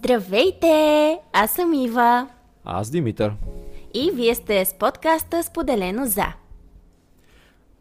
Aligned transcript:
Здравейте! 0.00 1.18
Аз 1.32 1.50
съм 1.50 1.74
Ива. 1.74 2.28
Аз 2.64 2.90
Димитър. 2.90 3.32
И 3.94 4.10
вие 4.14 4.34
сте 4.34 4.64
с 4.64 4.74
подкаста 4.74 5.42
Споделено 5.42 6.06
за. 6.06 6.24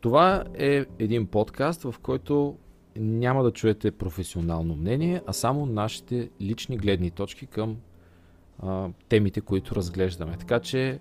Това 0.02 0.44
е 0.58 0.86
един 1.00 1.28
подкаст, 1.28 1.84
в 1.84 1.96
който 2.02 2.55
няма 2.96 3.44
да 3.44 3.51
чуете 3.51 3.92
професионално 3.92 4.76
мнение, 4.76 5.22
а 5.28 5.33
само 5.33 5.65
нашите 5.65 6.29
лични 6.42 6.78
гледни 6.78 7.12
точки 7.12 7.46
към 7.46 7.78
а, 8.63 8.90
темите, 9.10 9.42
които 9.42 9.76
разглеждаме. 9.76 10.38
Така 10.40 10.60
че 10.60 10.99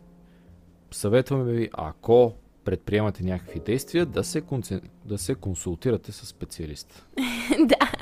съветваме 0.91 1.53
ви, 1.53 1.71
ако 1.73 2.33
предприемате 2.65 3.25
някакви 3.25 3.61
действия, 3.61 4.07
да 4.07 4.25
се, 4.25 4.41
концен... 4.41 4.81
да 5.05 5.19
се 5.19 5.35
консултирате 5.35 6.13
с 6.13 6.27
специалист. 6.27 7.07
да, 7.59 7.93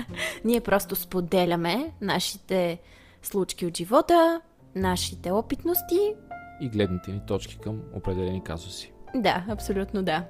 ние 0.45 0.61
просто 0.61 0.97
споделяме 0.97 1.92
нашите 2.01 2.78
случки 3.27 3.66
от 3.66 3.77
живота, 3.77 4.41
нашите 4.75 5.33
опитности. 5.33 6.15
И 6.61 6.69
гледните 6.69 7.12
ни 7.12 7.21
точки 7.27 7.59
към 7.59 7.83
определени 7.95 8.45
казуси. 8.45 8.93
Да, 9.15 9.45
абсолютно 9.48 10.03
да. 10.03 10.25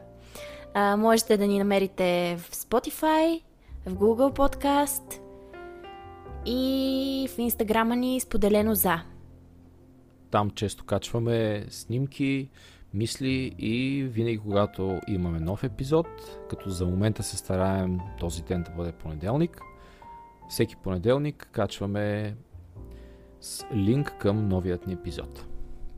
А, 0.75 0.97
можете 0.97 1.37
да 1.37 1.47
ни 1.47 1.59
намерите 1.59 2.37
в 2.39 2.51
Spotify, 2.51 3.43
в 3.87 3.95
Google 3.95 4.37
Podcast 4.37 5.21
и 6.47 7.29
в 7.37 7.39
инстаграма 7.39 7.97
ни 7.97 8.21
споделено 8.21 8.75
за. 8.75 9.03
Там 10.31 10.51
често 10.51 10.85
качваме 10.85 11.67
снимки, 11.71 12.51
мисли 12.95 13.55
и 13.59 14.03
винаги 14.03 14.39
когато 14.39 15.01
имаме 15.09 15.41
нов 15.41 15.65
епизод, 15.65 16.07
като 16.51 16.71
за 16.71 16.87
момента 16.87 17.23
се 17.23 17.37
стараем 17.37 18.01
този 18.21 18.43
ден 18.43 18.63
да 18.63 18.71
бъде 18.71 18.93
понеделник, 18.93 19.61
всеки 20.49 20.77
понеделник 20.77 21.49
качваме 21.53 22.37
с 23.47 23.65
линк 23.75 24.15
към 24.19 24.49
новият 24.49 24.87
ни 24.87 24.93
епизод. 24.93 25.45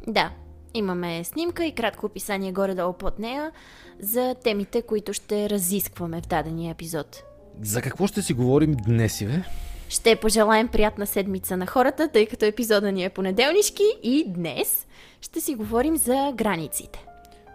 Да, 0.07 0.31
имаме 0.75 1.25
снимка 1.25 1.65
и 1.65 1.73
кратко 1.73 2.07
описание 2.07 2.53
горе-долу 2.53 2.93
под 2.93 3.19
нея 3.19 3.53
за 4.01 4.35
темите, 4.45 4.83
които 4.83 5.13
ще 5.13 5.51
разискваме 5.51 6.21
в 6.21 6.27
дадения 6.27 6.71
епизод. 6.71 7.23
За 7.63 7.83
какво 7.83 8.07
ще 8.07 8.23
си 8.23 8.33
говорим 8.33 8.73
днес, 8.73 9.21
Иве? 9.21 9.45
Ще 9.89 10.17
пожелаем 10.17 10.69
приятна 10.69 11.07
седмица 11.07 11.57
на 11.57 11.67
хората, 11.67 12.09
тъй 12.09 12.27
като 12.27 12.45
епизода 12.45 12.93
ни 12.93 13.05
е 13.05 13.11
понеделнишки 13.11 13.85
и 14.03 14.25
днес 14.29 14.87
ще 15.21 15.41
си 15.41 15.55
говорим 15.55 15.97
за 15.97 16.33
границите. 16.35 17.05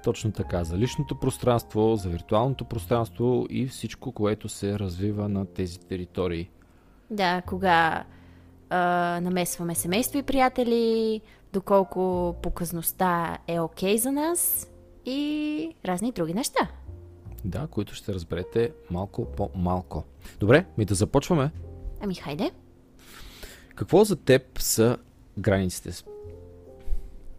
Точно 0.03 0.31
така, 0.31 0.63
за 0.63 0.77
личното 0.77 1.19
пространство, 1.19 1.95
за 1.95 2.09
виртуалното 2.09 2.65
пространство 2.65 3.45
и 3.49 3.67
всичко, 3.67 4.11
което 4.11 4.49
се 4.49 4.79
развива 4.79 5.29
на 5.29 5.45
тези 5.45 5.79
територии. 5.79 6.49
Да, 7.09 7.41
кога 7.41 8.03
а, 8.73 9.19
намесваме 9.21 9.75
семейство 9.75 10.17
и 10.17 10.23
приятели, 10.23 11.21
доколко 11.53 12.35
показността 12.41 13.37
е 13.47 13.59
окей 13.59 13.95
okay 13.95 13.97
за 13.97 14.11
нас 14.11 14.71
и 15.05 15.75
разни 15.85 16.11
други 16.11 16.33
неща. 16.33 16.67
Да, 17.45 17.67
които 17.67 17.95
ще 17.95 18.13
разберете 18.13 18.71
малко 18.91 19.25
по-малко. 19.25 20.03
Добре, 20.39 20.65
ми 20.77 20.85
да 20.85 20.95
започваме. 20.95 21.51
Ами 22.01 22.15
хайде. 22.15 22.51
Какво 23.75 24.03
за 24.03 24.15
теб 24.15 24.59
са 24.59 24.97
границите? 25.37 25.91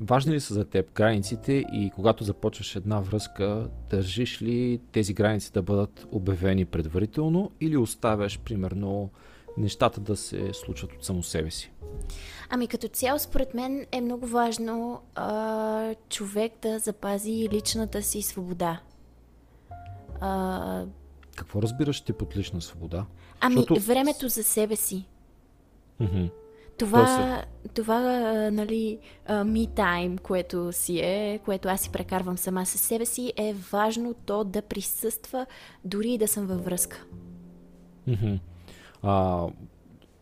Важни 0.01 0.33
ли 0.33 0.41
са 0.41 0.55
за 0.55 0.65
теб 0.65 0.93
границите 0.95 1.53
и 1.53 1.91
когато 1.95 2.25
започваш 2.25 2.77
една 2.77 3.01
връзка, 3.01 3.69
държиш 3.91 4.43
ли 4.43 4.81
тези 4.93 5.15
граници 5.15 5.53
да 5.53 5.63
бъдат 5.63 6.07
обявени 6.13 6.65
предварително 6.65 7.51
или 7.61 7.77
оставяш, 7.77 8.39
примерно, 8.39 9.11
нещата 9.57 10.01
да 10.01 10.17
се 10.17 10.53
случват 10.53 10.93
от 10.93 11.05
само 11.05 11.23
себе 11.23 11.51
си? 11.51 11.73
Ами 12.51 12.67
като 12.67 12.89
цяло, 12.89 13.19
според 13.19 13.55
мен 13.55 13.87
е 13.93 14.01
много 14.01 14.27
важно 14.27 15.01
а, 15.15 15.95
човек 16.09 16.53
да 16.63 16.79
запази 16.79 17.49
личната 17.53 18.03
си 18.03 18.23
свобода. 18.23 18.81
А, 20.21 20.85
Какво 21.37 21.63
разбираш 21.63 22.01
ти 22.01 22.13
под 22.13 22.37
лична 22.37 22.61
свобода? 22.61 23.07
Ами 23.41 23.55
Защото... 23.55 23.81
времето 23.81 24.29
за 24.29 24.45
себе 24.45 24.77
си. 24.77 25.05
Mm-hmm. 26.01 26.31
Това, 26.79 27.45
това, 27.75 28.01
нали, 28.51 28.99
me 29.29 29.69
time, 29.69 30.21
което 30.21 30.73
си 30.73 30.99
е, 30.99 31.41
което 31.45 31.69
аз 31.69 31.81
си 31.81 31.91
прекарвам 31.91 32.39
сама 32.39 32.67
със 32.67 32.81
себе 32.81 33.07
си, 33.07 33.33
е 33.37 33.55
важно 33.73 34.15
то 34.15 34.45
да 34.45 34.63
присъства, 34.63 35.47
дори 35.85 36.13
и 36.13 36.19
да 36.19 36.29
съм 36.29 36.47
във 36.47 36.65
връзка. 36.65 37.05
Mm-hmm. 38.09 38.39
А, 39.05 39.47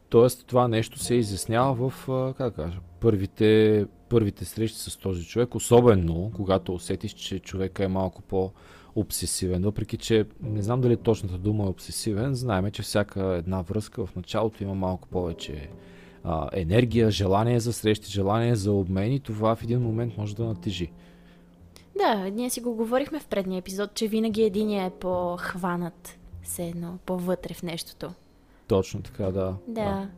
тоест, 0.09 0.47
това 0.47 0.69
нещо 0.69 0.99
се 0.99 1.15
изяснява 1.15 1.91
в, 1.91 2.09
как 2.37 2.55
кажа, 2.55 2.79
първите, 3.01 3.87
първите 4.09 4.45
срещи 4.45 4.79
с 4.79 4.97
този 4.97 5.25
човек, 5.25 5.55
особено 5.55 6.33
когато 6.35 6.75
усетиш, 6.75 7.13
че 7.13 7.39
човека 7.39 7.85
е 7.85 7.89
малко 7.89 8.23
по- 8.23 8.51
обсесивен. 8.95 9.63
Въпреки, 9.63 9.97
че 9.97 10.25
не 10.43 10.63
знам 10.63 10.81
дали 10.81 10.97
точната 10.97 11.39
дума 11.39 11.65
е 11.65 11.69
обсесивен, 11.69 12.35
знаеме, 12.35 12.71
че 12.71 12.83
всяка 12.83 13.23
една 13.23 13.63
връзка 13.63 14.07
в 14.07 14.17
началото 14.17 14.63
има 14.63 14.75
малко 14.75 15.09
повече 15.09 15.69
а, 16.25 16.49
енергия, 16.53 17.11
желание 17.11 17.61
за 17.61 17.73
срещи, 17.73 18.11
желание 18.11 18.55
за 18.55 18.73
обмен 18.73 19.13
и 19.13 19.21
това 19.21 19.57
в 19.57 19.63
един 19.63 19.81
момент 19.81 20.19
може 20.19 20.37
да 20.37 20.45
натежи. 20.45 20.91
Да, 21.97 22.31
ние 22.31 22.51
си 22.51 22.61
го 22.61 22.75
говорихме 22.75 23.21
в 23.21 23.27
предния 23.27 23.59
епизод, 23.59 23.95
че 23.95 24.09
винаги 24.09 24.43
един 24.43 24.71
е 24.71 24.91
по-хванат, 25.01 26.19
все 26.43 26.67
едно, 26.67 26.99
по-вътре 27.07 27.55
в 27.55 27.63
нещото. 27.63 28.11
Точно 28.67 29.03
така, 29.03 29.25
да. 29.25 29.57
Да. 29.69 30.09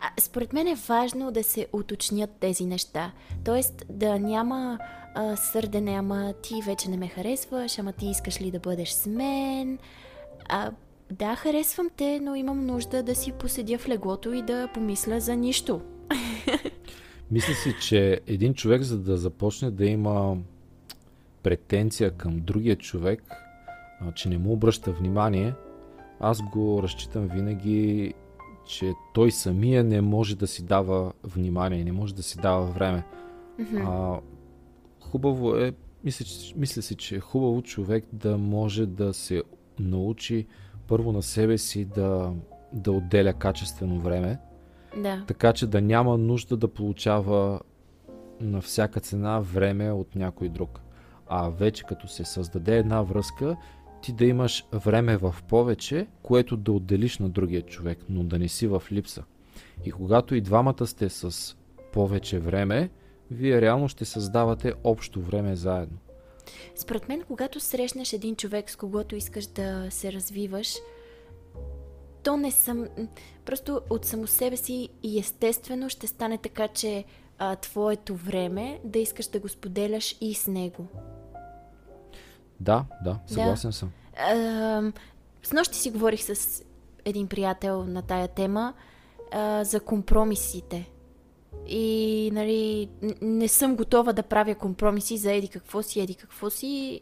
А, 0.00 0.20
според 0.20 0.52
мен 0.52 0.66
е 0.66 0.74
важно 0.88 1.30
да 1.30 1.44
се 1.44 1.66
уточнят 1.72 2.30
тези 2.40 2.66
неща. 2.66 3.12
Тоест 3.44 3.84
да 3.88 4.18
няма 4.18 4.78
а, 5.14 5.36
сърдене, 5.36 5.92
ама 5.92 6.34
ти 6.42 6.54
вече 6.66 6.90
не 6.90 6.96
ме 6.96 7.08
харесваш, 7.08 7.78
ама 7.78 7.92
ти 7.92 8.06
искаш 8.06 8.40
ли 8.40 8.50
да 8.50 8.58
бъдеш 8.60 8.90
с 8.90 9.06
мен. 9.06 9.78
А, 10.48 10.70
да, 11.10 11.36
харесвам 11.36 11.90
те, 11.96 12.20
но 12.20 12.34
имам 12.34 12.66
нужда 12.66 13.02
да 13.02 13.14
си 13.14 13.32
поседя 13.32 13.78
в 13.78 13.88
леглото 13.88 14.32
и 14.32 14.42
да 14.42 14.68
помисля 14.74 15.20
за 15.20 15.36
нищо. 15.36 15.80
Мисля 17.30 17.54
си, 17.54 17.74
че 17.80 18.20
един 18.26 18.54
човек, 18.54 18.82
за 18.82 18.98
да 18.98 19.16
започне 19.16 19.70
да 19.70 19.86
има 19.86 20.36
претенция 21.42 22.10
към 22.10 22.40
другия 22.40 22.76
човек, 22.76 23.22
че 24.14 24.28
не 24.28 24.38
му 24.38 24.52
обръща 24.52 24.92
внимание, 24.92 25.54
аз 26.20 26.42
го 26.42 26.82
разчитам 26.82 27.28
винаги, 27.28 28.14
че 28.66 28.92
той 29.14 29.30
самия 29.30 29.84
не 29.84 30.00
може 30.00 30.36
да 30.36 30.46
си 30.46 30.64
дава 30.64 31.12
внимание, 31.24 31.84
не 31.84 31.92
може 31.92 32.14
да 32.14 32.22
си 32.22 32.38
дава 32.38 32.66
време. 32.66 33.04
Mm-hmm. 33.60 33.84
А, 33.86 34.20
хубаво 35.00 35.56
е, 35.56 35.72
мисля, 36.04 36.52
мисля 36.56 36.82
си, 36.82 36.94
че 36.94 37.16
е 37.16 37.20
хубаво 37.20 37.62
човек 37.62 38.04
да 38.12 38.38
може 38.38 38.86
да 38.86 39.14
се 39.14 39.42
научи 39.78 40.46
първо 40.88 41.12
на 41.12 41.22
себе 41.22 41.58
си 41.58 41.84
да, 41.84 42.32
да 42.72 42.92
отделя 42.92 43.32
качествено 43.32 44.00
време, 44.00 44.38
да. 44.96 45.24
така 45.26 45.52
че 45.52 45.66
да 45.66 45.82
няма 45.82 46.18
нужда 46.18 46.56
да 46.56 46.68
получава 46.68 47.60
на 48.40 48.60
всяка 48.60 49.00
цена 49.00 49.40
време 49.40 49.92
от 49.92 50.16
някой 50.16 50.48
друг. 50.48 50.80
А 51.28 51.48
вече 51.48 51.84
като 51.84 52.08
се 52.08 52.24
създаде 52.24 52.78
една 52.78 53.02
връзка, 53.02 53.56
ти 54.02 54.12
да 54.12 54.24
имаш 54.24 54.66
време 54.72 55.16
в 55.16 55.34
повече, 55.48 56.06
което 56.22 56.56
да 56.56 56.72
отделиш 56.72 57.18
на 57.18 57.28
другия 57.28 57.62
човек, 57.62 57.98
но 58.08 58.24
да 58.24 58.38
не 58.38 58.48
си 58.48 58.66
в 58.66 58.82
липса. 58.92 59.24
И 59.84 59.90
когато 59.90 60.34
и 60.34 60.40
двамата 60.40 60.86
сте 60.86 61.08
с 61.08 61.56
повече 61.92 62.38
време, 62.38 62.90
вие 63.30 63.60
реално 63.60 63.88
ще 63.88 64.04
създавате 64.04 64.72
общо 64.84 65.20
време 65.20 65.56
заедно. 65.56 65.98
Според 66.74 67.08
мен, 67.08 67.22
когато 67.22 67.60
срещнеш 67.60 68.12
един 68.12 68.36
човек, 68.36 68.70
с 68.70 68.76
когото 68.76 69.16
искаш 69.16 69.46
да 69.46 69.86
се 69.90 70.12
развиваш, 70.12 70.74
то 72.22 72.36
не 72.36 72.50
съм. 72.50 72.86
Просто 73.44 73.80
от 73.90 74.04
само 74.04 74.26
себе 74.26 74.56
си 74.56 74.88
и 75.02 75.18
естествено 75.18 75.88
ще 75.88 76.06
стане 76.06 76.38
така, 76.38 76.68
че 76.68 77.04
а, 77.38 77.56
твоето 77.56 78.14
време 78.14 78.80
да 78.84 78.98
искаш 78.98 79.26
да 79.26 79.40
го 79.40 79.48
споделяш 79.48 80.16
и 80.20 80.34
с 80.34 80.46
него. 80.46 80.86
Да, 82.60 82.84
да, 83.04 83.18
съгласен 83.26 83.70
да. 83.70 83.76
съм. 83.76 83.92
А, 84.18 84.92
с 85.42 85.52
нощи 85.52 85.78
си 85.78 85.90
говорих 85.90 86.22
с 86.22 86.62
един 87.04 87.26
приятел 87.26 87.84
на 87.84 88.02
тая 88.02 88.28
тема 88.28 88.74
а, 89.32 89.64
за 89.64 89.80
компромисите. 89.80 90.90
И, 91.68 92.30
нали, 92.32 92.88
не 93.22 93.48
съм 93.48 93.76
готова 93.76 94.12
да 94.12 94.22
правя 94.22 94.54
компромиси 94.54 95.16
за 95.16 95.32
еди 95.32 95.48
какво 95.48 95.82
си, 95.82 96.00
еди 96.00 96.14
какво 96.14 96.50
си. 96.50 97.00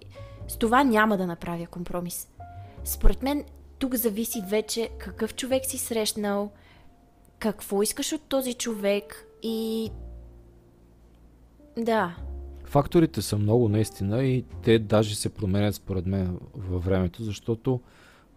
С 0.48 0.56
това 0.56 0.84
няма 0.84 1.16
да 1.16 1.26
направя 1.26 1.66
компромис. 1.66 2.28
Според 2.84 3.22
мен, 3.22 3.44
тук 3.78 3.94
зависи 3.94 4.42
вече 4.46 4.90
какъв 4.98 5.34
човек 5.34 5.66
си 5.66 5.78
срещнал, 5.78 6.50
какво 7.38 7.82
искаш 7.82 8.12
от 8.12 8.22
този 8.22 8.54
човек 8.54 9.26
и... 9.42 9.90
Да. 11.76 12.16
Факторите 12.74 13.22
са 13.22 13.38
много 13.38 13.68
наистина 13.68 14.24
и 14.24 14.44
те 14.62 14.78
даже 14.78 15.14
се 15.14 15.28
променят 15.28 15.74
според 15.74 16.06
мен 16.06 16.38
във 16.54 16.84
времето, 16.84 17.22
защото 17.22 17.80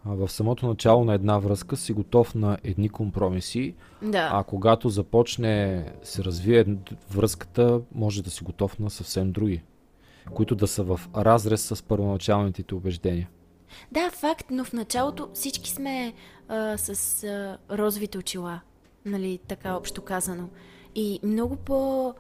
в 0.06 0.30
самото 0.30 0.68
начало 0.68 1.06
на 1.06 1.14
една 1.14 1.38
връзка 1.38 1.78
си 1.78 1.94
готов 1.94 2.36
на 2.36 2.58
едни 2.64 2.90
компромиси, 2.90 3.76
Да. 4.02 4.30
а 4.34 4.44
когато 4.44 4.90
започне 4.90 5.86
се 6.04 6.24
развие 6.24 6.66
връзката, 7.12 7.82
може 7.96 8.24
да 8.24 8.30
си 8.30 8.44
готов 8.44 8.80
на 8.80 8.90
съвсем 8.90 9.32
други, 9.32 9.64
които 10.34 10.56
да 10.56 10.68
са 10.68 10.84
в 10.84 11.00
разрез 11.16 11.62
с 11.62 11.84
първоначалните 11.84 12.64
ти 12.64 12.74
убеждения. 12.74 13.30
Да, 13.92 14.12
факт, 14.12 14.46
но 14.52 14.64
в 14.64 14.74
началото 14.74 15.30
всички 15.34 15.72
сме 15.72 16.14
а, 16.48 16.78
с 16.78 17.24
а, 17.24 17.58
розовите 17.78 18.18
очила, 18.18 18.62
нали, 19.06 19.40
така 19.48 19.76
общо 19.76 20.02
казано. 20.02 20.50
И 20.96 21.20
много 21.24 21.56
по-рядко 21.56 22.20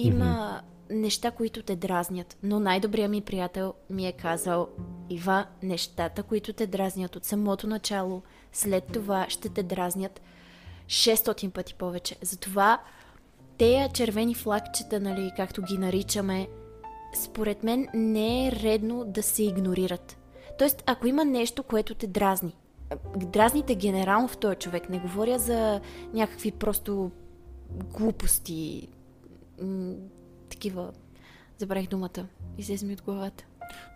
има 0.00 0.62
неща, 0.90 1.30
които 1.30 1.62
те 1.62 1.76
дразнят. 1.76 2.36
Но 2.42 2.60
най-добрият 2.60 3.10
ми 3.10 3.20
приятел 3.20 3.74
ми 3.90 4.06
е 4.06 4.12
казал, 4.12 4.68
Ива, 5.10 5.46
нещата, 5.62 6.22
които 6.22 6.52
те 6.52 6.66
дразнят 6.66 7.16
от 7.16 7.24
самото 7.24 7.66
начало, 7.66 8.22
след 8.52 8.84
това 8.92 9.26
ще 9.28 9.48
те 9.48 9.62
дразнят 9.62 10.20
600 10.86 11.50
пъти 11.50 11.74
повече. 11.74 12.16
Затова 12.22 12.80
тея 13.58 13.88
червени 13.88 14.34
флагчета, 14.34 15.00
нали, 15.00 15.32
както 15.36 15.62
ги 15.62 15.78
наричаме, 15.78 16.48
според 17.14 17.62
мен 17.62 17.88
не 17.94 18.46
е 18.46 18.52
редно 18.52 19.04
да 19.04 19.22
се 19.22 19.42
игнорират. 19.42 20.16
Тоест, 20.58 20.82
ако 20.86 21.06
има 21.06 21.24
нещо, 21.24 21.62
което 21.62 21.94
те 21.94 22.06
дразни, 22.06 22.56
дразните 23.16 23.74
генерално 23.74 24.28
в 24.28 24.36
този 24.36 24.56
човек, 24.56 24.88
не 24.90 24.98
говоря 24.98 25.38
за 25.38 25.80
някакви 26.12 26.50
просто 26.50 27.10
глупости, 27.98 28.88
м- 29.62 29.94
такива, 30.50 30.92
забравих 31.58 31.88
думата, 31.88 32.26
излезе 32.58 32.86
ми 32.86 32.92
от 32.92 33.02
главата. 33.02 33.44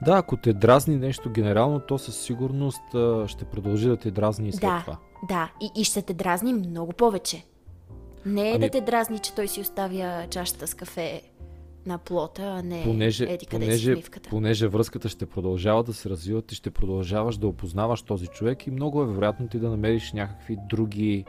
Да, 0.05 0.13
ако 0.13 0.37
те 0.37 0.53
дразни 0.53 0.97
нещо 0.97 1.31
генерално, 1.31 1.81
то 1.81 1.99
със 1.99 2.17
сигурност 2.21 2.83
ще 3.27 3.45
продължи 3.45 3.89
да 3.89 3.97
те 3.97 4.11
дразни 4.11 4.49
и 4.49 4.53
след 4.53 4.61
да, 4.61 4.81
това. 4.81 4.99
да, 5.29 5.53
и, 5.61 5.81
и 5.81 5.85
ще 5.85 6.03
те 6.03 6.15
дразни 6.15 6.53
много 6.53 6.93
повече. 6.93 7.45
Не 8.27 8.49
е 8.51 8.55
Ами- 8.55 8.59
да 8.65 8.71
те 8.71 8.81
дразни, 8.81 9.19
че 9.19 9.35
той 9.35 9.49
си 9.49 9.61
оставя 9.61 10.27
чашата 10.31 10.67
с 10.67 10.75
кафе 10.75 11.23
на 11.87 11.99
плота, 11.99 12.43
а 12.43 12.63
не 12.63 12.83
понеже, 12.85 13.25
еди 13.25 13.47
къде 13.47 13.65
си 13.65 13.69
понеже, 13.69 13.93
смивката. 13.93 14.31
понеже 14.31 14.69
връзката 14.69 15.09
ще 15.09 15.27
продължава 15.27 15.83
да 15.83 15.93
се 15.95 16.11
развива, 16.11 16.43
ти 16.43 16.55
ще 16.55 16.71
продължаваш 16.71 17.37
да 17.37 17.47
опознаваш 17.47 18.03
този 18.03 18.27
човек 18.27 18.67
и 18.67 18.71
много 18.71 19.03
е 19.03 19.07
вероятно 19.07 19.49
ти 19.49 19.59
да 19.59 19.71
намериш 19.71 20.13
някакви 20.13 20.59
други 20.69 21.25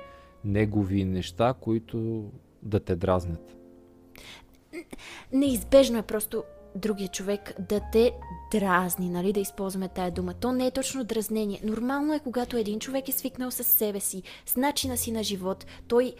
негови 0.45 1.05
неща, 1.05 1.53
които 1.61 2.25
да 2.61 2.79
те 2.79 2.95
дразнят. 2.95 3.57
Неизбежно 5.31 5.97
е 5.97 6.01
просто 6.01 6.43
другия 6.75 7.07
човек 7.07 7.53
да 7.59 7.81
те 7.91 8.11
дразни, 8.51 9.09
нали, 9.09 9.33
да 9.33 9.39
използваме 9.39 9.89
тая 9.89 10.11
дума. 10.11 10.33
То 10.33 10.51
не 10.51 10.67
е 10.67 10.71
точно 10.71 11.03
дразнение. 11.03 11.61
Нормално 11.63 12.13
е, 12.13 12.19
когато 12.19 12.57
един 12.57 12.79
човек 12.79 13.09
е 13.09 13.11
свикнал 13.11 13.51
с 13.51 13.63
себе 13.63 13.99
си, 13.99 14.23
с 14.45 14.55
начина 14.55 14.97
си 14.97 15.11
на 15.11 15.23
живот. 15.23 15.65
Той 15.87 16.13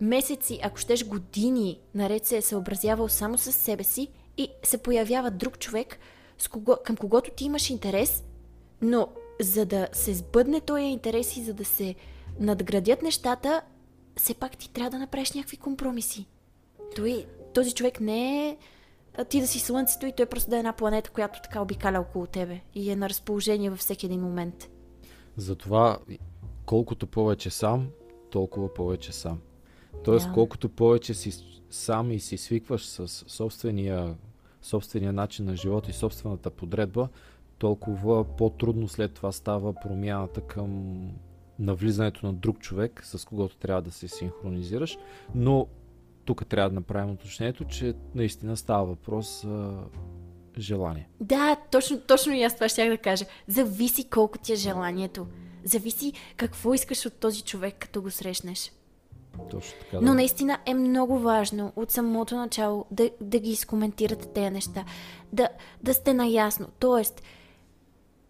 месеци, 0.00 0.60
ако 0.62 0.76
щеш 0.76 1.06
години, 1.06 1.80
наред 1.94 2.26
се 2.26 2.36
е 2.36 2.42
съобразявал 2.42 3.08
само 3.08 3.38
с 3.38 3.52
себе 3.52 3.84
си 3.84 4.08
и 4.36 4.48
се 4.62 4.78
появява 4.78 5.30
друг 5.30 5.58
човек, 5.58 5.98
с 6.38 6.48
кого, 6.48 6.76
към 6.84 6.96
когото 6.96 7.30
ти 7.30 7.44
имаш 7.44 7.70
интерес, 7.70 8.24
но 8.82 9.08
за 9.40 9.66
да 9.66 9.88
се 9.92 10.14
сбъдне 10.14 10.60
този 10.60 10.82
интерес 10.82 11.36
и 11.36 11.44
за 11.44 11.54
да 11.54 11.64
се 11.64 11.94
надградят 12.40 13.02
нещата, 13.02 13.62
все 14.16 14.34
пак 14.34 14.56
ти 14.56 14.70
трябва 14.72 14.90
да 14.90 14.98
направиш 14.98 15.32
някакви 15.32 15.56
компромиси. 15.56 16.26
Той, 16.96 17.26
този 17.58 17.74
човек 17.74 18.00
не 18.00 18.48
е 18.48 18.56
ти 19.28 19.40
да 19.40 19.46
си 19.46 19.58
слънцето 19.58 20.06
и 20.06 20.12
той 20.12 20.26
просто 20.26 20.50
да 20.50 20.56
е 20.56 20.58
една 20.58 20.72
планета, 20.72 21.10
която 21.10 21.40
така 21.42 21.62
обикаля 21.62 22.00
около 22.00 22.26
тебе 22.26 22.60
и 22.74 22.90
е 22.90 22.96
на 22.96 23.08
разположение 23.08 23.70
във 23.70 23.78
всеки 23.78 24.06
един 24.06 24.20
момент. 24.20 24.70
Затова 25.36 25.98
колкото 26.66 27.06
повече 27.06 27.50
сам, 27.50 27.88
толкова 28.30 28.74
повече 28.74 29.12
сам. 29.12 29.40
Тоест, 30.04 30.26
Да. 30.26 30.32
колкото 30.32 30.68
повече 30.68 31.14
си 31.14 31.32
сам 31.70 32.12
и 32.12 32.20
си 32.20 32.36
свикваш 32.36 32.86
с 32.86 33.08
собствения, 33.08 34.16
собствения 34.62 35.12
начин 35.12 35.44
на 35.44 35.56
живота 35.56 35.90
и 35.90 35.94
собствената 35.94 36.50
подредба, 36.50 37.08
толкова 37.58 38.24
по-трудно 38.24 38.88
след 38.88 39.14
това 39.14 39.32
става 39.32 39.74
промяната 39.74 40.40
към 40.40 41.00
навлизането 41.58 42.26
на 42.26 42.32
друг 42.32 42.58
човек, 42.58 43.02
с 43.04 43.24
когото 43.24 43.56
трябва 43.56 43.82
да 43.82 43.90
се 43.90 44.08
синхронизираш. 44.08 44.98
Но 45.34 45.66
тук 46.28 46.46
трябва 46.46 46.70
да 46.70 46.74
направим 46.74 47.10
уточнението, 47.10 47.64
че 47.64 47.94
наистина 48.14 48.56
става 48.56 48.84
въпрос 48.84 49.42
за 49.42 49.78
желание. 50.58 51.08
Да, 51.20 51.56
точно, 51.70 52.00
точно 52.00 52.32
и 52.32 52.42
аз 52.42 52.54
това 52.54 52.68
ще 52.68 52.88
да 52.88 52.98
кажа. 52.98 53.24
Зависи 53.46 54.10
колко 54.10 54.38
ти 54.38 54.52
е 54.52 54.56
желанието. 54.56 55.26
Зависи 55.64 56.12
какво 56.36 56.74
искаш 56.74 57.06
от 57.06 57.12
този 57.12 57.42
човек, 57.42 57.74
като 57.78 58.02
го 58.02 58.10
срещнеш. 58.10 58.72
Точно 59.50 59.78
така. 59.80 59.96
Но 59.96 60.08
да. 60.08 60.14
наистина 60.14 60.58
е 60.66 60.74
много 60.74 61.18
важно 61.18 61.72
от 61.76 61.90
самото 61.90 62.36
начало 62.36 62.84
да, 62.90 63.10
да 63.20 63.38
ги 63.38 63.50
изкоментирате 63.50 64.28
тези 64.28 64.50
неща. 64.50 64.84
Да, 65.32 65.48
да 65.82 65.94
сте 65.94 66.14
наясно. 66.14 66.68
Тоест, 66.78 67.22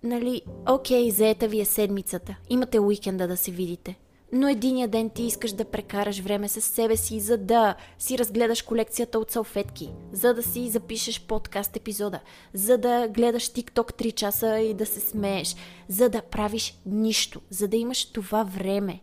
нали, 0.02 0.42
окей, 0.68 1.10
заета 1.10 1.48
ви 1.48 1.60
е 1.60 1.64
седмицата. 1.64 2.36
Имате 2.50 2.80
уикенда 2.80 3.28
да 3.28 3.36
се 3.36 3.50
видите. 3.50 3.98
Но 4.32 4.48
единия 4.48 4.88
ден 4.88 5.10
ти 5.10 5.22
искаш 5.22 5.52
да 5.52 5.64
прекараш 5.64 6.20
време 6.20 6.48
с 6.48 6.60
себе 6.60 6.96
си, 6.96 7.20
за 7.20 7.38
да 7.38 7.74
си 7.98 8.18
разгледаш 8.18 8.62
колекцията 8.62 9.18
от 9.18 9.30
салфетки, 9.30 9.90
за 10.12 10.34
да 10.34 10.42
си 10.42 10.68
запишеш 10.68 11.20
подкаст 11.20 11.76
епизода, 11.76 12.20
за 12.54 12.78
да 12.78 13.08
гледаш 13.08 13.50
TikTok 13.50 13.92
3 13.92 14.14
часа 14.14 14.58
и 14.58 14.74
да 14.74 14.86
се 14.86 15.00
смееш, 15.00 15.56
за 15.88 16.08
да 16.08 16.22
правиш 16.22 16.78
нищо, 16.86 17.40
за 17.50 17.68
да 17.68 17.76
имаш 17.76 18.04
това 18.12 18.44
време. 18.44 19.00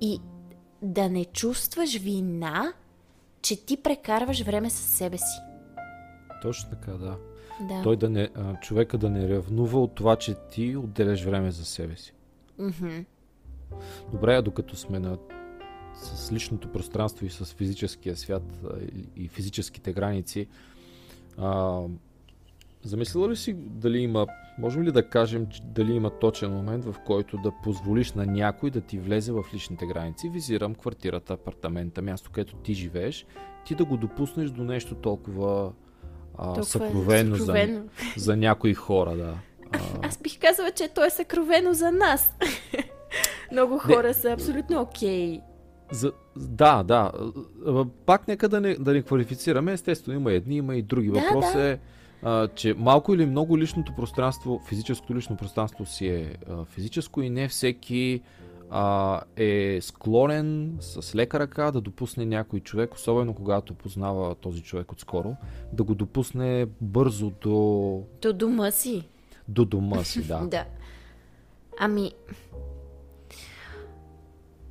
И 0.00 0.20
да 0.82 1.08
не 1.08 1.24
чувстваш 1.24 1.96
вина, 1.96 2.72
че 3.42 3.66
ти 3.66 3.76
прекарваш 3.76 4.42
време 4.42 4.70
с 4.70 4.96
себе 4.96 5.18
си. 5.18 5.40
Точно 6.42 6.70
така, 6.70 6.92
да. 6.92 7.16
Да. 7.60 7.82
Той 7.82 7.96
да 7.96 8.10
не, 8.10 8.28
човека 8.62 8.98
да 8.98 9.10
не 9.10 9.28
ревнува 9.28 9.80
от 9.80 9.94
това, 9.94 10.16
че 10.16 10.34
ти 10.50 10.76
отделяш 10.76 11.24
време 11.24 11.50
за 11.50 11.64
себе 11.64 11.96
си. 11.96 12.12
Мгм. 12.58 13.04
Добре, 14.12 14.34
а 14.34 14.42
докато 14.42 14.76
сме 14.76 14.98
на, 14.98 15.18
с 15.94 16.32
личното 16.32 16.72
пространство 16.72 17.26
и 17.26 17.30
с 17.30 17.44
физическия 17.44 18.16
свят 18.16 18.42
и, 19.16 19.28
физическите 19.28 19.92
граници, 19.92 20.48
а, 21.38 21.80
замислила 22.84 23.28
ли 23.28 23.36
си 23.36 23.54
дали 23.54 23.98
има, 23.98 24.26
можем 24.58 24.82
ли 24.82 24.92
да 24.92 25.08
кажем, 25.08 25.46
дали 25.64 25.92
има 25.92 26.10
точен 26.10 26.52
момент, 26.52 26.84
в 26.84 26.94
който 27.06 27.36
да 27.36 27.52
позволиш 27.62 28.12
на 28.12 28.26
някой 28.26 28.70
да 28.70 28.80
ти 28.80 28.98
влезе 28.98 29.32
в 29.32 29.44
личните 29.54 29.86
граници? 29.86 30.28
Визирам 30.28 30.74
квартирата, 30.74 31.32
апартамента, 31.32 32.02
място, 32.02 32.30
където 32.32 32.56
ти 32.56 32.74
живееш, 32.74 33.26
ти 33.66 33.74
да 33.74 33.84
го 33.84 33.96
допуснеш 33.96 34.50
до 34.50 34.64
нещо 34.64 34.94
толкова 34.94 35.72
а, 36.38 36.44
Толкова 36.44 36.64
съкровено, 36.64 37.36
съкровено. 37.36 37.82
За, 38.16 38.24
за 38.24 38.36
някои 38.36 38.74
хора, 38.74 39.16
да. 39.16 39.38
А, 39.72 40.08
Аз 40.08 40.18
бих 40.18 40.40
казала, 40.40 40.70
че 40.70 40.88
то 40.88 41.04
е 41.04 41.10
съкровено 41.10 41.74
за 41.74 41.92
нас. 41.92 42.34
Много 43.52 43.78
хора 43.78 44.14
са 44.14 44.30
абсолютно 44.32 44.80
окей. 44.80 45.40
За, 45.90 46.12
да, 46.36 46.82
да. 46.82 47.12
Пак 48.06 48.28
нека 48.28 48.48
да 48.48 48.60
не, 48.60 48.74
да 48.74 48.92
не 48.92 49.02
квалифицираме. 49.02 49.72
Естествено, 49.72 50.16
има 50.16 50.32
едни, 50.32 50.56
има 50.56 50.76
и 50.76 50.82
други. 50.82 51.10
Да, 51.10 51.20
Въпрос 51.20 51.52
да. 51.52 51.68
е, 51.68 51.78
а, 52.22 52.48
че 52.48 52.74
малко 52.74 53.14
или 53.14 53.26
много 53.26 53.58
личното 53.58 53.92
пространство, 53.96 54.60
физическото 54.68 55.16
лично 55.16 55.36
пространство 55.36 55.86
си 55.86 56.08
е 56.08 56.36
а, 56.50 56.64
физическо 56.64 57.22
и 57.22 57.30
не 57.30 57.48
всеки 57.48 58.20
а, 58.70 59.20
е 59.36 59.78
склонен 59.82 60.76
с 60.80 61.14
лека 61.14 61.38
ръка 61.38 61.70
да 61.70 61.80
допусне 61.80 62.26
някой 62.26 62.60
човек, 62.60 62.94
особено 62.94 63.34
когато 63.34 63.74
познава 63.74 64.34
този 64.34 64.62
човек 64.62 64.92
отскоро, 64.92 65.36
да 65.72 65.82
го 65.84 65.94
допусне 65.94 66.66
бързо 66.80 67.30
до, 67.40 68.02
До 68.22 68.32
дома 68.32 68.70
си. 68.70 69.08
до 69.48 69.64
дома 69.64 70.04
си. 70.04 70.26
Да. 70.26 70.40
Да. 70.50 70.64
Ами. 71.78 72.12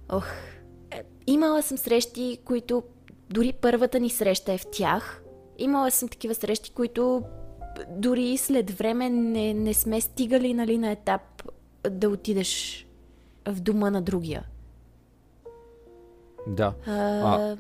Ох. 0.10 0.28
Е, 0.92 1.04
имала 1.28 1.62
съм 1.62 1.78
срещи, 1.78 2.38
които 2.46 2.84
дори 3.30 3.54
първата 3.62 4.00
ни 4.00 4.10
среща 4.10 4.54
е 4.54 4.58
в 4.58 4.66
тях. 4.72 5.24
Имала 5.58 5.92
съм 5.92 6.10
такива 6.10 6.36
срещи, 6.36 6.72
които 6.72 7.24
дори 7.90 8.38
след 8.38 8.72
време 8.72 9.10
не, 9.10 9.54
не 9.54 9.74
сме 9.74 10.02
стигали 10.02 10.54
нали, 10.54 10.78
на 10.78 10.92
етап 10.92 11.44
да 11.90 12.10
отидеш 12.10 12.86
в 13.48 13.60
дома 13.60 13.90
на 13.90 14.02
другия. 14.02 14.46
да. 16.48 16.74
А, 16.88 17.56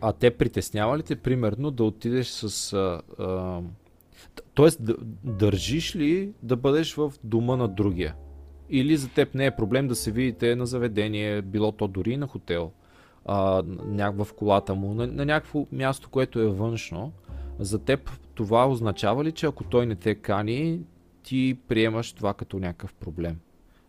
А 0.00 0.12
те 0.12 0.30
притеснява 0.30 0.98
ли 0.98 1.02
те, 1.02 1.16
примерно, 1.16 1.70
да 1.70 1.84
отидеш 1.84 2.28
с... 2.28 2.72
А, 2.72 3.02
а, 3.24 3.60
тоест, 4.54 4.80
държиш 5.24 5.96
ли 5.96 6.32
да 6.42 6.56
бъдеш 6.56 6.94
в 6.94 7.12
дома 7.24 7.56
на 7.56 7.68
другия? 7.68 8.14
Или 8.70 8.96
за 8.96 9.08
теб 9.08 9.34
не 9.34 9.46
е 9.46 9.56
проблем 9.56 9.88
да 9.88 9.94
се 9.94 10.12
видите 10.12 10.56
на 10.56 10.66
заведение, 10.66 11.42
било 11.42 11.72
то 11.72 11.88
дори 11.88 12.12
и 12.12 12.16
на 12.16 12.26
хотел, 12.26 12.72
а, 13.24 13.62
в 14.12 14.28
колата 14.36 14.74
му, 14.74 14.94
на, 14.94 15.06
на 15.06 15.24
някакво 15.24 15.66
място, 15.72 16.08
което 16.10 16.40
е 16.40 16.46
външно. 16.46 17.12
За 17.58 17.78
теб 17.78 18.10
това 18.34 18.68
означава 18.68 19.24
ли, 19.24 19.32
че 19.32 19.46
ако 19.46 19.64
той 19.64 19.86
не 19.86 19.94
те 19.94 20.14
кани, 20.14 20.80
ти 21.22 21.58
приемаш 21.68 22.12
това 22.12 22.34
като 22.34 22.58
някакъв 22.58 22.94
проблем. 22.94 23.38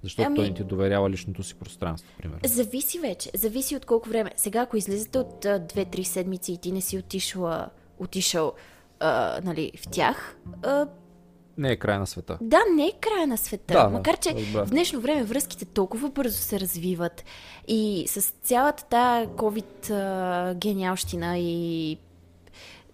Защото 0.04 0.28
Ами- 0.28 0.36
той 0.36 0.48
не 0.48 0.54
ти 0.54 0.64
доверява 0.64 1.10
личното 1.10 1.44
си 1.44 1.56
пространство, 1.56 2.10
примерно. 2.18 2.40
Зависи 2.46 3.00
вече. 3.00 3.32
Зависи 3.36 3.76
от 3.76 3.86
колко 3.86 4.10
време. 4.10 4.32
Сега, 4.36 4.62
ако 4.62 4.78
излизате 4.78 5.20
от 5.20 5.46
а, 5.46 5.60
2-3 5.60 6.04
седмици 6.04 6.54
и 6.54 6.58
ти 6.58 6.72
не 6.72 6.82
си 6.82 6.98
отишла, 6.98 7.70
отишъл 8.00 8.54
а, 9.00 9.42
нали, 9.44 9.72
в 9.78 9.88
тях, 9.88 10.38
а, 10.64 10.88
Не 11.60 11.72
е 11.72 11.76
край 11.76 12.00
на 12.00 12.08
света. 12.08 12.38
да, 12.42 12.60
не 12.76 12.86
е 12.86 12.92
края 13.02 13.28
на 13.28 13.38
света. 13.38 13.74
Да, 13.74 13.90
Макар, 13.90 14.18
че 14.18 14.34
разбрах. 14.36 14.66
в 14.66 14.70
днешно 14.70 15.02
време 15.02 15.24
връзките 15.24 15.66
толкова 15.66 16.10
бързо 16.10 16.38
се 16.38 16.60
развиват 16.60 17.24
и 17.68 18.06
с 18.08 18.22
цялата 18.44 18.84
тая 18.86 19.28
COVID 19.28 20.54
гениалщина 20.54 21.38
и 21.38 21.98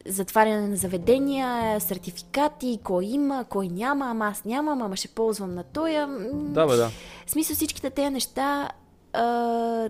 затваряне 0.08 0.68
на 0.68 0.76
заведения, 0.76 1.80
сертификати, 1.80 2.80
кой 2.84 3.06
има, 3.06 3.46
кой 3.50 3.68
няма, 3.68 4.06
ама 4.06 4.28
аз 4.28 4.46
нямам, 4.46 4.82
ама 4.82 4.96
ще 4.96 5.08
ползвам 5.08 5.56
на 5.56 5.64
тоя. 5.64 6.08
Да, 6.34 6.68
бе, 6.68 6.76
да. 6.76 6.90
в 7.26 7.32
смисъл 7.32 7.56
всичките 7.56 7.90
тези 7.90 8.10
неща 8.10 8.70
а, 9.14 9.90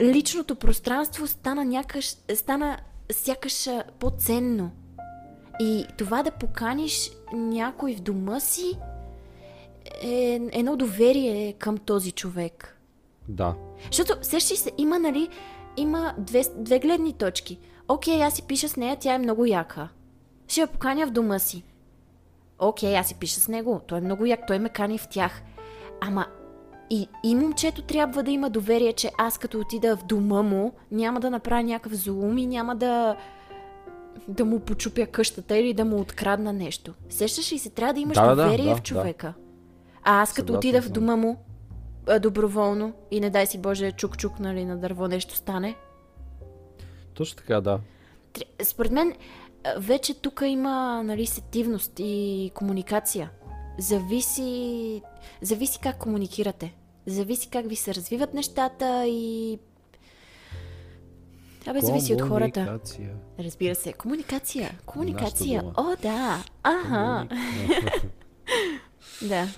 личното 0.00 0.56
пространство 0.56 1.26
стана 1.26 1.64
някаш, 1.64 2.14
стана 2.34 2.78
сякаш 3.12 3.68
по-ценно. 3.98 4.70
И 5.60 5.86
това 5.98 6.22
да 6.22 6.30
поканиш 6.30 7.10
някой 7.32 7.94
в 7.94 8.00
дома 8.00 8.40
си 8.40 8.78
е 10.02 10.40
едно 10.52 10.76
доверие 10.76 11.52
към 11.52 11.78
този 11.78 12.12
човек. 12.12 12.80
Да. 13.28 13.54
Защото 13.86 14.18
сещаш 14.22 14.58
се, 14.58 14.72
има, 14.78 14.98
нали, 14.98 15.28
има 15.76 16.14
две, 16.18 16.42
две 16.56 16.78
гледни 16.78 17.12
точки. 17.12 17.58
Окей, 17.88 18.22
аз 18.22 18.34
си 18.34 18.42
пиша 18.42 18.68
с 18.68 18.76
нея, 18.76 18.96
тя 19.00 19.14
е 19.14 19.18
много 19.18 19.46
яка. 19.46 19.88
Ще 20.48 20.60
я 20.60 20.66
поканя 20.66 21.06
в 21.06 21.10
дома 21.10 21.38
си. 21.38 21.64
Окей, 22.58 22.96
аз 22.96 23.08
си 23.08 23.14
пиша 23.14 23.40
с 23.40 23.48
него, 23.48 23.80
той 23.86 23.98
е 23.98 24.00
много 24.00 24.26
як, 24.26 24.46
той 24.46 24.58
ме 24.58 24.68
кани 24.68 24.98
в 24.98 25.08
тях. 25.08 25.42
Ама 26.00 26.26
и, 26.90 27.08
и 27.24 27.34
момчето 27.34 27.82
трябва 27.82 28.22
да 28.22 28.30
има 28.30 28.50
доверие, 28.50 28.92
че 28.92 29.10
аз 29.18 29.38
като 29.38 29.60
отида 29.60 29.96
в 29.96 30.04
дома 30.04 30.42
му, 30.42 30.72
няма 30.90 31.20
да 31.20 31.30
направя 31.30 31.62
някакъв 31.62 31.94
злоум 31.94 32.38
и 32.38 32.46
няма 32.46 32.76
да 32.76 33.16
да 34.28 34.44
му 34.44 34.60
почупя 34.60 35.06
къщата 35.06 35.56
или 35.56 35.74
да 35.74 35.84
му 35.84 36.00
открадна 36.00 36.52
нещо. 36.52 36.94
Сещаш 37.08 37.52
ли 37.52 37.58
се, 37.58 37.70
трябва 37.70 37.94
да 37.94 38.00
имаш 38.00 38.14
Да, 38.14 38.26
да, 38.26 38.36
да, 38.36 38.44
доверие 38.44 38.64
да, 38.64 38.76
в 38.76 38.78
да. 38.78 38.82
човека. 38.82 39.34
А 40.02 40.22
аз 40.22 40.32
като 40.32 40.46
Съгласен 40.46 40.56
отида 40.56 40.82
в 40.82 40.90
дома 40.90 41.16
му, 41.16 41.36
а, 42.06 42.18
доброволно 42.18 42.92
и 43.10 43.20
не 43.20 43.30
дай 43.30 43.46
си 43.46 43.58
Боже 43.58 43.92
чук-чук, 43.92 44.40
нали, 44.40 44.64
на 44.64 44.76
дърво 44.76 45.08
нещо 45.08 45.36
стане. 45.36 45.76
Точно 47.14 47.36
така, 47.36 47.60
да. 47.60 47.80
Според 48.62 48.92
мен 48.92 49.14
вече 49.76 50.14
тук 50.14 50.42
има 50.46 51.02
нали, 51.02 51.26
сетивност 51.26 51.92
и 51.98 52.50
комуникация. 52.54 53.30
Зависи, 53.78 55.02
зависи 55.42 55.78
как 55.82 55.98
комуникирате. 55.98 56.74
Зависи 57.06 57.48
как 57.50 57.68
ви 57.68 57.76
се 57.76 57.94
развиват 57.94 58.34
нещата 58.34 59.06
и... 59.06 59.58
Абе, 61.66 61.80
зависи 61.80 62.14
от 62.14 62.22
хората. 62.22 62.80
Разбира 63.38 63.74
се. 63.74 63.92
Комуникация. 63.92 64.78
Комуникация. 64.86 65.62
О, 65.76 65.96
да. 66.02 66.44
Аха. 66.62 67.28
Да. 69.22 69.48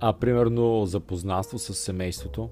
А 0.00 0.12
примерно 0.12 0.86
запознанство 0.86 1.58
с 1.58 1.74
семейството. 1.74 2.48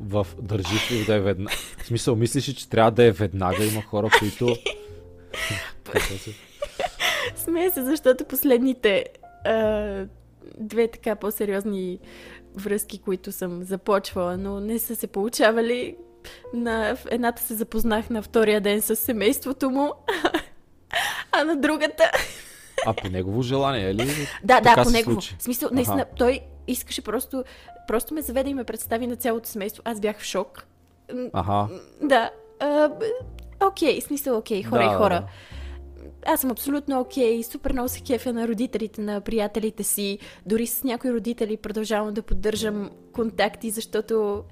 В 0.00 0.26
държиш 0.38 0.92
ли 0.92 1.04
да 1.04 1.14
е 1.14 1.20
веднага? 1.20 1.56
В 1.78 1.86
смисъл, 1.86 2.16
мислиш 2.16 2.48
ли, 2.48 2.54
че 2.54 2.68
трябва 2.68 2.90
да 2.90 3.04
е 3.04 3.10
веднага? 3.10 3.64
Има 3.64 3.82
хора, 3.82 4.10
които... 4.18 4.56
Смея 7.36 7.72
се, 7.72 7.84
защото 7.84 8.24
последните 8.24 9.04
а, 9.44 10.06
две 10.58 10.88
така 10.88 11.16
по-сериозни 11.16 11.98
връзки, 12.54 12.98
които 12.98 13.32
съм 13.32 13.62
започвала, 13.62 14.36
но 14.36 14.60
не 14.60 14.78
са 14.78 14.96
се 14.96 15.06
получавали. 15.06 15.96
На 16.54 16.96
едната 17.10 17.42
се 17.42 17.54
запознах 17.54 18.10
на 18.10 18.22
втория 18.22 18.60
ден 18.60 18.82
с 18.82 18.96
семейството 18.96 19.70
му, 19.70 19.92
а 21.32 21.44
на 21.44 21.56
другата... 21.56 22.10
А 22.86 22.94
по 22.94 23.08
негово 23.08 23.42
желание, 23.42 23.90
е 23.90 23.94
ли? 23.94 24.06
Да, 24.44 24.60
Така 24.60 24.76
да, 24.76 24.82
по 24.84 24.90
негово. 24.90 25.14
случи. 25.14 25.36
В 25.38 25.42
смисъл, 25.42 25.66
Аха. 25.66 25.74
наистина, 25.74 26.04
той 26.16 26.40
искаше 26.66 27.02
просто... 27.02 27.44
Просто 27.88 28.14
ме 28.14 28.22
заведе 28.22 28.50
и 28.50 28.54
ме 28.54 28.64
представи 28.64 29.06
на 29.06 29.16
цялото 29.16 29.48
семейство. 29.48 29.82
Аз 29.84 30.00
бях 30.00 30.18
в 30.18 30.24
шок. 30.24 30.66
М, 31.14 31.28
Ага. 31.32 31.68
Да. 32.02 32.30
а, 32.60 32.90
Окей, 33.66 34.00
смисъл 34.00 34.38
окей, 34.38 34.62
хора 34.62 34.84
Да, 34.84 34.92
и 34.92 34.96
хора. 34.96 35.14
да. 35.14 35.26
Аз 36.26 36.40
съм 36.40 36.50
абсолютно 36.50 37.00
окей, 37.00 37.42
супер 37.42 37.72
много 37.72 37.88
се 37.88 38.00
кефя 38.00 38.32
на 38.32 38.48
родителите, 38.48 39.00
на 39.00 39.20
приятелите 39.20 39.82
си. 39.82 40.18
Дори 40.46 40.66
с 40.66 40.84
някои 40.84 41.12
родители 41.12 41.56
продължавам 41.56 42.14
да 42.14 42.22
поддържам 42.22 42.90
контакти, 43.12 43.70
защото 43.70 44.42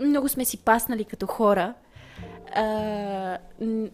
много 0.00 0.28
сме 0.28 0.44
си 0.44 0.56
паснали 0.56 1.04
като 1.04 1.26
хора. 1.26 1.74
А, 2.54 2.62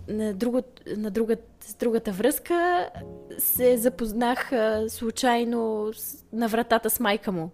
на, 0.08 0.34
друго, 0.34 0.62
на 0.96 1.10
друга, 1.10 1.36
с 1.60 1.74
другата 1.74 2.12
връзка 2.12 2.88
се 3.38 3.76
запознах 3.76 4.52
а, 4.52 4.84
случайно 4.88 5.90
с, 5.94 6.24
на 6.32 6.48
вратата 6.48 6.90
с 6.90 7.00
майка 7.00 7.32
му. 7.32 7.50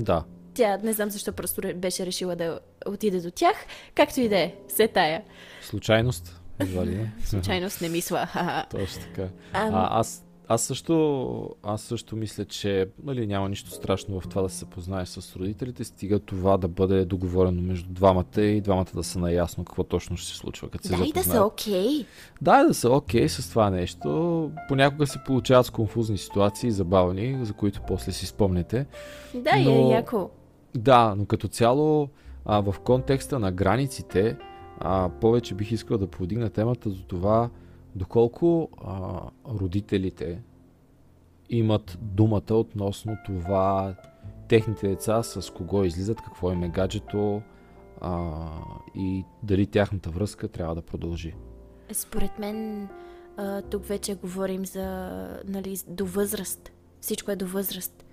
Да. 0.00 0.24
Тя 0.54 0.78
не 0.82 0.92
знам 0.92 1.10
защо 1.10 1.32
просто 1.32 1.62
беше 1.74 2.06
решила 2.06 2.36
да 2.36 2.60
отиде 2.86 3.20
до 3.20 3.30
тях. 3.30 3.56
Както 3.94 4.20
и 4.20 4.28
да 4.28 4.38
е, 4.38 4.54
се 4.68 4.88
тая. 4.88 5.22
Случайност. 5.62 6.40
Едва 6.58 6.86
ли 6.86 6.94
не? 6.94 7.12
Случайност 7.24 7.80
не 7.80 7.88
мисля. 7.88 8.26
ха-ха. 8.26 8.66
Точно 8.70 9.02
така. 9.02 9.28
А, 9.52 9.98
аз, 10.00 10.24
аз, 10.50 10.62
също, 10.62 11.50
аз 11.62 11.82
също 11.82 12.16
мисля, 12.16 12.44
че 12.44 12.88
нали, 13.04 13.26
няма 13.26 13.48
нищо 13.48 13.70
страшно 13.70 14.20
в 14.20 14.28
това 14.28 14.42
да 14.42 14.48
се 14.48 14.58
запознаеш 14.58 15.08
с 15.08 15.36
родителите, 15.36 15.84
стига 15.84 16.18
това 16.18 16.56
да 16.56 16.68
бъде 16.68 17.04
договорено 17.04 17.62
между 17.62 17.88
двамата 17.92 18.40
и 18.40 18.60
двамата 18.60 18.86
да 18.94 19.02
са 19.02 19.18
наясно 19.18 19.64
какво 19.64 19.84
точно 19.84 20.16
ще 20.16 20.30
се 20.30 20.36
случва, 20.36 20.68
като 20.68 20.88
се 20.88 20.96
Да, 20.96 21.04
и 21.04 21.12
да 21.12 21.22
са 21.22 21.30
запознаят. 21.30 21.52
окей. 21.52 22.06
Да, 22.42 22.64
да 22.64 22.74
са 22.74 22.90
окей 22.90 23.28
с 23.28 23.50
това 23.50 23.70
нещо. 23.70 24.08
Понякога 24.68 25.06
се 25.06 25.18
получават 25.18 25.66
с 25.66 25.70
конфузни 25.70 26.18
ситуации, 26.18 26.70
забавни, 26.70 27.38
за 27.42 27.52
които 27.52 27.80
после 27.88 28.12
си 28.12 28.26
спомняте. 28.26 28.86
Да, 29.34 29.56
и 29.56 29.62
е 29.62 29.64
Но- 29.74 29.90
яко. 29.90 30.30
Да, 30.74 31.14
но 31.18 31.26
като 31.26 31.48
цяло 31.48 32.08
а, 32.44 32.60
в 32.62 32.74
контекста 32.80 33.38
на 33.38 33.52
границите, 33.52 34.36
а, 34.78 35.08
повече 35.10 35.54
бих 35.54 35.72
искал 35.72 35.98
да 35.98 36.06
повдигна 36.06 36.50
темата 36.50 36.90
за 36.90 37.02
това 37.02 37.50
доколко 37.94 38.68
а, 38.84 39.20
родителите 39.48 40.42
имат 41.50 41.98
думата 42.00 42.54
относно 42.54 43.16
това 43.26 43.94
техните 44.48 44.88
деца 44.88 45.22
с 45.22 45.52
кого 45.52 45.84
излизат, 45.84 46.22
какво 46.22 46.52
им 46.52 46.62
е 46.64 46.68
гаджето 46.68 47.42
а, 48.00 48.44
и 48.94 49.24
дали 49.42 49.66
тяхната 49.66 50.10
връзка 50.10 50.48
трябва 50.48 50.74
да 50.74 50.82
продължи. 50.82 51.34
Според 51.92 52.38
мен 52.38 52.88
а, 53.36 53.62
тук 53.62 53.84
вече 53.84 54.14
говорим 54.14 54.66
за 54.66 54.84
нали, 55.44 55.76
до 55.88 56.06
възраст. 56.06 56.72
Всичко 57.00 57.30
е 57.30 57.36
до 57.36 57.46
възраст. 57.46 58.04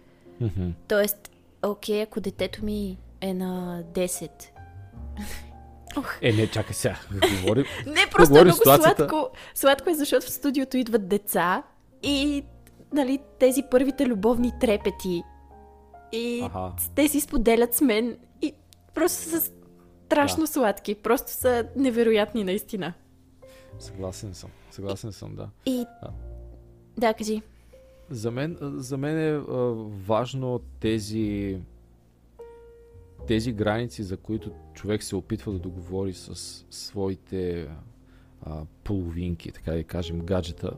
Мгм. 0.41 0.69
Тоест, 0.87 1.31
окей, 1.63 2.01
ако 2.01 2.21
детето 2.21 2.65
ми 2.65 2.97
е 3.21 3.33
на 3.33 3.83
10. 3.93 4.29
Е, 6.21 6.31
не, 6.33 6.47
чакай 6.47 6.73
сега. 6.73 6.99
Да 7.11 7.27
говорим. 7.41 7.65
Не, 7.85 8.05
просто 8.11 8.23
е 8.23 8.27
говорим 8.27 8.45
много 8.45 8.57
ситуацията. 8.57 9.07
сладко. 9.09 9.29
Сладко 9.55 9.89
е, 9.89 9.93
защото 9.93 10.25
в 10.25 10.29
студиото 10.29 10.77
идват 10.77 11.07
деца 11.07 11.63
и 12.03 12.43
нали, 12.93 13.19
тези 13.39 13.63
първите 13.71 14.05
любовни 14.05 14.51
трепети. 14.59 15.23
И 16.11 16.41
Аха. 16.45 16.71
те 16.95 17.07
си 17.07 17.19
споделят 17.19 17.73
с 17.73 17.81
мен 17.81 18.17
и 18.41 18.53
просто 18.93 19.23
са 19.29 19.51
страшно 20.05 20.41
Да. 20.43 20.47
сладки. 20.47 20.95
Просто 20.95 21.31
са 21.31 21.65
невероятни 21.75 22.43
наистина. 22.43 22.93
Съгласен 23.79 24.33
съм. 24.33 24.49
Съгласен 24.71 25.11
съм, 25.11 25.35
да. 25.35 25.49
И... 25.65 25.85
А. 26.01 26.07
Да, 26.97 27.13
кажи. 27.13 27.41
За 28.09 28.31
мен, 28.31 28.57
за 28.61 28.97
мен 28.97 29.19
е 29.19 29.37
важно 30.07 30.59
тези 30.79 31.57
тези 33.27 33.51
граници, 33.51 34.03
за 34.03 34.17
които 34.17 34.51
човек 34.73 35.03
се 35.03 35.15
опитва 35.15 35.51
да 35.51 35.59
договори 35.59 36.13
с 36.13 36.65
своите 36.69 37.67
а, 38.41 38.61
половинки, 38.83 39.51
така 39.51 39.71
да 39.71 39.83
кажем, 39.83 40.19
гаджета, 40.19 40.71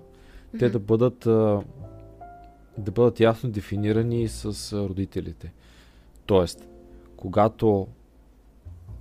те 0.59 0.69
да 0.69 0.79
бъдат 0.79 1.25
а, 1.25 1.61
да 2.77 2.91
бъдат 2.91 3.19
ясно 3.19 3.49
дефинирани 3.49 4.27
с 4.27 4.73
а, 4.73 4.89
родителите. 4.89 5.53
Тоест, 6.25 6.67
когато 7.15 7.87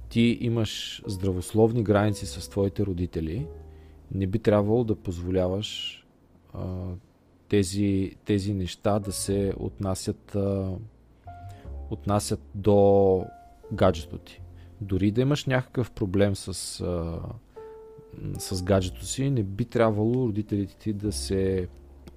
ти 0.08 0.38
имаш 0.40 1.02
здравословни 1.06 1.82
граници 1.82 2.26
с 2.26 2.48
твоите 2.48 2.86
родители, 2.86 3.46
не 4.14 4.26
би 4.26 4.38
трябвало 4.38 4.84
да 4.84 4.96
позволяваш 4.96 6.04
а, 6.54 6.64
тези, 7.48 8.16
тези 8.24 8.54
неща 8.54 8.98
да 8.98 9.12
се 9.12 9.52
отнасят, 9.58 10.34
а, 10.34 10.72
отнасят 11.90 12.40
до 12.54 13.26
гаджето 13.73 14.18
ти. 14.18 14.42
Дори 14.80 15.11
да 15.11 15.20
имаш 15.20 15.44
някакъв 15.46 15.90
проблем 15.90 16.37
с, 16.37 16.80
а, 16.80 17.20
с 18.38 18.62
гаджето 18.62 19.06
си, 19.06 19.30
не 19.30 19.42
би 19.42 19.64
трябвало 19.64 20.28
родителите 20.28 20.76
ти 20.76 20.92
да 20.92 21.12
се 21.12 21.68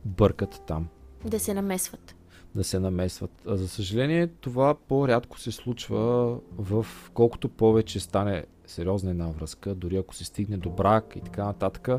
бъркат 0.05 0.61
там. 0.67 0.87
Да 1.25 1.39
се 1.39 1.53
намесват. 1.53 2.15
Да 2.55 2.63
се 2.63 2.79
намесват. 2.79 3.31
А 3.47 3.57
за 3.57 3.67
съжаление, 3.67 4.27
това 4.27 4.75
по-рядко 4.75 5.39
се 5.39 5.51
случва 5.51 6.37
в 6.57 6.85
колкото 7.13 7.49
повече 7.49 7.99
стане 7.99 8.45
сериозна 8.65 9.11
една 9.11 9.27
връзка, 9.27 9.75
дори 9.75 9.97
ако 9.97 10.15
се 10.15 10.25
стигне 10.25 10.57
до 10.57 10.69
брак 10.69 11.13
и 11.15 11.21
така 11.21 11.45
нататък, 11.45 11.89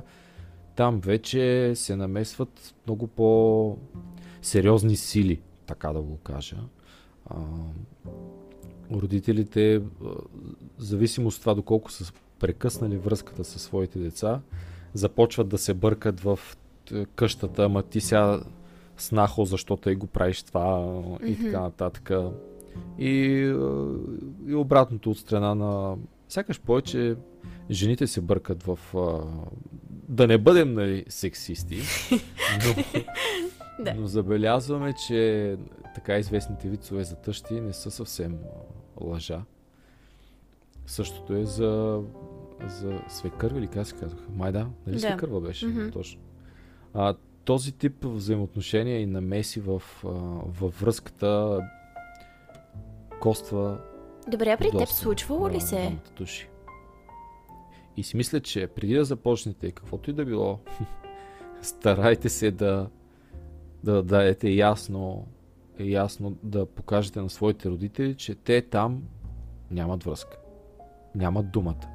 там 0.76 1.00
вече 1.00 1.72
се 1.74 1.96
намесват 1.96 2.74
много 2.86 3.06
по-сериозни 3.06 4.96
сили, 4.96 5.42
така 5.66 5.92
да 5.92 6.00
го 6.00 6.16
кажа. 6.16 6.56
А, 7.26 7.36
родителите, 8.92 9.82
зависимо 10.78 11.28
от 11.28 11.40
това 11.40 11.54
доколко 11.54 11.92
са 11.92 12.12
прекъснали 12.38 12.96
връзката 12.96 13.44
със 13.44 13.62
своите 13.62 13.98
деца, 13.98 14.40
започват 14.94 15.48
да 15.48 15.58
се 15.58 15.74
бъркат 15.74 16.20
в 16.20 16.38
къщата, 17.14 17.64
ама 17.64 17.82
ти 17.82 18.00
сега 18.00 18.40
снахо, 18.96 19.44
защото 19.44 19.90
и 19.90 19.94
го 19.94 20.06
правиш 20.06 20.42
това 20.42 20.62
mm-hmm. 20.62 21.24
и 21.24 21.44
така 21.44 21.60
нататък. 21.60 22.10
И, 22.98 23.12
и 24.46 24.54
обратното 24.54 25.10
от 25.10 25.18
страна 25.18 25.54
на... 25.54 25.96
Сякаш 26.28 26.60
повече 26.60 27.16
жените 27.70 28.06
се 28.06 28.20
бъркат 28.20 28.62
в... 28.62 28.78
Да 30.08 30.26
не 30.26 30.38
бъдем 30.38 30.74
нали, 30.74 31.04
сексисти, 31.08 31.80
но, 32.66 32.84
да. 33.84 33.94
но 33.94 34.06
забелязваме, 34.06 34.94
че 35.06 35.56
така 35.94 36.18
известните 36.18 36.68
вицове 36.68 37.04
за 37.04 37.16
тъщи 37.16 37.60
не 37.60 37.72
са 37.72 37.90
съвсем 37.90 38.38
лъжа. 39.00 39.42
Същото 40.86 41.34
е 41.34 41.44
за, 41.44 42.02
за 42.66 43.00
свекърва 43.08 43.58
или 43.58 43.68
как 43.68 43.86
се 43.86 43.96
казвах? 43.96 44.28
Май 44.34 44.52
да, 44.52 44.66
нали 44.86 44.96
да. 44.96 45.00
свекърва 45.00 45.40
беше? 45.40 45.66
Mm-hmm. 45.66 45.92
Точно. 45.92 46.20
А, 46.94 47.14
този 47.44 47.72
тип 47.72 48.04
взаимоотношения 48.04 49.00
и 49.00 49.06
намеси 49.06 49.60
в, 49.60 49.82
във 50.44 50.80
връзката 50.80 51.60
коства 53.20 53.78
Добре, 54.28 54.56
при 54.56 54.70
теб 54.70 54.88
случвало 54.88 55.50
ли 55.50 55.60
се? 55.60 55.96
Души. 56.16 56.48
И 57.96 58.02
си 58.02 58.16
мисля, 58.16 58.40
че 58.40 58.66
преди 58.66 58.94
да 58.94 59.04
започнете, 59.04 59.72
каквото 59.72 60.10
и 60.10 60.12
да 60.12 60.24
било, 60.24 60.58
старайте 61.62 62.28
се 62.28 62.50
да, 62.50 62.88
да 63.84 64.02
дадете 64.02 64.48
ясно, 64.48 65.26
ясно 65.84 66.36
да 66.42 66.66
покажете 66.66 67.20
на 67.20 67.30
своите 67.30 67.68
родители, 67.68 68.14
че 68.14 68.34
те 68.34 68.62
там 68.62 69.02
нямат 69.70 70.04
връзка. 70.04 70.36
Нямат 71.14 71.50
думата. 71.50 71.88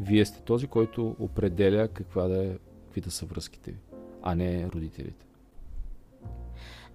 Вие 0.00 0.24
сте 0.24 0.40
този, 0.40 0.66
който 0.66 1.16
определя 1.18 1.88
каква 1.88 2.28
да 2.28 2.44
е, 2.44 2.56
какви 2.84 3.00
да 3.00 3.10
са 3.10 3.26
връзките 3.26 3.70
ви, 3.70 3.78
а 4.22 4.34
не 4.34 4.68
родителите. 4.74 5.26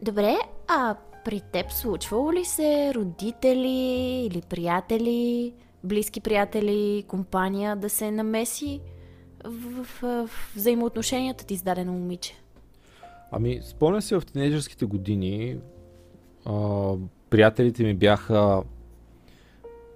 Добре, 0.01 0.37
а 0.67 0.95
при 1.25 1.41
теб 1.51 1.71
случвало 1.71 2.33
ли 2.33 2.45
се 2.45 2.93
родители 2.95 4.25
или 4.25 4.41
приятели, 4.49 5.53
близки 5.83 6.21
приятели, 6.21 7.03
компания 7.07 7.75
да 7.75 7.89
се 7.89 8.11
намеси 8.11 8.81
в, 9.45 9.83
в, 9.83 10.27
в 10.27 10.53
взаимоотношенията 10.55 11.45
ти 11.45 11.57
с 11.57 11.61
дадено 11.61 11.93
момиче? 11.93 12.33
Ами, 13.31 13.61
спомням 13.63 14.01
се 14.01 14.19
в 14.19 14.25
тинейджърските 14.25 14.85
години, 14.85 15.57
а, 16.45 16.93
приятелите 17.29 17.83
ми 17.83 17.93
бяха 17.93 18.63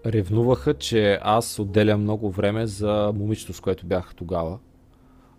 ревнуваха, 0.05 0.73
че 0.73 1.19
аз 1.21 1.59
отделям 1.59 2.01
много 2.01 2.31
време 2.31 2.67
за 2.67 3.11
момичето, 3.15 3.53
с 3.53 3.59
което 3.59 3.85
бях 3.85 4.15
тогава. 4.15 4.59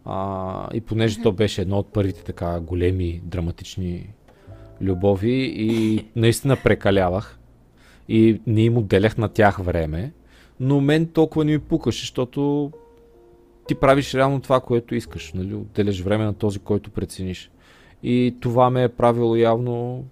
А, 0.04 0.68
и 0.74 0.80
понеже 0.80 1.18
mm-hmm. 1.18 1.22
то 1.22 1.32
беше 1.32 1.62
едно 1.62 1.78
от 1.78 1.92
първите 1.92 2.24
така 2.24 2.60
големи 2.60 3.20
драматични 3.24 4.14
любови 4.80 5.54
и 5.56 6.04
наистина 6.16 6.56
прекалявах 6.64 7.38
и 8.08 8.40
не 8.46 8.62
им 8.62 8.76
отделях 8.76 9.18
на 9.18 9.28
тях 9.28 9.58
време, 9.58 10.12
но 10.60 10.80
мен 10.80 11.06
толкова 11.06 11.44
не 11.44 11.52
ми 11.52 11.58
пукаше, 11.58 12.00
защото 12.00 12.72
ти 13.66 13.74
правиш 13.74 14.14
реално 14.14 14.40
това, 14.40 14.60
което 14.60 14.94
искаш, 14.94 15.32
нали? 15.32 15.54
отделяш 15.54 16.00
време 16.00 16.24
на 16.24 16.34
този, 16.34 16.58
който 16.58 16.90
прецениш. 16.90 17.50
И 18.02 18.36
това 18.40 18.70
ме 18.70 18.82
е 18.82 18.88
правило 18.88 19.36
явно 19.36 20.04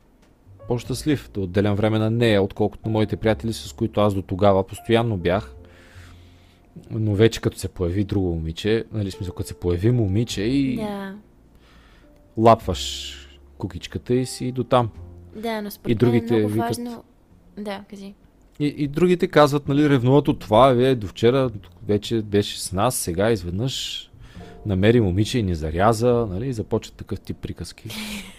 по-щастлив 0.69 1.31
да 1.35 1.41
отделям 1.41 1.75
време 1.75 1.99
на 1.99 2.11
нея, 2.11 2.43
отколкото 2.43 2.89
на 2.89 2.93
моите 2.93 3.17
приятели, 3.17 3.53
с 3.53 3.73
които 3.73 4.01
аз 4.01 4.15
до 4.15 4.23
тогава 4.23 4.67
постоянно 4.67 5.17
бях. 5.17 5.55
Но 6.91 7.15
вече 7.15 7.41
като 7.41 7.59
се 7.59 7.69
появи 7.69 8.05
друго 8.05 8.35
момиче, 8.35 8.85
нали 8.93 9.11
смисъл, 9.11 9.35
като 9.35 9.49
се 9.49 9.55
появи 9.55 9.91
момиче 9.91 10.43
и 10.43 10.77
да. 10.77 11.15
лапваш 12.37 13.15
кукичката 13.59 14.15
и 14.15 14.27
си 14.27 14.53
до 14.53 14.65
там. 14.65 14.91
Да, 15.37 15.63
но 15.63 15.71
според 15.71 15.93
и 15.93 15.95
другите 15.95 16.35
е 16.35 16.39
много 16.39 16.53
викат... 16.53 16.69
важно... 16.69 17.05
Да, 17.59 17.85
кажи. 17.91 18.15
И, 18.61 18.67
и 18.67 18.89
другите 18.89 19.29
казват, 19.29 19.69
нали, 19.69 19.91
ревнуват 19.91 20.29
от 20.29 20.39
това, 20.39 20.69
вие 20.69 20.95
до 20.95 21.07
вчера 21.07 21.51
вече 21.87 22.23
беше 22.23 22.61
с 22.61 22.73
нас, 22.73 22.97
сега 22.97 23.31
изведнъж 23.31 24.11
намери 24.67 25.01
момиче 25.01 25.39
и 25.39 25.43
ни 25.43 25.55
заряза, 25.55 26.27
нали, 26.31 26.49
и 26.49 26.53
започват 26.53 26.97
такъв 26.97 27.21
тип 27.21 27.37
приказки. 27.37 27.89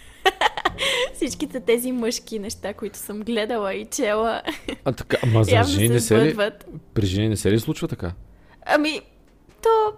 Всичките 1.16 1.60
тези 1.60 1.92
мъжки 1.92 2.38
неща, 2.38 2.74
които 2.74 2.98
съм 2.98 3.20
гледала 3.20 3.74
и 3.74 3.84
чела. 3.84 4.42
А 4.84 4.92
така, 4.92 5.16
ама 5.22 5.44
за 5.44 5.62
жени 5.62 5.88
не 5.88 6.00
се 6.00 6.24
ли, 6.24 6.36
при 6.94 7.06
жени 7.06 7.28
не 7.28 7.36
се 7.36 7.50
ли 7.50 7.60
случва 7.60 7.88
така? 7.88 8.12
Ами, 8.66 9.00
то 9.62 9.92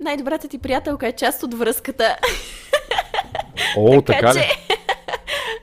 най-добрата 0.00 0.48
ти 0.48 0.58
приятелка 0.58 1.08
е 1.08 1.12
част 1.12 1.42
от 1.42 1.54
връзката. 1.54 2.16
О, 3.76 4.02
така, 4.02 4.18
така 4.20 4.34
ли? 4.34 4.44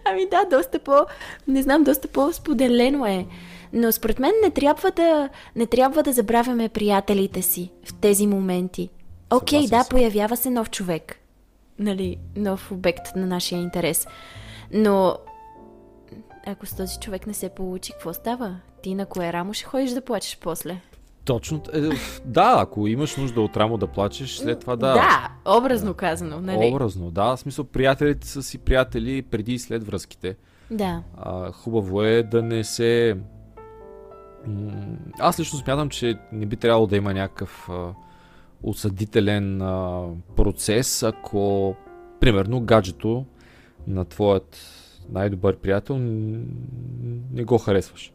Ами 0.06 0.28
да, 0.32 0.58
доста 0.58 0.80
по... 0.80 1.06
Не 1.48 1.62
знам, 1.62 1.84
доста 1.84 2.08
по-споделено 2.08 3.06
е. 3.06 3.26
Но 3.74 3.92
според 3.92 4.20
мен 4.20 4.32
не 4.44 4.52
трябва 4.52 4.92
да, 4.92 5.30
не 5.56 5.66
трябва 5.66 6.04
да 6.04 6.14
забравяме 6.14 6.70
приятелите 6.70 7.42
си 7.42 7.72
в 7.86 7.94
тези 7.94 8.28
моменти. 8.28 8.90
Окей, 9.34 9.60
okay, 9.60 9.70
да, 9.70 9.86
появява 9.90 10.38
се 10.38 10.50
нов 10.50 10.70
човек 10.70 11.20
нали, 11.80 12.18
нов 12.36 12.72
обект 12.72 13.16
на 13.16 13.26
нашия 13.26 13.62
интерес. 13.62 14.08
Но 14.74 15.18
ако 16.46 16.66
с 16.66 16.76
този 16.76 17.00
човек 17.00 17.28
не 17.28 17.34
се 17.34 17.50
получи, 17.50 17.92
какво 17.92 18.14
става? 18.14 18.60
Ти 18.84 18.96
на 18.96 19.06
кое 19.06 19.34
рамо 19.34 19.54
ще 19.54 19.66
ходиш 19.66 19.92
да 19.92 20.02
плачеш 20.02 20.38
после? 20.42 20.82
Точно. 21.26 21.62
Е, 21.74 21.80
да, 22.26 22.56
ако 22.60 22.88
имаш 22.88 23.18
нужда 23.18 23.42
от 23.42 23.58
рамо 23.58 23.78
да 23.78 23.88
плачеш, 23.88 24.38
след 24.38 24.60
това 24.60 24.76
да. 24.76 24.94
Да, 24.94 25.30
образно 25.58 25.94
казано, 25.94 26.42
нали? 26.42 26.72
Образно, 26.74 27.12
да. 27.12 27.36
В 27.36 27.40
смисъл, 27.40 27.66
приятелите 27.66 28.28
са 28.28 28.44
си 28.44 28.58
приятели 28.58 29.22
преди 29.22 29.54
и 29.54 29.60
след 29.60 29.84
връзките. 29.84 30.36
Да. 30.72 31.04
А, 31.18 31.52
хубаво 31.52 32.04
е 32.04 32.24
да 32.24 32.42
не 32.42 32.64
се. 32.64 33.18
Аз 35.20 35.40
лично 35.40 35.60
смятам, 35.60 35.90
че 35.90 36.20
не 36.32 36.46
би 36.46 36.56
трябвало 36.56 36.88
да 36.88 36.98
има 36.98 37.14
някакъв 37.14 37.70
а, 37.70 37.94
осъдителен 38.64 39.62
а, 39.62 40.04
процес, 40.36 41.04
ако, 41.04 41.76
примерно, 42.20 42.62
гаджето 42.62 43.26
на 43.88 44.06
твоят 44.06 44.58
най-добър 45.10 45.58
приятел 45.58 45.98
не 47.32 47.44
го 47.44 47.58
харесваш. 47.58 48.14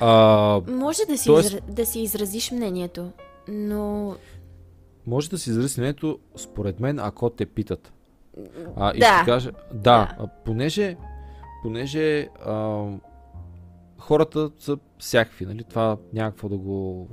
А, 0.00 0.60
Може 0.68 1.02
да 1.08 1.18
си, 1.18 1.26
тоест, 1.26 1.48
изра... 1.48 1.60
да 1.68 1.86
си 1.86 2.00
изразиш 2.00 2.50
мнението, 2.50 3.12
но... 3.48 4.14
Може 5.06 5.30
да 5.30 5.38
си 5.38 5.50
изразиш 5.50 5.76
мнението, 5.76 6.18
според 6.36 6.80
мен, 6.80 6.98
ако 6.98 7.30
те 7.30 7.46
питат. 7.46 7.92
А, 8.76 8.92
и 8.94 8.98
да. 8.98 9.16
ще 9.16 9.30
кажа, 9.30 9.50
да, 9.74 10.16
да. 10.18 10.28
понеже, 10.44 10.96
понеже 11.62 12.28
а, 12.46 12.84
хората 13.98 14.50
са 14.58 14.78
всякакви, 14.98 15.46
нали? 15.46 15.64
Това 15.64 15.96
някакво 16.12 16.48
да 16.48 16.56
го 16.56 17.08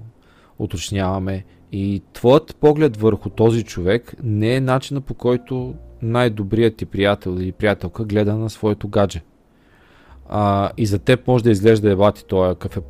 уточняваме. 0.60 1.46
И 1.72 2.02
твоят 2.14 2.56
поглед 2.56 2.98
върху 2.98 3.30
този 3.30 3.64
човек 3.64 4.16
не 4.24 4.56
е 4.56 4.62
начина 4.62 5.02
по 5.02 5.14
който 5.14 5.76
най-добрият 6.02 6.76
ти 6.76 6.86
приятел 6.86 7.38
или 7.40 7.52
приятелка 7.52 8.06
гледа 8.06 8.36
на 8.36 8.50
своето 8.50 8.88
гадже. 8.88 9.22
А, 10.30 10.72
и 10.78 10.86
за 10.86 11.00
теб 11.00 11.28
може 11.28 11.44
да 11.44 11.52
изглежда 11.52 11.92
ебати 11.92 12.26
този 12.26 12.56
кафе 12.56 12.82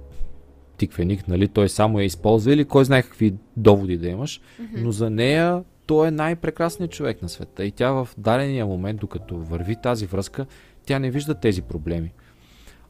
тиквеник, 0.77 1.27
нали? 1.27 1.47
Той 1.47 1.69
само 1.69 1.99
я 1.99 2.05
използва 2.05 2.53
или 2.53 2.65
кой 2.65 2.85
знае 2.85 3.01
какви 3.01 3.33
доводи 3.57 3.97
да 3.97 4.07
имаш, 4.07 4.41
mm-hmm. 4.41 4.83
но 4.83 4.91
за 4.91 5.09
нея 5.09 5.63
той 5.85 6.07
е 6.07 6.11
най-прекрасният 6.11 6.91
човек 6.91 7.21
на 7.21 7.29
света 7.29 7.65
и 7.65 7.71
тя 7.71 7.91
в 7.91 8.09
дадения 8.17 8.65
момент, 8.65 8.99
докато 8.99 9.37
върви 9.37 9.75
тази 9.83 10.05
връзка, 10.05 10.45
тя 10.85 10.99
не 10.99 11.11
вижда 11.11 11.35
тези 11.35 11.61
проблеми. 11.61 12.13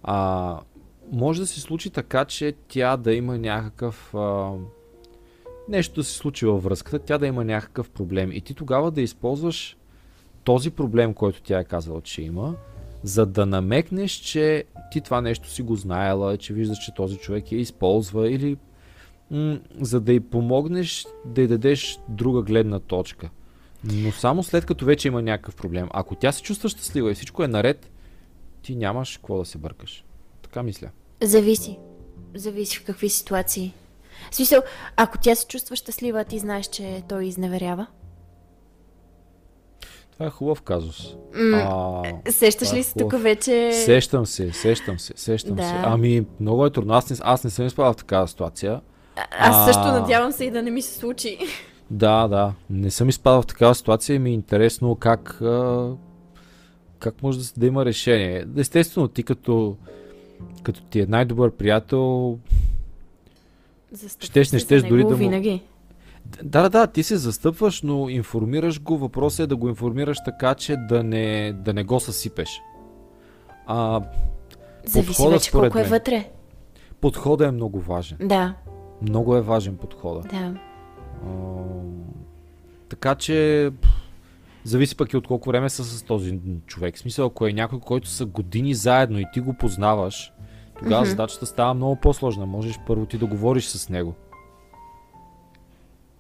А, 0.03 0.59
може 1.11 1.39
да 1.39 1.47
се 1.47 1.61
случи 1.61 1.89
така, 1.89 2.25
че 2.25 2.53
тя 2.67 2.97
да 2.97 3.13
има 3.13 3.37
някакъв... 3.37 4.15
А, 4.15 4.51
нещо 5.69 5.95
да 5.95 6.03
се 6.03 6.13
случи 6.13 6.45
във 6.45 6.63
връзката, 6.63 6.99
тя 6.99 7.17
да 7.17 7.27
има 7.27 7.45
някакъв 7.45 7.89
проблем. 7.89 8.31
И 8.31 8.41
ти 8.41 8.53
тогава 8.53 8.91
да 8.91 9.01
използваш 9.01 9.77
този 10.43 10.71
проблем, 10.71 11.13
който 11.13 11.41
тя 11.41 11.59
е 11.59 11.63
казала, 11.63 12.01
че 12.01 12.21
има, 12.21 12.55
за 13.03 13.25
да 13.25 13.45
намекнеш, 13.45 14.11
че 14.11 14.63
ти 14.91 15.01
това 15.01 15.21
нещо 15.21 15.49
си 15.49 15.61
го 15.61 15.75
знаела, 15.75 16.37
че 16.37 16.53
виждаш, 16.53 16.77
че 16.77 16.93
този 16.93 17.17
човек 17.17 17.51
я 17.51 17.59
използва 17.59 18.31
или 18.31 18.57
м- 19.31 19.59
за 19.81 20.01
да 20.01 20.13
й 20.13 20.19
помогнеш 20.19 21.07
да 21.25 21.41
й 21.41 21.47
дадеш 21.47 21.99
друга 22.09 22.41
гледна 22.41 22.79
точка. 22.79 23.29
Но 23.83 24.11
само 24.11 24.43
след 24.43 24.65
като 24.65 24.85
вече 24.85 25.07
има 25.07 25.21
някакъв 25.21 25.55
проблем. 25.55 25.87
Ако 25.91 26.15
тя 26.15 26.31
се 26.31 26.41
чувства 26.41 26.69
щастлива 26.69 27.11
и 27.11 27.15
всичко 27.15 27.43
е 27.43 27.47
наред, 27.47 27.91
ти 28.61 28.75
нямаш 28.75 29.17
какво 29.17 29.37
да 29.37 29.45
се 29.45 29.57
бъркаш. 29.57 30.03
Така 30.57 30.63
мисля. 30.63 30.89
Зависи. 31.23 31.79
Зависи 32.35 32.77
в 32.77 32.83
какви 32.85 33.09
ситуации. 33.09 33.73
В 34.31 34.35
смисъл, 34.35 34.61
ако 34.95 35.17
тя 35.17 35.35
се 35.35 35.47
чувства 35.47 35.75
щастлива, 35.75 36.23
ти 36.23 36.39
знаеш, 36.39 36.65
че 36.65 37.03
той 37.09 37.25
изневерява. 37.25 37.87
Това 40.13 40.25
е 40.25 40.29
хубав 40.29 40.61
казус. 40.61 41.15
М- 41.35 42.03
Сещаш 42.29 42.67
това 42.67 42.77
е 42.77 42.79
ли 42.79 42.83
се 42.83 42.91
хубав. 42.93 43.09
тук 43.09 43.21
вече? 43.21 43.71
Сещам 43.75 44.25
се, 44.25 44.51
сещам 44.51 44.99
се, 44.99 45.13
сещам 45.15 45.55
Да. 45.55 45.63
се. 45.63 45.73
Ами, 45.75 46.25
много 46.39 46.65
е 46.65 46.69
трудно. 46.69 46.93
Аз 46.93 47.09
не, 47.09 47.17
аз 47.21 47.43
не 47.43 47.49
съм 47.49 47.65
изпадал 47.65 47.93
в 47.93 47.97
такава 47.97 48.27
ситуация. 48.27 48.81
А- 49.15 49.25
Аз 49.31 49.65
също 49.65 49.81
А. 49.83 49.99
надявам 49.99 50.31
се 50.31 50.45
и 50.45 50.51
да 50.51 50.61
не 50.61 50.71
ми 50.71 50.81
се 50.81 50.93
случи. 50.95 51.37
Да, 51.91 52.27
да. 52.27 52.53
Не 52.69 52.91
съм 52.91 53.09
изпадал 53.09 53.41
в 53.41 53.47
такава 53.47 53.75
ситуация 53.75 54.15
и 54.15 54.19
ми 54.19 54.29
е 54.29 54.33
интересно 54.33 54.95
как, 54.95 55.41
а, 55.41 55.89
как 56.99 57.23
може 57.23 57.39
да, 57.39 57.45
да 57.57 57.65
има 57.65 57.85
решение. 57.85 58.45
Естествено, 58.57 59.07
ти 59.07 59.23
като, 59.23 59.77
като 60.63 60.81
ти 60.81 60.99
е 60.99 61.05
най-добър 61.05 61.51
приятел, 61.51 62.37
Застъпваш 63.91 64.25
Щеш, 64.25 64.51
не 64.51 64.59
щеш 64.59 64.83
дори 64.83 65.03
да 65.03 65.09
му- 65.09 65.15
винаги. 65.15 65.61
Да, 66.43 66.61
да, 66.61 66.69
да, 66.69 66.87
ти 66.87 67.03
се 67.03 67.17
застъпваш, 67.17 67.81
но 67.81 68.09
информираш 68.09 68.81
го. 68.81 68.97
Въпросът 68.97 69.39
е 69.39 69.47
да 69.47 69.55
го 69.55 69.69
информираш 69.69 70.17
така, 70.25 70.55
че 70.55 70.75
да 70.77 71.03
не, 71.03 71.53
да 71.55 71.73
не 71.73 71.83
го 71.83 71.99
съсипеш. 71.99 72.61
А, 73.67 74.01
Зависи 74.85 75.27
вече 75.27 75.51
колко 75.51 75.77
е 75.77 75.81
мен. 75.81 75.89
вътре. 75.89 76.29
подходът 77.01 77.47
е 77.47 77.51
много 77.51 77.79
важен. 77.79 78.17
Да, 78.21 78.53
Много 79.01 79.35
е 79.35 79.41
важен 79.41 79.77
подхода. 79.77 80.19
да. 80.21 80.53
А, 81.25 81.29
така 82.89 83.15
че 83.15 83.71
зависи 84.67 84.97
пък 84.97 85.13
и 85.13 85.17
от 85.17 85.27
колко 85.27 85.49
време 85.49 85.69
са 85.69 85.83
с 85.83 86.03
този 86.03 86.39
човек. 86.65 86.95
В 86.95 86.99
смисъл, 86.99 87.25
ако 87.25 87.47
е 87.47 87.53
някой, 87.53 87.79
който 87.79 88.07
са 88.07 88.25
години 88.25 88.73
заедно 88.73 89.19
и 89.19 89.25
ти 89.33 89.39
го 89.39 89.53
познаваш, 89.53 90.33
тогава 90.79 91.01
Мгм. 91.01 91.09
задачата 91.09 91.45
става 91.45 91.73
много 91.73 91.95
по-сложна. 91.95 92.45
Можеш 92.45 92.79
първо 92.87 93.05
ти 93.05 93.17
да 93.17 93.25
говориш 93.25 93.65
с 93.65 93.89
него. 93.89 94.13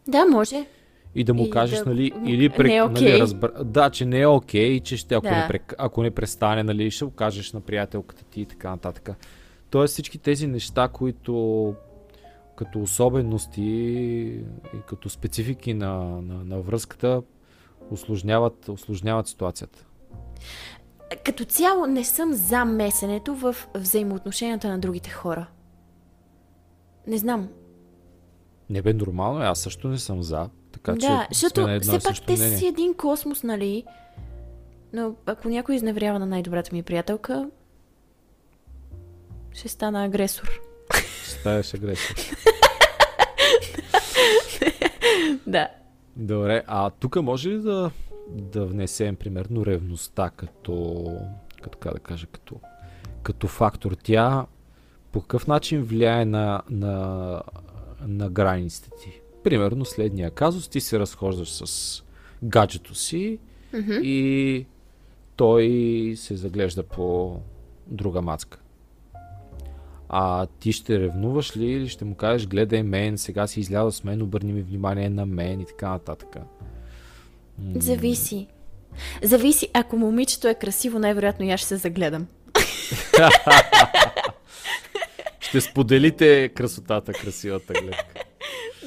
Да, 0.07 0.25
може. 0.25 0.65
И 1.15 1.23
да 1.23 1.33
му 1.33 1.45
И 1.45 1.49
кажеш, 1.49 1.79
да- 1.79 1.85
нали, 1.85 2.11
или 2.25 2.49
не 2.59 2.75
е 2.75 2.79
нали, 2.81 2.91
окей. 2.91 3.19
разбра... 3.19 3.63
да, 3.63 3.89
че 3.89 4.05
не 4.05 4.19
е 4.19 4.27
окей, 4.27 4.67
и 4.67 4.79
че 4.79 4.97
ще, 4.97 5.15
ако, 5.15 5.23
Да. 5.27 5.35
не, 5.35 5.47
прек... 5.47 5.73
ако 5.77 6.03
не 6.03 6.11
престане, 6.11 6.63
нали, 6.63 6.91
ще 6.91 7.05
го 7.05 7.11
кажеш 7.11 7.53
на 7.53 7.61
приятелката 7.61 8.23
ти 8.23 8.41
и 8.41 8.45
така 8.45 8.69
нататък. 8.69 9.09
Тоест 9.69 9.93
всички 9.93 10.17
тези 10.17 10.47
неща, 10.47 10.87
които 10.87 11.73
като 12.55 12.81
особености 12.81 13.61
и 13.61 14.79
като 14.87 15.09
специфики 15.09 15.73
на, 15.73 15.95
на, 16.21 16.43
на 16.43 16.59
връзката 16.61 17.21
осложняват, 17.91 18.69
осложняват 18.69 19.27
ситуацията. 19.27 19.85
Като 21.25 21.45
цяло 21.45 21.85
не 21.85 22.03
съм 22.03 22.33
за 22.33 22.65
месенето 22.65 23.35
в 23.35 23.55
взаимоотношенията 23.75 24.69
на 24.69 24.79
другите 24.79 25.09
хора. 25.09 25.47
Не 27.07 27.17
знам. 27.17 27.49
Не 28.69 28.81
бе 28.81 28.93
нормално, 28.93 29.39
аз 29.39 29.59
също 29.59 29.87
не 29.87 29.97
съм 29.97 30.23
за. 30.23 30.49
Така 30.71 30.93
да, 30.93 30.99
че 30.99 31.27
защото 31.31 31.67
все 31.81 31.99
пак 31.99 32.25
те 32.25 32.33
мнение. 32.33 32.57
си 32.57 32.67
един 32.67 32.93
космос, 32.93 33.43
нали? 33.43 33.83
Но 34.93 35.15
ако 35.25 35.49
някой 35.49 35.75
изневерява 35.75 36.19
на 36.19 36.25
най-добрата 36.25 36.75
ми 36.75 36.83
приятелка, 36.83 37.49
ще 39.53 39.67
стана 39.67 40.05
агресор. 40.05 40.61
Ще 41.23 41.29
ставаш 41.29 41.73
агресор. 41.73 42.15
Да. 45.47 45.67
Добре, 46.17 46.63
а 46.67 46.89
тук 46.89 47.15
може 47.15 47.49
ли 47.49 47.57
да, 47.57 47.91
да 48.29 48.65
внесем 48.65 49.15
примерно 49.15 49.65
ревността 49.65 50.29
като, 50.29 51.05
като 51.61 51.91
да 51.93 51.99
кажа, 51.99 52.27
като, 52.27 52.59
като 53.23 53.47
фактор? 53.47 53.95
Тя 54.03 54.45
по 55.11 55.21
какъв 55.21 55.47
начин 55.47 55.83
влияе 55.83 56.25
на, 56.25 56.61
на, 56.69 57.41
на 58.01 58.29
границите 58.29 58.89
ти? 59.03 59.21
Примерно 59.43 59.85
следния 59.85 60.31
казус, 60.31 60.67
ти 60.67 60.81
се 60.81 60.99
разхождаш 60.99 61.51
с 61.51 62.03
гаджето 62.43 62.95
си 62.95 63.39
Мгм. 63.73 63.93
и 64.03 64.65
той 65.35 66.13
се 66.17 66.35
заглежда 66.35 66.83
по 66.83 67.39
друга 67.87 68.21
мацка. 68.21 68.59
А 70.09 70.45
ти 70.59 70.73
ще 70.73 70.99
ревнуваш 70.99 71.57
ли 71.57 71.65
или 71.65 71.89
ще 71.89 72.05
му 72.05 72.15
кажеш, 72.15 72.47
гледай 72.47 72.83
мен, 72.83 73.17
сега 73.17 73.47
си 73.47 73.59
изляза 73.59 73.91
с 73.91 74.03
мен, 74.03 74.21
обърни 74.21 74.53
ми 74.53 74.61
внимание 74.61 75.09
на 75.09 75.25
мен 75.25 75.61
и 75.61 75.65
така 75.65 75.89
нататък. 75.89 76.35
М, 76.35 77.81
Зависи. 77.81 78.47
Зависи, 79.23 79.69
ако 79.73 79.97
момичето 79.97 80.47
е 80.47 80.55
красиво, 80.55 80.99
най-вероятно 80.99 81.45
и 81.45 81.51
аз 81.51 81.59
ще 81.59 81.67
се 81.67 81.77
загледам. 81.77 82.27
Ще 85.39 85.61
споделите 85.61 86.49
красотата, 86.49 87.13
красивата 87.13 87.73
гледка. 87.73 88.05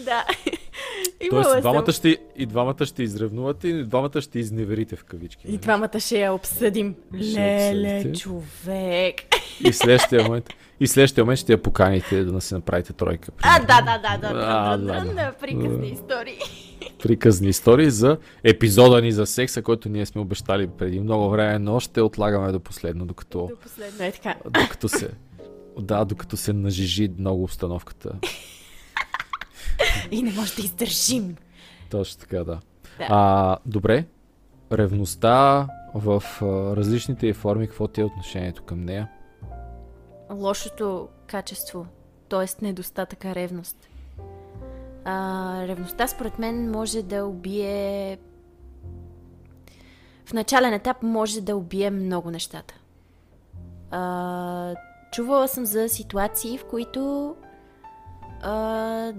Да. 0.04 0.24
Тоест, 1.30 1.60
двамата 1.60 1.92
ще, 1.92 2.18
и 2.36 2.46
двамата 2.46 2.86
ще 2.86 3.02
изревнувате 3.02 3.68
и 3.68 3.84
двамата 3.84 4.20
ще 4.20 4.38
изневерите 4.38 4.96
в 4.96 5.04
кавички. 5.04 5.42
И 5.46 5.50
нали? 5.50 5.58
двамата 5.58 6.00
ще 6.00 6.20
я 6.20 6.32
обсъдим. 6.32 6.94
Ще 7.22 7.40
Леле, 7.40 7.96
обсъдите. 7.96 8.20
човек. 8.20 9.14
И 9.64 9.72
следващия 9.72 10.22
момент, 10.22 10.48
и 10.80 10.86
следващия 10.86 11.24
момент 11.24 11.38
ще 11.38 11.52
я 11.52 11.62
поканите 11.62 12.24
да 12.24 12.40
си 12.40 12.54
направите 12.54 12.92
тройка. 12.92 13.32
А, 13.42 13.58
да, 13.60 13.66
да, 13.66 13.98
да, 13.98 14.18
да, 14.18 14.40
А, 14.46 14.76
да, 14.76 14.86
да, 14.86 15.04
да. 15.04 15.14
да, 15.14 15.32
приказни 15.40 15.88
истории. 15.88 16.38
приказни 17.02 17.48
истории 17.48 17.90
за 17.90 18.16
епизода 18.44 19.02
ни 19.02 19.12
за 19.12 19.26
секса, 19.26 19.62
който 19.62 19.88
ние 19.88 20.06
сме 20.06 20.20
обещали 20.20 20.66
преди 20.78 21.00
много 21.00 21.30
време, 21.30 21.58
но 21.58 21.80
ще 21.80 22.00
отлагаме 22.02 22.52
до 22.52 22.60
последно, 22.60 23.06
докато, 23.06 23.38
До 23.38 23.56
последно 23.62 24.04
е 24.04 24.12
така. 24.12 24.34
докато 24.44 24.88
се 24.88 25.10
да, 25.78 26.04
докато 26.04 26.36
се 26.36 26.52
нажижи 26.52 27.10
много 27.18 27.42
обстановката. 27.42 28.12
И 30.10 30.22
не 30.22 30.32
може 30.32 30.54
да 30.54 30.62
издържим. 30.62 31.36
Точно 31.90 32.20
така, 32.20 32.44
да. 32.44 32.60
Да. 32.98 33.06
А, 33.08 33.56
добре, 33.66 34.04
ревността 34.72 35.66
в 35.94 36.22
а, 36.42 36.44
различните 36.76 37.26
й 37.26 37.32
форми, 37.32 37.66
какво 37.66 37.88
ти 37.88 38.00
е 38.00 38.04
отношението 38.04 38.62
към 38.62 38.84
нея? 38.84 39.08
Лошото 40.32 41.08
качество, 41.26 41.86
т.е. 42.28 42.64
недостатъка 42.64 43.34
ревност. 43.34 43.88
А, 45.04 45.66
ревността, 45.68 46.08
според 46.08 46.38
мен, 46.38 46.70
може 46.70 47.02
да 47.02 47.24
убие. 47.24 48.18
В 50.24 50.32
начален 50.32 50.72
етап 50.72 51.02
може 51.02 51.40
да 51.40 51.56
убие 51.56 51.90
много 51.90 52.30
нещата. 52.30 52.74
А, 53.90 54.74
чувала 55.12 55.48
съм 55.48 55.66
за 55.66 55.88
ситуации, 55.88 56.58
в 56.58 56.64
които 56.64 57.34
а, 58.42 59.12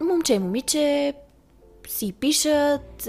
момче 0.00 0.34
и 0.34 0.38
момиче 0.38 1.14
си 1.88 2.12
пишат, 2.12 3.08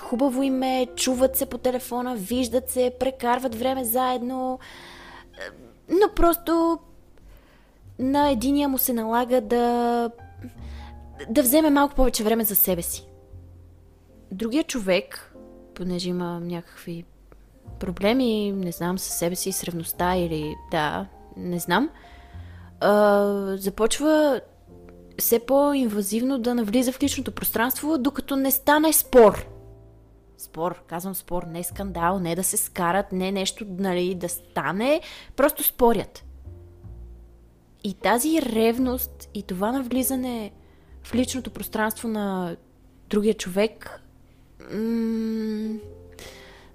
хубаво 0.00 0.42
им 0.42 0.62
е, 0.62 0.86
чуват 0.96 1.36
се 1.36 1.46
по 1.46 1.58
телефона, 1.58 2.16
виждат 2.16 2.70
се, 2.70 2.92
прекарват 3.00 3.54
време 3.54 3.84
заедно, 3.84 4.58
но 5.88 6.14
просто 6.16 6.78
на 7.98 8.30
единия 8.30 8.68
му 8.68 8.78
се 8.78 8.92
налага 8.92 9.40
да 9.40 10.10
да 11.30 11.42
вземе 11.42 11.70
малко 11.70 11.94
повече 11.94 12.24
време 12.24 12.44
за 12.44 12.56
себе 12.56 12.82
си. 12.82 13.06
Другия 14.30 14.64
човек, 14.64 15.34
понеже 15.74 16.08
има 16.08 16.40
някакви 16.40 17.04
проблеми, 17.80 18.52
не 18.52 18.72
знам, 18.72 18.98
със 18.98 19.14
себе 19.14 19.36
си, 19.36 19.52
с 19.52 19.64
ревността 19.64 20.16
или 20.16 20.54
да, 20.70 21.06
не 21.36 21.58
знам, 21.58 21.90
а, 22.80 23.56
започва 23.56 24.40
все 25.22 25.38
по-инвазивно 25.38 26.38
да 26.38 26.54
навлиза 26.54 26.92
в 26.92 27.02
личното 27.02 27.32
пространство, 27.32 27.98
докато 27.98 28.36
не 28.36 28.50
стане 28.50 28.92
спор. 28.92 29.46
Спор, 30.38 30.82
казвам 30.86 31.14
спор, 31.14 31.42
не 31.42 31.64
скандал, 31.64 32.18
не 32.18 32.34
да 32.34 32.44
се 32.44 32.56
скарат, 32.56 33.12
не 33.12 33.32
нещо 33.32 33.66
нали, 33.68 34.14
да 34.14 34.28
стане, 34.28 35.00
просто 35.36 35.64
спорят. 35.64 36.24
И 37.84 37.94
тази 37.94 38.42
ревност 38.42 39.28
и 39.34 39.42
това 39.42 39.72
навлизане 39.72 40.52
в 41.02 41.14
личното 41.14 41.50
пространство 41.50 42.08
на 42.08 42.56
другия 43.10 43.34
човек 43.34 44.02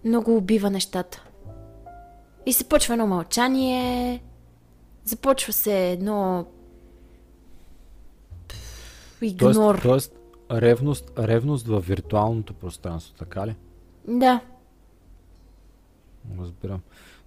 много 0.06 0.38
убива 0.38 0.70
нещата. 0.70 1.24
И 2.46 2.54
се 2.54 2.64
почва 2.64 2.94
едно 2.94 3.08
мълчание, 3.08 4.24
започва 5.04 5.54
се 5.54 5.92
едно 5.92 6.46
игнор. 9.22 9.80
Тоест, 9.82 9.82
тоест 9.82 10.14
ревност, 10.52 11.12
ревност 11.20 11.68
в 11.68 11.80
виртуалното 11.80 12.54
пространство, 12.54 13.14
така 13.18 13.48
ли? 13.48 13.56
Да, 14.08 14.42
Разбирам. 16.40 16.80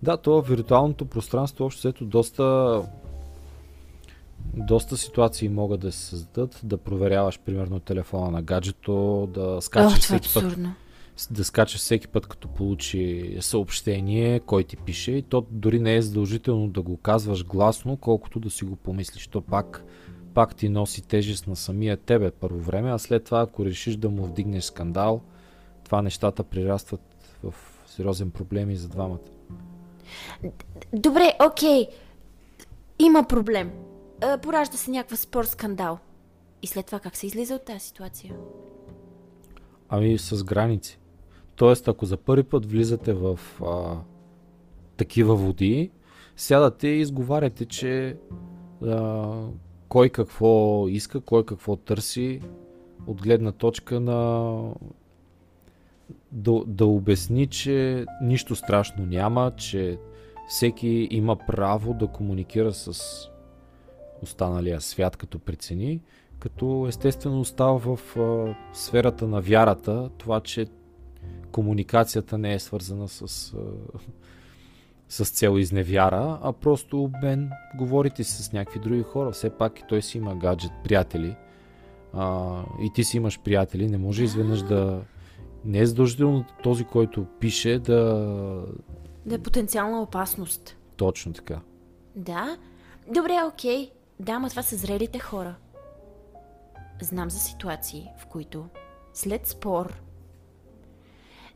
Да, 0.03 0.17
то 0.17 0.41
виртуалното 0.41 1.07
пространство 1.07 1.65
общо 1.65 1.81
взето 1.81 2.05
доста 2.05 2.83
доста 4.55 4.97
ситуации 4.97 5.49
могат 5.49 5.81
да 5.81 5.93
се 5.93 6.07
създадат, 6.07 6.61
да 6.63 6.77
проверяваш 6.77 7.41
примерно 7.41 7.81
телефона 7.81 8.31
на 8.31 8.43
гаджето, 8.43 9.29
да 9.35 9.59
скачаш 9.61 9.93
О, 9.93 9.97
е 9.97 10.01
всеки 10.01 10.35
път, 10.35 10.59
да 11.31 11.45
скачаш 11.45 11.81
всеки 11.81 12.09
път, 12.09 12.27
като 12.27 12.49
получи 12.49 13.37
съобщение, 13.41 14.41
кой 14.41 14.65
ти 14.65 14.77
пише 14.77 15.13
и 15.13 15.23
то 15.23 15.47
дори 15.51 15.81
не 15.81 15.97
е 15.97 16.03
задължително 16.03 16.69
да 16.69 16.83
го 16.83 16.97
казваш 16.97 17.45
гласно, 17.45 17.97
колкото 17.97 18.41
да 18.41 18.51
си 18.51 18.65
го 18.65 18.77
помислиш. 18.77 19.27
То 19.27 19.41
пак, 19.41 19.85
пак 20.41 20.55
ти 20.55 20.69
носи 20.69 21.03
тежест 21.03 21.47
на 21.47 21.57
самия 21.57 21.97
тебе 21.97 22.31
първо 22.31 22.59
време, 22.59 22.91
а 22.91 22.99
след 22.99 23.25
това, 23.25 23.41
ако 23.41 23.65
решиш 23.65 23.97
да 23.97 24.11
му 24.11 24.25
вдигнеш 24.25 24.65
скандал, 24.65 25.21
това 25.85 26.03
нещата 26.03 26.45
прирастват 26.45 27.01
в 27.43 27.55
сериозен 27.87 28.31
проблем 28.31 28.71
и 28.71 28.77
за 28.77 28.89
двамата. 28.89 29.19
Добре, 30.93 31.33
окей. 31.47 31.89
Има 32.99 33.25
проблем. 33.29 33.73
Поражда 34.43 34.77
се 34.77 34.91
някаква 34.91 35.17
спор, 35.17 35.45
скандал. 35.45 35.99
И 36.63 36.67
след 36.67 36.87
това 36.87 37.01
как 37.01 37.17
се 37.17 37.27
излиза 37.27 37.55
от 37.55 37.65
тази 37.65 37.81
ситуация? 37.81 38.35
Ами 39.89 40.19
с 40.19 40.45
граници. 40.45 40.99
Тоест, 41.57 41.89
ако 41.89 42.07
за 42.07 42.17
първи 42.17 42.43
път 42.43 42.67
влизате 42.67 43.13
в 43.13 43.41
а, 43.63 43.97
такива 44.97 45.37
води, 45.37 45.91
сядате 46.37 46.89
и 46.89 47.01
изговаряте, 47.01 47.65
че 47.67 48.17
а, 48.87 49.33
кой 49.91 50.09
какво 50.09 50.85
иска, 50.89 51.21
кой 51.21 51.47
какво 51.47 51.77
търси, 51.77 52.41
от 53.07 53.23
гледна 53.23 53.53
точка 53.53 54.01
на 54.01 54.73
да, 56.33 56.63
да 56.67 56.87
обясни, 56.87 57.47
че 57.47 58.07
нищо 58.23 58.57
страшно 58.57 59.07
няма, 59.07 59.53
че 59.57 59.99
всеки 60.49 61.09
има 61.11 61.37
право 61.37 61.95
да 61.95 62.07
комуникира 62.07 62.73
с 62.73 63.03
останалия 64.23 64.81
свят 64.81 65.17
като 65.17 65.39
прецени, 65.39 66.01
като 66.39 66.87
естествено 66.89 67.41
остава 67.41 67.97
в 67.97 68.17
а, 68.17 68.57
сферата 68.75 69.29
на 69.29 69.41
вярата, 69.41 70.11
това, 70.19 70.41
че 70.41 70.67
комуникацията 71.53 72.39
не 72.39 72.55
е 72.55 72.59
свързана 72.59 73.09
с, 73.09 73.53
а, 73.53 73.59
с 75.11 75.25
цел 75.25 75.59
изневяра, 75.59 76.39
а 76.43 76.53
просто 76.53 77.03
обмен, 77.03 77.51
говорите 77.75 78.25
си 78.25 78.43
с 78.43 78.53
някакви 78.53 78.81
други 78.81 79.03
хора. 79.03 79.31
Все 79.31 79.51
пак 79.51 79.79
и 79.79 79.85
той 79.89 80.03
си 80.03 80.19
има 80.19 80.35
гаджет, 80.35 80.73
приятели. 80.85 81.37
А, 82.13 82.63
и 82.81 82.93
ти 82.93 83.05
си 83.05 83.17
имаш 83.17 83.41
приятели, 83.41 83.89
не 83.89 83.99
може 83.99 84.25
изведнъж 84.25 84.63
да... 84.63 85.03
Не 85.65 85.79
е 85.79 85.87
задължително 85.87 86.45
този, 86.63 86.85
който 86.85 87.27
пише 87.41 87.79
да... 87.79 88.27
Да 89.27 89.35
е 89.35 89.39
потенциална 89.39 90.03
опасност. 90.03 90.77
Точно 90.97 91.33
така. 91.33 91.61
Да. 92.17 92.57
Добре, 93.15 93.39
окей. 93.49 93.91
Да, 94.21 94.33
ама 94.33 94.51
това 94.51 94.63
са 94.63 94.77
зрелите 94.77 95.19
хора. 95.19 95.55
Знам 97.03 97.31
за 97.31 97.39
ситуации, 97.39 98.09
в 98.19 98.27
които 98.27 98.67
след 99.13 99.47
спор 99.47 100.03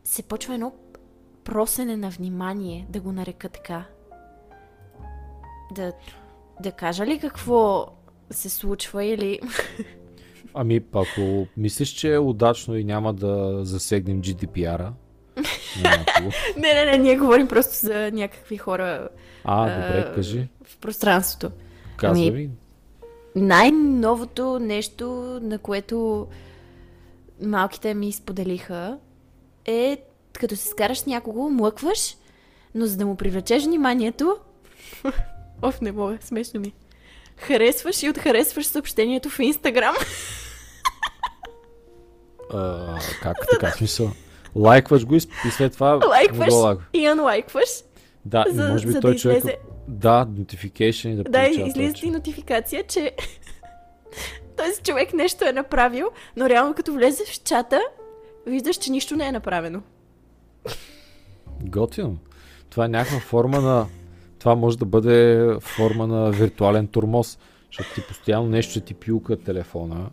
се 0.04 0.22
почва 0.22 0.54
едно 0.54 0.72
просене 1.44 1.96
на 1.96 2.10
внимание, 2.10 2.86
да 2.88 3.00
го 3.00 3.12
нарека 3.12 3.48
така. 3.48 3.84
Да, 5.72 5.92
да 6.60 6.72
кажа 6.72 7.06
ли 7.06 7.18
какво 7.18 7.88
се 8.30 8.50
случва 8.50 9.04
или... 9.04 9.40
Ами, 10.54 10.80
ако 10.92 11.46
мислиш, 11.56 11.88
че 11.88 12.14
е 12.14 12.18
удачно 12.18 12.76
и 12.76 12.84
няма 12.84 13.14
да 13.14 13.64
засегнем 13.64 14.22
GDPR-а, 14.22 14.92
не, 16.56 16.74
не, 16.74 16.84
не, 16.84 16.98
ние 16.98 17.16
говорим 17.16 17.48
просто 17.48 17.86
за 17.86 18.10
някакви 18.12 18.56
хора 18.56 19.08
А, 19.44 19.64
а, 19.64 19.74
добре, 19.74 20.12
кажи. 20.14 20.48
в 20.64 20.78
пространството. 20.78 21.50
Казвай 21.96 22.28
ами, 22.28 22.38
ми. 22.38 22.50
Най-новото 23.36 24.58
нещо, 24.58 25.38
на 25.42 25.58
което 25.58 26.26
малките 27.42 27.94
ми 27.94 28.12
споделиха, 28.12 28.98
е 29.64 29.98
като 30.40 30.56
се 30.56 30.68
скараш 30.68 30.98
с 30.98 31.06
някого, 31.06 31.50
млъкваш, 31.50 32.16
но 32.74 32.86
за 32.86 32.96
да 32.96 33.06
му 33.06 33.16
привлечеш 33.16 33.64
вниманието, 33.64 34.36
оф, 35.62 35.80
не 35.80 35.92
мога, 35.92 36.18
смешно 36.20 36.60
ми. 36.60 36.72
Харесваш 37.36 38.02
и 38.02 38.10
отхаресваш 38.10 38.66
съобщението 38.66 39.30
в 39.30 39.38
Инстаграм. 39.38 39.94
Как 43.22 43.36
така? 43.50 43.70
Смисъл. 43.70 44.10
Лайкваш 44.56 45.06
го 45.06 45.14
и, 45.14 45.20
и 45.46 45.50
след 45.50 45.72
това 45.72 46.00
Лайкваш 46.08 46.48
го 46.48 46.54
лайкваш. 46.54 46.86
и 46.92 47.06
анлайкваш. 47.06 47.68
Да, 48.24 48.44
за- 48.50 48.68
може 48.68 48.86
би 48.86 48.92
за 48.92 49.00
той 49.00 49.12
да 49.12 49.18
човек... 49.18 49.38
излезе. 49.38 49.56
Да, 49.88 50.26
notification 50.26 51.08
и 51.08 51.16
да 51.16 51.22
Да, 51.22 51.46
излиза 51.46 51.94
ти 51.94 52.10
нотификация, 52.10 52.82
че 52.82 53.14
този 54.56 54.82
човек 54.82 55.12
нещо 55.12 55.44
е 55.44 55.52
направил, 55.52 56.10
но 56.36 56.48
реално 56.48 56.74
като 56.74 56.92
влезеш 56.92 57.28
в 57.28 57.42
чата, 57.44 57.80
виждаш, 58.46 58.76
че 58.76 58.90
нищо 58.90 59.16
не 59.16 59.26
е 59.26 59.32
направено. 59.32 59.82
Готино. 61.62 62.18
Това 62.70 62.84
е 62.84 62.88
някаква 62.88 63.18
форма 63.18 63.60
на... 63.60 63.86
Това 64.38 64.54
може 64.54 64.78
да 64.78 64.84
бъде 64.84 65.48
форма 65.60 66.06
на 66.06 66.30
виртуален 66.30 66.86
турмоз. 66.86 67.38
Защото 67.66 67.94
ти 67.94 68.06
постоянно 68.08 68.48
нещо 68.48 68.70
ще 68.70 68.80
ти 68.80 68.94
пилка 68.94 69.36
телефона. 69.36 70.10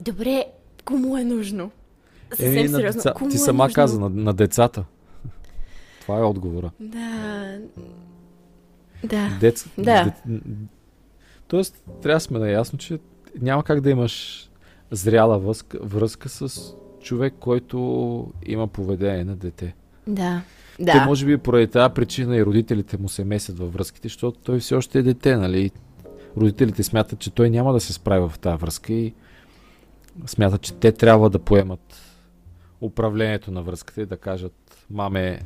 Добре, 0.00 0.44
кому 0.84 1.16
е 1.16 1.24
нужно? 1.24 1.70
Съвсем 2.30 2.54
на 2.54 2.68
сериозно, 2.68 2.98
деца... 2.98 3.12
кому 3.16 3.30
Ти 3.30 3.36
е 3.36 3.38
сама 3.38 3.64
нужно? 3.64 3.74
каза, 3.74 4.00
на, 4.00 4.08
на 4.08 4.34
децата. 4.34 4.84
Това 6.00 6.18
е 6.18 6.22
отговора. 6.22 6.70
Да. 6.80 7.58
Да. 9.04 9.36
Дец... 9.40 9.66
Да. 9.78 10.04
Дет... 10.04 10.40
Тоест, 11.48 11.82
трябва 12.02 12.16
да 12.16 12.20
сме 12.20 12.38
наясно, 12.38 12.78
че 12.78 12.98
няма 13.40 13.64
как 13.64 13.80
да 13.80 13.90
имаш 13.90 14.44
зряла 14.90 15.38
връзка, 15.38 15.78
връзка 15.82 16.28
с 16.28 16.72
човек, 17.00 17.34
който 17.40 17.78
има 18.46 18.66
поведение 18.66 19.24
на 19.24 19.36
дете. 19.36 19.74
Да. 20.06 20.42
Те 20.76 20.84
Да. 20.84 21.04
може 21.06 21.26
би 21.26 21.38
поради 21.38 21.66
тази 21.66 21.94
причина 21.94 22.36
и 22.36 22.44
родителите 22.44 22.98
му 22.98 23.08
се 23.08 23.24
месят 23.24 23.58
във 23.58 23.72
връзките, 23.72 24.08
защото 24.08 24.38
той 24.40 24.58
все 24.58 24.74
още 24.74 24.98
е 24.98 25.02
дете, 25.02 25.36
нали? 25.36 25.70
Родителите 26.36 26.82
смятат, 26.82 27.18
че 27.18 27.30
той 27.30 27.50
няма 27.50 27.72
да 27.72 27.80
се 27.80 27.92
справя 27.92 28.28
в 28.28 28.38
тази 28.38 28.56
връзка 28.56 28.92
и 28.92 29.14
смятат, 30.26 30.60
че 30.60 30.72
те 30.72 30.92
трябва 30.92 31.30
да 31.30 31.38
поемат 31.38 32.00
управлението 32.80 33.50
на 33.50 33.62
връзката 33.62 34.02
и 34.02 34.06
да 34.06 34.16
кажат, 34.16 34.54
маме, 34.90 35.40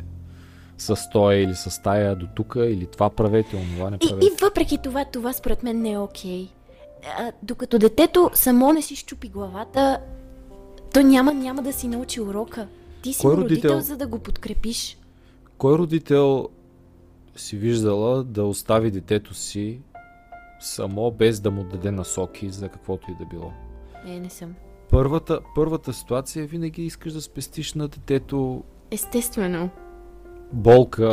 с 0.79 1.11
тоя 1.11 1.39
или 1.39 1.55
с 1.55 1.83
тая 1.83 2.17
до 2.17 2.27
тук, 2.27 2.55
или 2.59 2.87
това 2.87 3.11
правете, 3.11 3.57
онова 3.57 3.91
не 3.91 3.97
И, 3.97 4.09
правете. 4.09 4.27
и 4.27 4.31
въпреки 4.41 4.79
това, 4.79 5.05
това 5.05 5.33
според 5.33 5.63
мен 5.63 5.83
не 5.83 5.93
е 5.93 5.99
окей. 5.99 6.49
А, 7.19 7.33
докато 7.43 7.79
детето 7.79 8.31
само 8.35 8.73
не 8.73 8.83
си 8.83 8.97
щупи 8.97 9.29
главата, 9.29 9.99
то 10.93 11.03
няма, 11.03 11.35
няма 11.35 11.63
да 11.63 11.73
си 11.73 11.89
научи 11.89 12.21
урока. 12.21 12.69
Ти 13.03 13.13
си 13.13 13.21
Кой 13.21 13.37
родител, 13.37 13.69
родител- 13.69 13.79
за 13.79 13.97
да 13.97 14.07
го 14.07 14.19
подкрепиш. 14.19 14.99
Кой 15.59 15.79
родител 15.79 16.49
си 17.37 17.57
виждала 17.57 18.25
да 18.25 18.45
остави 18.45 18.91
детето 18.91 19.35
си 19.35 19.81
само 20.61 21.11
без 21.11 21.41
да 21.41 21.51
му 21.51 21.65
даде 21.65 21.91
насоки 21.91 22.51
за 22.51 22.69
каквото 22.69 23.11
и 23.11 23.15
да 23.15 23.27
било? 23.27 23.53
Не, 24.07 24.21
не 24.21 24.31
съм. 24.31 24.55
Първата, 24.91 25.41
първата 25.55 25.93
ситуация 25.93 26.43
е 26.43 26.47
винаги 26.47 26.83
искаш 26.83 27.13
да 27.13 27.21
спестиш 27.21 27.75
на 27.75 27.89
детето 27.89 28.63
Естествено. 28.91 29.71
болка, 30.53 31.09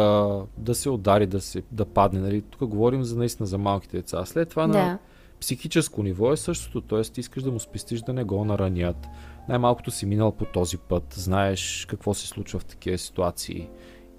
да 0.57 0.75
се 0.75 0.89
удари, 0.89 1.27
да, 1.27 1.41
се, 1.41 1.63
да 1.71 1.85
падне. 1.85 2.19
Нали? 2.19 2.41
Тук 2.41 2.65
говорим 2.65 3.03
за 3.03 3.17
наистина 3.17 3.45
за 3.47 3.57
малките 3.57 3.97
деца. 3.97 4.25
След 4.25 4.49
това 4.49 4.67
на 4.67 4.73
Да. 4.73 4.97
психическо 5.39 6.03
ниво 6.03 6.31
е 6.31 6.37
същото. 6.37 6.81
Т.е. 6.81 7.19
искаш 7.19 7.43
да 7.43 7.51
му 7.51 7.59
спестиш 7.59 8.01
да 8.01 8.13
не 8.13 8.23
го 8.23 8.45
наранят. 8.45 9.07
Най-малкото 9.49 9.91
си 9.91 10.05
минал 10.05 10.31
по 10.31 10.45
този 10.45 10.77
път, 10.77 11.03
знаеш 11.13 11.85
какво 11.89 12.13
се 12.13 12.27
случва 12.27 12.59
в 12.59 12.65
такива 12.65 12.97
ситуации 12.97 13.69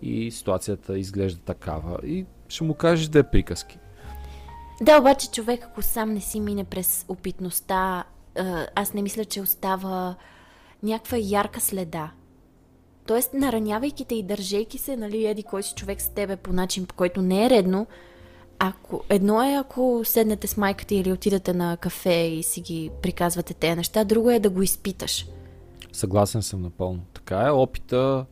и 0.03 0.31
ситуацията 0.31 0.99
изглежда 0.99 1.41
такава 1.41 1.99
и 2.05 2.27
ще 2.49 2.65
му 2.65 2.75
кажеш 2.75 3.09
да 3.09 3.19
е 3.19 3.31
приказки. 3.31 3.79
Да, 4.83 4.99
обаче 4.99 5.31
човек, 5.31 5.65
ако 5.65 5.83
сам 5.83 6.13
не 6.13 6.21
си 6.21 6.41
мине 6.41 6.65
през 6.65 7.05
опитността, 7.09 8.05
аз 8.75 8.95
не 8.95 9.03
мисля, 9.03 9.25
че 9.25 9.41
остава 9.41 10.15
някаква 10.83 11.19
ярка 11.21 11.61
следа. 11.61 12.11
Тоест, 13.07 13.35
наранявайки 13.35 14.05
те 14.05 14.15
и 14.15 14.23
държейки 14.23 14.79
се, 14.79 14.97
нали, 14.97 15.27
еди 15.27 15.43
кой 15.43 15.63
си 15.63 15.75
човек 15.75 16.01
с 16.01 16.09
тебе 16.09 16.37
по 16.37 16.53
начин, 16.53 16.87
по 16.87 16.95
който 16.95 17.23
не 17.23 17.47
е 17.47 17.51
редно, 17.51 17.87
ако, 18.63 19.05
едно 19.09 19.43
е 19.43 19.55
ако 19.55 20.01
седнете 20.05 20.47
с 20.47 20.57
майката 20.57 20.95
или 20.95 21.13
отидете 21.13 21.53
на 21.53 21.77
кафе 21.77 22.15
и 22.15 22.43
си 22.43 22.61
ги 22.61 22.91
приказвате 23.03 23.55
тези 23.55 23.77
неща, 23.77 24.05
друго 24.05 24.31
е 24.31 24.41
да 24.41 24.51
го 24.51 24.63
изпиташ. 24.63 25.27
Съгласен 25.93 26.43
съм 26.43 26.63
напълно. 26.63 27.01
Така 27.15 27.47
е, 27.47 27.51
опита 27.51 28.27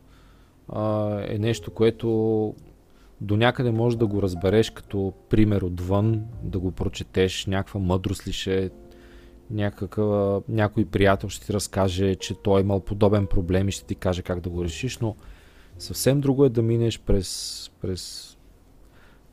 а, 0.69 1.17
е 1.27 1.37
нещо, 1.37 1.71
което 1.71 2.55
до 3.21 3.37
някъде 3.37 3.71
можеш 3.71 3.97
да 3.97 4.07
го 4.07 4.21
разбереш 4.21 4.69
като 4.69 5.13
пример 5.29 5.61
отвън, 5.61 6.25
да 6.43 6.59
го 6.59 6.71
прочетеш, 6.71 7.45
някаква 7.45 7.79
мъдрост 7.79 8.27
ли 8.27 8.33
ще 8.33 8.63
е, 8.63 8.69
някакъв, 9.51 10.43
някой 10.49 10.85
приятел 10.85 11.29
ще 11.29 11.45
ти 11.45 11.53
разкаже, 11.53 12.15
че 12.15 12.33
той 12.33 12.59
е 12.59 12.63
имал 12.63 12.79
подобен 12.79 13.27
проблем 13.27 13.69
и 13.69 13.71
ще 13.71 13.85
ти 13.85 13.95
каже 13.95 14.21
как 14.21 14.39
да 14.39 14.49
го 14.49 14.63
решиш, 14.63 14.97
но 14.97 15.15
съвсем 15.79 16.21
друго 16.21 16.45
е 16.45 16.49
да 16.49 16.61
минеш 16.61 16.99
през, 16.99 17.71
през, 17.81 18.28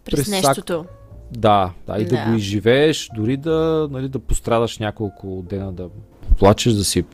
През, 0.07 0.15
През 0.21 0.29
нещото. 0.29 0.85
Да, 1.31 1.73
да, 1.87 1.99
и 1.99 2.05
да, 2.05 2.17
Да. 2.17 2.31
го 2.31 2.37
изживееш, 2.37 3.11
дори 3.17 3.37
да, 3.37 3.89
нали, 3.91 4.09
да 4.09 4.19
пострадаш 4.19 4.79
няколко 4.79 5.45
дена, 5.49 5.73
да 5.73 5.89
плачеш, 6.39 6.73
да 6.73 6.85
си 6.85 7.05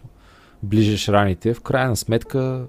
ближеш 0.62 1.08
раните. 1.08 1.54
В 1.54 1.60
крайна 1.60 1.96
сметка 1.96 2.66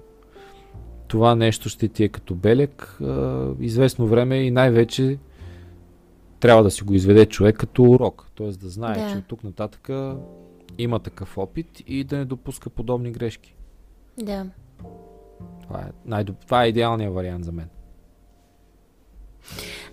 това 1.08 1.34
нещо 1.34 1.68
ще 1.68 1.88
ти 1.88 2.04
е 2.04 2.08
като 2.08 2.34
белег 2.34 2.98
а, 3.02 3.46
известно 3.60 4.06
време 4.06 4.36
и 4.36 4.50
най-вече 4.50 5.18
трябва 6.40 6.62
да 6.62 6.70
си 6.70 6.84
го 6.84 6.94
изведе 6.94 7.26
човек 7.26 7.56
като 7.56 7.82
урок. 7.82 8.26
Т.е. 8.36 8.50
да 8.50 8.68
знае, 8.68 8.98
Да. 8.98 9.10
че 9.12 9.16
от 9.18 9.24
тук 9.26 9.44
нататък 9.44 9.90
има 10.78 10.98
такъв 10.98 11.38
опит 11.38 11.82
и 11.86 12.04
да 12.04 12.16
не 12.18 12.24
допуска 12.24 12.70
подобни 12.70 13.12
грешки. 13.12 13.54
Да. 14.18 14.46
Това 15.62 15.80
е, 15.80 15.90
най- 16.04 16.24
това 16.24 16.64
е 16.64 16.68
идеалният 16.68 17.14
вариант 17.14 17.44
за 17.44 17.52
мен. 17.52 17.68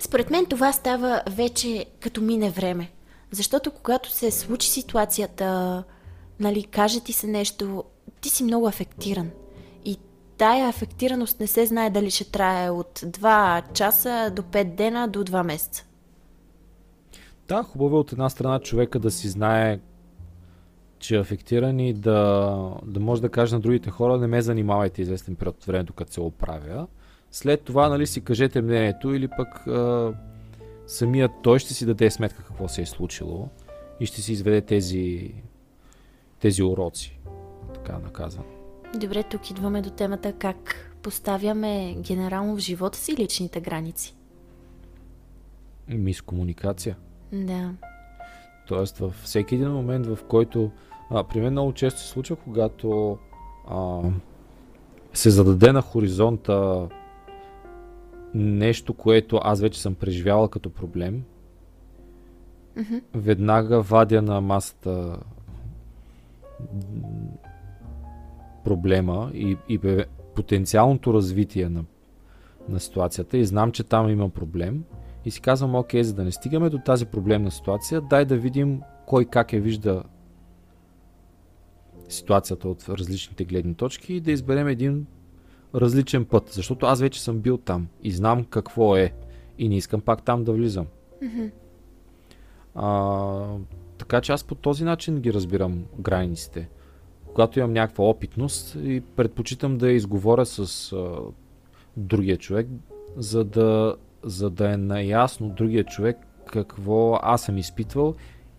Според 0.02 0.30
мен 0.30 0.46
това 0.46 0.74
става 0.74 1.22
вече 1.30 1.86
като 2.00 2.22
мине 2.22 2.50
време. 2.50 2.92
Защото 3.32 3.72
когато 3.72 4.12
се 4.12 4.32
случи 4.32 4.70
ситуацията, 4.70 5.84
нали, 6.40 6.64
каже 6.64 7.04
ти 7.04 7.14
се 7.14 7.28
нещо, 7.28 7.84
ти 8.22 8.30
си 8.30 8.44
много 8.44 8.68
афектиран. 8.68 9.30
И 9.86 9.98
тая 10.38 10.70
афектираност 10.70 11.40
не 11.40 11.48
се 11.48 11.66
знае 11.66 11.90
дали 11.90 12.12
ще 12.12 12.32
трае 12.32 12.70
от 12.70 13.00
2 13.00 13.74
часа 13.74 14.32
до 14.36 14.42
5 14.42 14.76
дена 14.76 15.08
до 15.08 15.24
2 15.24 15.44
месеца. 15.44 15.86
Да, 17.48 17.64
хубаво 17.64 17.96
е 17.96 18.00
от 18.00 18.12
една 18.12 18.30
страна 18.30 18.60
човека 18.60 19.00
да 19.00 19.12
си 19.12 19.30
знае, 19.30 19.80
че 21.00 21.16
е 21.16 21.20
афектиран 21.20 21.80
и 21.80 21.94
да, 21.94 22.74
да 22.86 23.00
може 23.00 23.22
да 23.22 23.30
каже 23.30 23.56
на 23.56 23.62
другите 23.62 23.90
хора, 23.90 24.18
не 24.18 24.28
ме 24.28 24.42
занимавайте 24.42 25.02
известен 25.02 25.36
период 25.36 25.58
от 25.58 25.66
време, 25.66 25.84
докато 25.84 26.14
се 26.14 26.22
оправя. 26.22 26.88
След 27.32 27.62
това, 27.62 27.90
нали, 27.90 28.08
си 28.08 28.22
кажете 28.22 28.62
мнението 28.62 29.14
или 29.14 29.28
пък 29.28 29.68
а, 29.68 30.14
самият 30.88 31.32
той 31.44 31.60
ще 31.60 31.74
си 31.74 31.86
даде 31.86 32.12
сметка 32.12 32.44
какво 32.44 32.68
се 32.68 32.82
е 32.82 32.86
случило 32.86 33.50
и 34.00 34.06
ще 34.06 34.22
си 34.22 34.34
изведе 34.34 34.62
тези, 34.62 35.34
тези 36.40 36.64
уроци. 36.64 37.20
Така 37.74 38.00
наказан. 38.00 38.44
Добре, 38.96 39.24
тук 39.24 39.52
идваме 39.52 39.82
до 39.82 39.90
темата 39.90 40.34
как 40.34 40.92
поставяме 41.02 41.96
генерално 42.00 42.56
в 42.56 42.60
живота 42.60 42.98
си 42.98 43.18
личните 43.18 43.62
граници. 43.62 44.16
Мис 45.88 46.22
комуникация. 46.22 46.98
Да. 47.32 47.72
Тоест 48.68 48.98
във 48.98 49.14
всеки 49.14 49.56
един 49.56 49.72
момент, 49.72 50.06
в 50.06 50.20
който 50.28 50.72
а, 51.10 51.24
при 51.24 51.42
мен 51.42 51.52
много 51.52 51.74
често 51.74 52.00
се 52.00 52.08
случва, 52.08 52.36
когато 52.36 53.18
а, 53.68 54.02
се 55.14 55.30
зададе 55.30 55.72
на 55.72 55.82
хоризонта 55.82 56.88
нещо, 58.34 58.94
което 58.94 59.40
аз 59.44 59.62
вече 59.62 59.82
съм 59.82 59.96
преживяла 59.96 60.50
като 60.50 60.70
проблем, 60.70 61.24
Мгм. 62.76 62.96
веднага 63.14 63.82
вадя 63.82 64.22
на 64.22 64.42
масата 64.42 65.20
проблема 68.64 69.32
и, 69.34 69.58
и 69.70 70.04
потенциалното 70.36 71.14
развитие 71.14 71.70
на, 71.70 71.84
на 72.70 72.80
ситуацията 72.80 73.38
и 73.38 73.46
знам, 73.46 73.72
че 73.72 73.84
там 73.84 74.10
има 74.10 74.30
проблем 74.30 74.84
и 75.26 75.32
си 75.32 75.42
казвам, 75.42 75.76
окей, 75.76 76.04
за 76.04 76.14
да 76.14 76.24
не 76.24 76.32
стигаме 76.32 76.70
до 76.70 76.78
тази 76.78 77.06
проблемна 77.06 77.52
ситуация, 77.52 78.02
дай 78.02 78.26
да 78.26 78.38
видим 78.38 78.82
кой 79.06 79.26
как 79.26 79.54
я 79.54 79.62
вижда 79.62 80.04
ситуацията 82.10 82.70
от 82.70 82.90
различните 82.90 83.46
гледни 83.46 83.76
точки 83.76 84.14
и 84.14 84.22
да 84.22 84.32
изберем 84.32 84.68
един 84.68 85.06
различен 85.76 86.26
път, 86.26 86.50
защото 86.50 86.86
аз 86.86 87.02
вече 87.02 87.24
съм 87.24 87.40
бил 87.40 87.58
там 87.58 87.88
и 88.04 88.12
знам 88.12 88.46
какво 88.46 88.96
е 88.96 89.14
и 89.58 89.70
не 89.70 89.78
искам 89.78 90.02
пак 90.02 90.24
там 90.24 90.44
да 90.44 90.54
влизам. 90.54 90.86
А, 92.76 93.46
така 93.98 94.22
че 94.22 94.32
аз 94.32 94.44
по 94.44 94.56
този 94.56 94.84
начин 94.84 95.20
ги 95.20 95.34
разбирам 95.34 95.84
границите. 96.00 96.70
Когато 97.26 97.60
имам 97.60 97.74
някаква 97.74 98.06
опитност 98.06 98.78
и 98.84 99.02
предпочитам 99.02 99.78
да 99.78 99.88
я 99.88 99.96
изговоря 99.96 100.46
с 100.46 100.92
а, 100.92 101.20
другия 101.98 102.38
човек, 102.38 102.68
за 103.18 103.44
да, 103.44 103.96
за 104.24 104.50
да 104.50 104.74
е 104.74 104.78
наясно 104.78 105.50
другия 105.50 105.84
човек 105.84 106.18
какво 106.46 107.20
аз 107.22 107.44
съм 107.44 107.58
изпитвал 107.58 108.16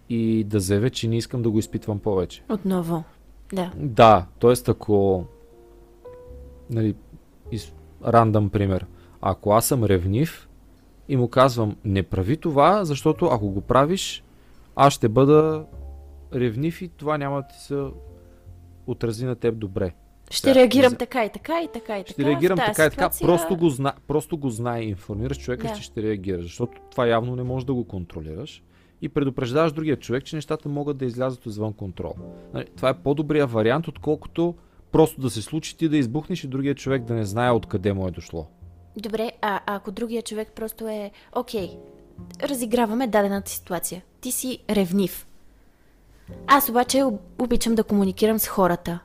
и 0.09 0.45
да 0.45 0.61
заявя, 0.61 0.91
че 0.91 1.09
не 1.09 1.17
искам 1.17 1.43
да 1.43 1.51
го 1.51 1.59
изпитвам 1.59 1.99
повече. 1.99 2.43
Отново. 2.49 3.05
Да. 3.53 3.73
Да, 3.77 4.27
т.е. 4.41 4.71
ако 4.71 5.25
нали, 6.73 6.95
из, 7.53 7.73
рандъм 8.07 8.51
пример, 8.51 8.87
ако 9.21 9.53
аз 9.53 9.67
съм 9.67 9.85
ревнив 9.85 10.49
и 11.09 11.17
му 11.17 11.29
казвам 11.29 11.77
не 11.85 12.03
прави 12.03 12.37
това, 12.37 12.85
защото 12.85 13.27
ако 13.27 13.49
го 13.49 13.61
правиш, 13.61 14.25
аз 14.77 14.93
ще 14.93 15.09
бъда 15.09 15.65
ревнив 16.35 16.83
и 16.83 16.89
това 16.89 17.19
няма 17.19 17.37
да 17.37 17.49
ти 17.49 17.59
се 17.59 17.85
отрази 18.87 19.27
на 19.27 19.35
теб 19.37 19.59
добре. 19.59 19.93
Ще 20.31 20.49
Да, 20.49 20.55
реагирам 20.55 20.91
за- 20.91 20.97
така 20.97 21.25
и 21.25 21.31
така 21.31 21.63
и 21.63 21.69
така 21.69 21.99
и 21.99 22.05
така. 22.05 22.13
Ще 22.13 22.25
реагирам 22.25 22.57
така 22.59 22.71
и 22.73 22.75
така, 22.75 22.91
ситуация- 22.93 23.27
просто 23.27 23.57
го, 23.57 23.69
зна, 23.69 23.93
просто 24.07 24.37
го 24.37 24.51
знае 24.51 24.83
и 24.83 24.89
информираш 24.89 25.39
човека, 25.39 25.67
Да. 25.67 25.75
че 25.75 25.83
ще 25.83 26.03
реагира, 26.03 26.43
защото 26.43 26.81
това 26.91 27.07
явно 27.07 27.37
не 27.37 27.43
можеш 27.43 27.67
да 27.67 27.75
го 27.75 27.85
контролираш 27.85 28.63
и 29.03 29.09
предупреждаваш 29.09 29.73
другия 29.73 29.97
човек, 29.97 30.25
че 30.25 30.37
нещата 30.37 30.69
могат 30.69 30.97
да 30.97 31.05
излязат 31.05 31.47
извън 31.47 31.73
контрол. 31.73 32.15
Нали, 32.55 32.67
Това 32.77 32.89
е 32.89 32.95
по-добрият 32.95 33.51
вариант, 33.51 33.89
отколкото 33.89 34.55
просто 34.93 35.21
да 35.21 35.31
се 35.31 35.43
случи 35.43 35.77
ти 35.77 35.89
да 35.89 35.97
избухнеш 35.97 36.45
и 36.45 36.49
другия 36.49 36.75
човек 36.75 37.03
да 37.03 37.15
не 37.15 37.25
знае 37.25 37.51
откъде 37.51 37.93
му 37.93 38.09
е 38.09 38.11
дошло. 38.11 38.47
Добре, 38.97 39.33
а 39.41 39.61
ако 39.67 39.91
другия 39.91 40.23
човек 40.23 40.53
просто 40.55 40.89
е, 40.89 41.11
окей, 41.37 41.71
разиграваме 42.43 43.07
дадената 43.07 43.51
ситуация. 43.51 44.03
Ти 44.21 44.33
си 44.33 44.59
ревнив. 44.71 45.27
Аз 46.47 46.69
обаче 46.69 47.03
об- 47.03 47.21
обичам 47.43 47.75
да 47.75 47.85
комуникирам 47.85 48.39
с 48.39 48.47
хората. 48.47 48.99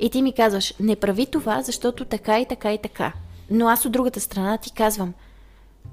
И 0.00 0.10
ти 0.10 0.22
ми 0.22 0.32
казваш, 0.32 0.74
не 0.80 0.96
прави 0.96 1.26
това, 1.26 1.62
защото 1.62 2.04
така 2.04 2.40
и 2.40 2.46
така 2.46 2.72
и 2.72 2.78
така. 2.78 3.12
Но 3.50 3.68
аз 3.68 3.84
от 3.84 3.92
другата 3.92 4.20
страна 4.20 4.58
ти 4.58 4.72
казвам, 4.72 5.14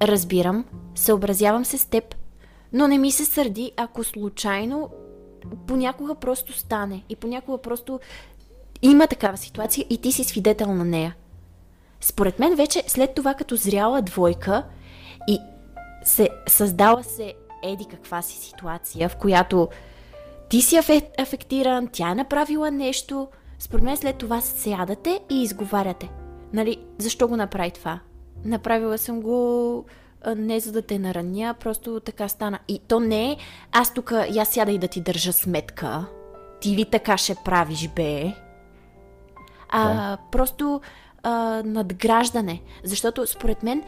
разбирам, 0.02 0.66
съобразявам 0.96 1.66
се 1.66 1.78
с 1.78 1.86
теб, 1.86 2.16
но 2.74 2.88
не 2.88 2.98
ми 2.98 3.12
се 3.12 3.26
сърди, 3.26 3.72
ако 3.78 4.04
случайно 4.04 4.90
понякога 5.68 6.16
просто 6.16 6.60
стане 6.60 7.04
и 7.10 7.16
понякога 7.16 7.58
просто 7.58 8.00
има 8.82 9.08
такава 9.08 9.38
ситуация 9.38 9.86
и 9.90 9.98
ти 9.98 10.12
си 10.12 10.24
свидетел 10.24 10.74
на 10.74 10.86
нея. 10.86 11.16
Според 12.02 12.40
мен 12.40 12.56
вече 12.56 12.84
след 12.88 13.14
това 13.14 13.34
като 13.34 13.56
зряла 13.56 14.02
двойка 14.02 14.64
и 15.28 15.40
се 16.04 16.30
създала 16.48 17.04
се 17.04 17.34
еди 17.64 17.86
каква 17.86 18.22
си 18.22 18.38
ситуация, 18.38 19.10
в 19.10 19.16
която 19.16 19.68
ти 20.50 20.62
си 20.62 20.76
афе- 20.76 21.22
афектиран, 21.22 21.88
тя 21.92 22.10
е 22.10 22.16
направила 22.16 22.72
нещо, 22.72 23.28
според 23.60 23.84
мен 23.84 23.98
след 23.98 24.18
това 24.18 24.42
сядате 24.42 25.20
и 25.30 25.44
изговаряте. 25.44 26.10
Нали, 26.54 26.78
защо 26.98 27.28
го 27.28 27.38
направи 27.38 27.72
това? 27.72 28.00
Направила 28.46 28.98
съм 28.98 29.22
го 29.22 29.86
не 30.38 30.60
за 30.60 30.72
да 30.72 30.82
те 30.82 31.00
нараня, 31.00 31.56
просто 31.60 32.00
така 32.00 32.28
стана. 32.28 32.60
И 32.68 32.80
то 32.88 33.00
не 33.00 33.32
е, 33.32 33.38
аз 33.72 33.94
тук 33.94 34.14
я 34.32 34.46
сяда 34.46 34.72
и 34.72 34.78
да 34.78 34.88
ти 34.88 35.02
държа 35.02 35.34
сметка. 35.34 36.06
Ти 36.62 36.70
ли 36.70 36.86
така 36.86 37.18
ще 37.18 37.36
правиш, 37.46 37.90
бе? 37.96 38.34
А 39.70 40.18
просто 40.32 40.82
а, 41.24 41.64
надграждане. 41.66 42.62
Защото 42.84 43.28
според 43.28 43.64
мен 43.64 43.84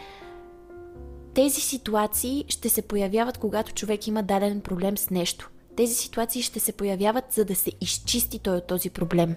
тези 1.34 1.62
ситуации 1.62 2.46
ще 2.48 2.70
се 2.70 2.82
появяват, 2.82 3.38
когато 3.38 3.74
човек 3.74 4.08
има 4.08 4.24
даден 4.24 4.62
проблем 4.62 4.98
с 4.98 5.10
нещо. 5.10 5.50
Тези 5.78 5.94
ситуации 5.94 6.42
ще 6.42 6.60
се 6.60 6.72
появяват, 6.72 7.26
за 7.32 7.46
да 7.46 7.56
се 7.56 7.72
изчисти 7.82 8.40
той 8.40 8.58
от 8.58 8.68
този 8.68 8.90
проблем. 8.90 9.36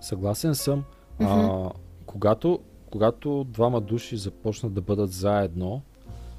Съгласен 0.00 0.54
съм. 0.54 0.84
А, 1.20 1.70
когато, 2.06 2.58
когато 2.90 3.44
двама 3.44 3.80
души 3.80 4.16
започнат 4.16 4.74
да 4.74 4.80
бъдат 4.80 5.12
заедно, 5.12 5.82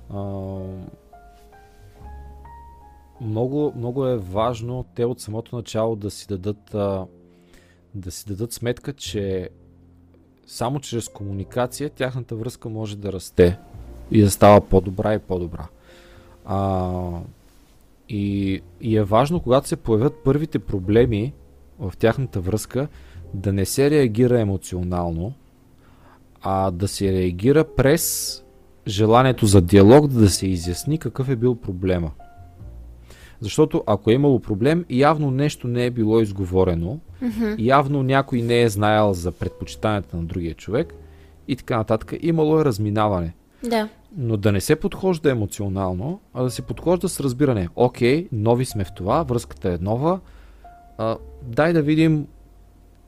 а, 0.09 0.23
много, 3.21 3.73
много 3.75 4.05
е 4.05 4.17
важно 4.17 4.85
те 4.95 5.05
от 5.05 5.19
самото 5.19 5.55
начало 5.55 5.95
да 5.95 6.11
си 6.11 6.27
дадат, 6.27 6.75
а, 6.75 7.05
да 7.95 8.11
си 8.11 8.25
дадат 8.27 8.53
сметка, 8.53 8.93
че 8.93 9.49
само 10.47 10.79
чрез 10.79 11.09
комуникация 11.09 11.89
тяхната 11.89 12.35
връзка 12.35 12.69
може 12.69 12.97
да 12.97 13.13
расте 13.13 13.59
и 14.11 14.21
да 14.21 14.31
става 14.31 14.61
по-добра 14.61 15.13
и 15.13 15.19
по-добра. 15.19 15.67
А, 16.45 17.19
и, 18.09 18.61
и 18.81 18.97
е 18.97 19.03
важно, 19.03 19.39
когато 19.39 19.67
се 19.67 19.75
появят 19.75 20.23
първите 20.23 20.59
проблеми 20.59 21.33
в 21.79 21.93
тяхната 21.97 22.41
връзка, 22.41 22.87
да 23.33 23.53
не 23.53 23.65
се 23.65 23.89
реагира 23.89 24.39
емоционално, 24.39 25.33
а 26.41 26.71
да 26.71 26.87
се 26.87 27.11
реагира 27.11 27.63
през 27.75 28.43
желанието 28.87 29.45
за 29.45 29.61
диалог, 29.61 30.07
да 30.07 30.29
се 30.29 30.47
изясни 30.47 30.97
какъв 30.97 31.29
е 31.29 31.35
бил 31.35 31.55
проблема. 31.55 32.11
Защото 33.41 33.83
ако 33.87 34.11
е 34.11 34.13
имало 34.13 34.39
проблем, 34.39 34.85
явно 34.89 35.31
нещо 35.31 35.67
не 35.67 35.85
е 35.85 35.91
било 35.91 36.19
изговорено, 36.19 36.99
явно 37.57 38.03
някой 38.03 38.41
не 38.41 38.61
е 38.61 38.69
знаел 38.69 39.13
за 39.13 39.31
предпочитанията 39.31 40.17
на 40.17 40.23
другия 40.23 40.53
човек 40.53 40.93
и 41.47 41.55
така 41.55 41.77
нататък. 41.77 42.13
Имало 42.21 42.59
е 42.59 42.65
разминаване. 42.65 43.33
Да. 43.63 43.89
Но 44.17 44.37
да 44.37 44.51
не 44.51 44.61
се 44.61 44.75
подхожда 44.75 45.31
емоционално, 45.31 46.19
а 46.33 46.43
да 46.43 46.51
се 46.51 46.61
подхожда 46.61 47.09
с 47.09 47.19
разбиране. 47.19 47.69
Окей, 47.75 48.27
нови 48.31 48.65
сме 48.65 48.83
в 48.83 48.91
това, 48.95 49.23
връзката 49.23 49.69
е 49.69 49.77
нова. 49.81 50.19
А, 50.97 51.17
дай 51.41 51.73
да 51.73 51.81
видим 51.81 52.27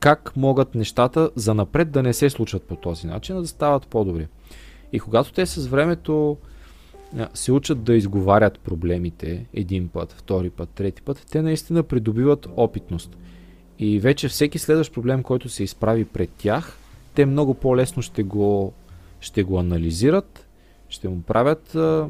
как 0.00 0.36
могат 0.36 0.74
нещата 0.74 1.30
за 1.36 1.54
напред 1.54 1.90
да 1.90 2.02
не 2.02 2.12
се 2.12 2.30
случат 2.30 2.62
по 2.62 2.76
този 2.76 3.06
начин, 3.06 3.36
а 3.36 3.40
да 3.40 3.46
стават 3.46 3.86
по-добри. 3.86 4.28
И 4.92 5.00
когато 5.00 5.32
те 5.32 5.46
с 5.46 5.66
времето 5.66 6.36
се 7.34 7.52
учат 7.52 7.82
да 7.82 7.94
изговарят 7.94 8.60
проблемите 8.60 9.46
един 9.54 9.88
път, 9.88 10.12
втори 10.12 10.50
път, 10.50 10.68
трети 10.68 11.02
път, 11.02 11.26
те 11.30 11.42
наистина 11.42 11.82
придобиват 11.82 12.48
опитност. 12.56 13.16
И 13.82 14.00
вече 14.00 14.28
всеки 14.28 14.58
следващ 14.58 14.92
проблем, 14.92 15.22
който 15.22 15.48
се 15.48 15.62
изправи 15.62 16.04
пред 16.04 16.30
тях, 16.30 16.78
те 17.14 17.26
много 17.26 17.54
по-лесно 17.54 18.02
ще 18.02 18.22
го, 18.22 18.72
ще 19.20 19.42
го 19.42 19.58
анализират, 19.58 20.46
ще 20.88 21.08
му 21.08 21.22
правят 21.22 21.74
а, 21.74 22.08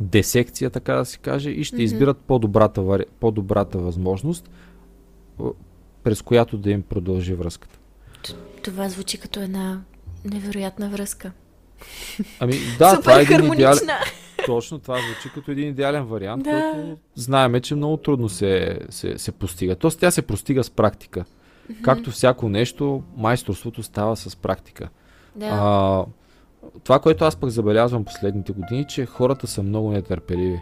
десекция, 0.00 0.70
така 0.70 0.94
да 0.94 1.04
се 1.04 1.18
каже, 1.18 1.50
и 1.50 1.64
ще 1.64 1.76
mm-hmm. 1.76 1.80
избират 1.80 2.18
по-добрата, 2.18 3.04
по-добрата 3.20 3.78
възможност, 3.78 4.50
през 6.02 6.22
която 6.22 6.58
да 6.58 6.70
им 6.70 6.82
продължи 6.82 7.34
връзката. 7.34 7.78
Това 8.62 8.88
звучи 8.88 9.18
като 9.18 9.40
една 9.40 9.82
невероятна 10.24 10.88
връзка. 10.88 11.32
Ами 12.40 12.54
да, 12.78 12.90
Супер 12.90 13.02
това 13.02 13.18
е 13.18 13.22
един 13.22 13.52
идеален... 13.52 13.88
Точно, 14.46 14.78
това 14.78 14.98
звучи 14.98 15.34
като 15.34 15.50
един 15.50 15.68
идеален 15.68 16.04
вариант, 16.04 16.44
да. 16.44 16.50
който 16.50 16.96
знаеме, 17.14 17.60
че 17.60 17.74
много 17.74 17.96
трудно 17.96 18.28
се, 18.28 18.78
се, 18.88 19.18
се 19.18 19.32
постига. 19.32 19.74
Тоест 19.74 20.00
тя 20.00 20.10
се 20.10 20.22
постига 20.22 20.64
с 20.64 20.70
практика. 20.70 21.24
Mm-hmm. 21.24 21.82
Както 21.82 22.10
всяко 22.10 22.48
нещо, 22.48 23.02
майсторството 23.16 23.82
става 23.82 24.16
с 24.16 24.36
практика. 24.36 24.88
Да. 25.36 25.46
А, 25.46 26.04
това, 26.84 26.98
което 26.98 27.24
аз 27.24 27.36
пък 27.36 27.50
забелязвам 27.50 28.04
последните 28.04 28.52
години, 28.52 28.86
че 28.88 29.06
хората 29.06 29.46
са 29.46 29.62
много 29.62 29.90
нетърпеливи. 29.90 30.60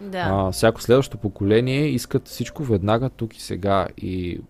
Да. 0.00 0.26
А, 0.30 0.52
всяко 0.52 0.82
следващо 0.82 1.18
поколение 1.18 1.88
искат 1.88 2.28
всичко 2.28 2.64
веднага, 2.64 3.10
тук 3.10 3.36
и 3.36 3.42
сега. 3.42 3.86
И 3.98 4.40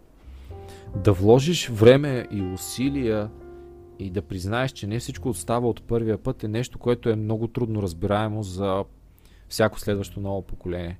да 0.96 1.12
вложиш 1.12 1.68
време 1.68 2.26
и 2.30 2.42
усилия 2.42 3.28
и 3.98 4.10
да 4.10 4.22
признаеш, 4.22 4.72
че 4.72 4.86
не 4.86 4.98
всичко 4.98 5.28
отстава 5.28 5.68
от 5.68 5.82
първия 5.82 6.22
път 6.22 6.44
е 6.44 6.48
нещо, 6.48 6.78
което 6.78 7.08
е 7.08 7.16
много 7.16 7.48
трудно 7.48 7.82
разбираемо 7.82 8.42
за 8.42 8.84
всяко 9.48 9.80
следващо 9.80 10.20
ново 10.20 10.42
поколение. 10.42 10.98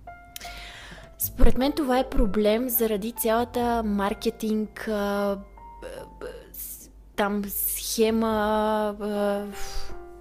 Според 1.18 1.58
мен 1.58 1.72
това 1.72 1.98
е 1.98 2.08
проблем 2.08 2.68
заради 2.68 3.12
цялата 3.12 3.82
маркетинг, 3.82 4.90
там 7.16 7.42
схема, 7.48 8.94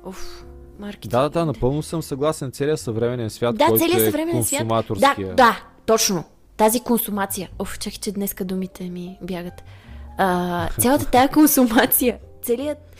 уф, 0.06 0.46
маркетинг. 0.80 1.12
Да, 1.12 1.22
да, 1.22 1.30
да, 1.30 1.46
напълно 1.46 1.84
съм 1.84 2.02
съгласен. 2.02 2.52
Целият 2.52 2.80
съвременен 2.80 3.30
свят, 3.30 3.58
да, 3.58 3.66
който 3.66 3.84
целият 3.84 4.02
е 4.02 4.06
съвременен 4.06 4.44
свят. 4.44 4.68
Да, 5.00 5.16
да, 5.34 5.64
точно. 5.86 6.24
Тази 6.58 6.80
консумация. 6.80 7.50
Оф, 7.60 7.80
чакай, 7.80 8.00
че 8.00 8.12
днеска 8.12 8.46
думите 8.46 8.90
ми 8.90 9.18
бягат. 9.22 9.64
А, 10.18 10.70
цялата 10.80 11.06
тая 11.12 11.30
консумация 11.30 12.20
целият 12.42 12.96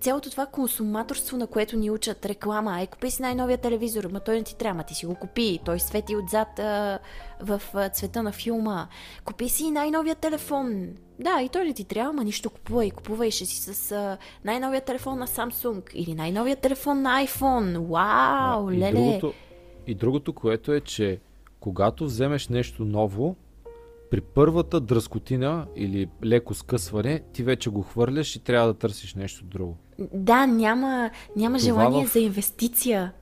цялото 0.00 0.30
това 0.30 0.46
консуматорство, 0.46 1.36
на 1.36 1.46
което 1.46 1.76
ни 1.76 1.90
учат 1.90 2.26
реклама, 2.26 2.72
ай 2.74 2.86
купи 2.86 3.10
си 3.10 3.22
най-новия 3.22 3.58
телевизор, 3.58 4.04
ма 4.04 4.20
той 4.20 4.36
не 4.36 4.42
ти 4.42 4.56
трябва, 4.56 4.82
ти 4.82 4.94
си 4.94 5.06
го 5.06 5.14
купи, 5.14 5.60
той 5.64 5.80
свети 5.80 6.16
отзад 6.16 6.58
а, 6.58 6.98
в 7.40 7.62
а, 7.74 7.88
цвета 7.88 8.22
на 8.22 8.32
филма, 8.32 8.88
купи 9.24 9.48
си 9.48 9.70
най-новия 9.70 10.14
телефон, 10.14 10.88
да, 11.20 11.42
и 11.42 11.48
той 11.48 11.64
не 11.64 11.74
ти 11.74 11.84
трябва, 11.84 12.12
ма 12.12 12.24
нищо 12.24 12.50
купувай, 12.50 12.90
купувай 12.90 13.30
ще 13.30 13.46
си 13.46 13.74
с 13.74 13.92
а, 13.92 14.18
най-новия 14.44 14.80
телефон 14.80 15.18
на 15.18 15.26
Samsung 15.26 15.94
или 15.94 16.14
най-новия 16.14 16.56
телефон 16.56 17.02
на 17.02 17.26
iPhone, 17.26 17.78
вау, 17.78 18.68
а, 18.68 18.72
леле. 18.72 18.88
И 18.88 18.92
другото, 18.92 19.32
и 19.86 19.94
другото, 19.94 20.32
което 20.32 20.72
е, 20.72 20.80
че 20.80 21.20
когато 21.60 22.04
вземеш 22.04 22.48
нещо 22.48 22.84
ново, 22.84 23.36
при 24.12 24.20
първата 24.20 24.80
дръскотина 24.80 25.66
или 25.76 26.08
леко 26.24 26.54
скъсване, 26.54 27.22
ти 27.32 27.42
вече 27.42 27.70
го 27.70 27.82
хвърляш 27.82 28.36
и 28.36 28.38
трябва 28.38 28.66
да 28.66 28.74
търсиш 28.74 29.14
нещо 29.14 29.44
друго. 29.44 29.76
Да, 30.12 30.46
няма, 30.46 31.10
няма 31.36 31.58
желание 31.58 32.06
в... 32.06 32.12
за 32.12 32.18
инвестиция. 32.18 33.12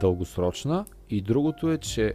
Дългосрочна. 0.00 0.84
И 1.10 1.22
другото 1.22 1.72
е, 1.72 1.78
че 1.78 2.14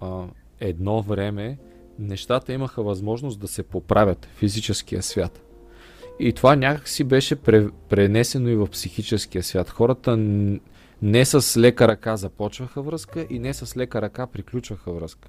а, 0.00 0.24
едно 0.60 1.02
време 1.02 1.58
нещата 1.98 2.52
имаха 2.52 2.82
възможност 2.82 3.40
да 3.40 3.48
се 3.48 3.62
поправят 3.62 4.24
в 4.26 4.38
физическия 4.38 5.02
свят. 5.02 5.42
И 6.18 6.32
това 6.32 6.56
някак 6.56 6.88
си 6.88 7.04
беше 7.04 7.36
пре, 7.36 7.68
пренесено 7.88 8.48
и 8.48 8.56
в 8.56 8.66
психическия 8.66 9.42
свят. 9.42 9.70
Хората 9.70 10.16
не 11.02 11.24
с 11.24 11.60
лека 11.60 11.88
ръка 11.88 12.16
започваха 12.16 12.82
връзка 12.82 13.26
и 13.30 13.38
не 13.38 13.54
с 13.54 13.76
лека 13.76 14.02
ръка 14.02 14.26
приключваха 14.26 14.92
връзка. 14.92 15.28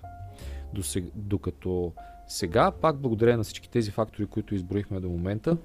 Докато 1.16 1.92
сега, 2.28 2.72
пак 2.72 2.98
благодарение 2.98 3.38
на 3.38 3.44
всички 3.44 3.70
тези 3.70 3.92
фактори, 3.92 4.26
които 4.26 4.56
изброихме 4.56 5.00
до 5.00 5.10
момента, 5.10 5.58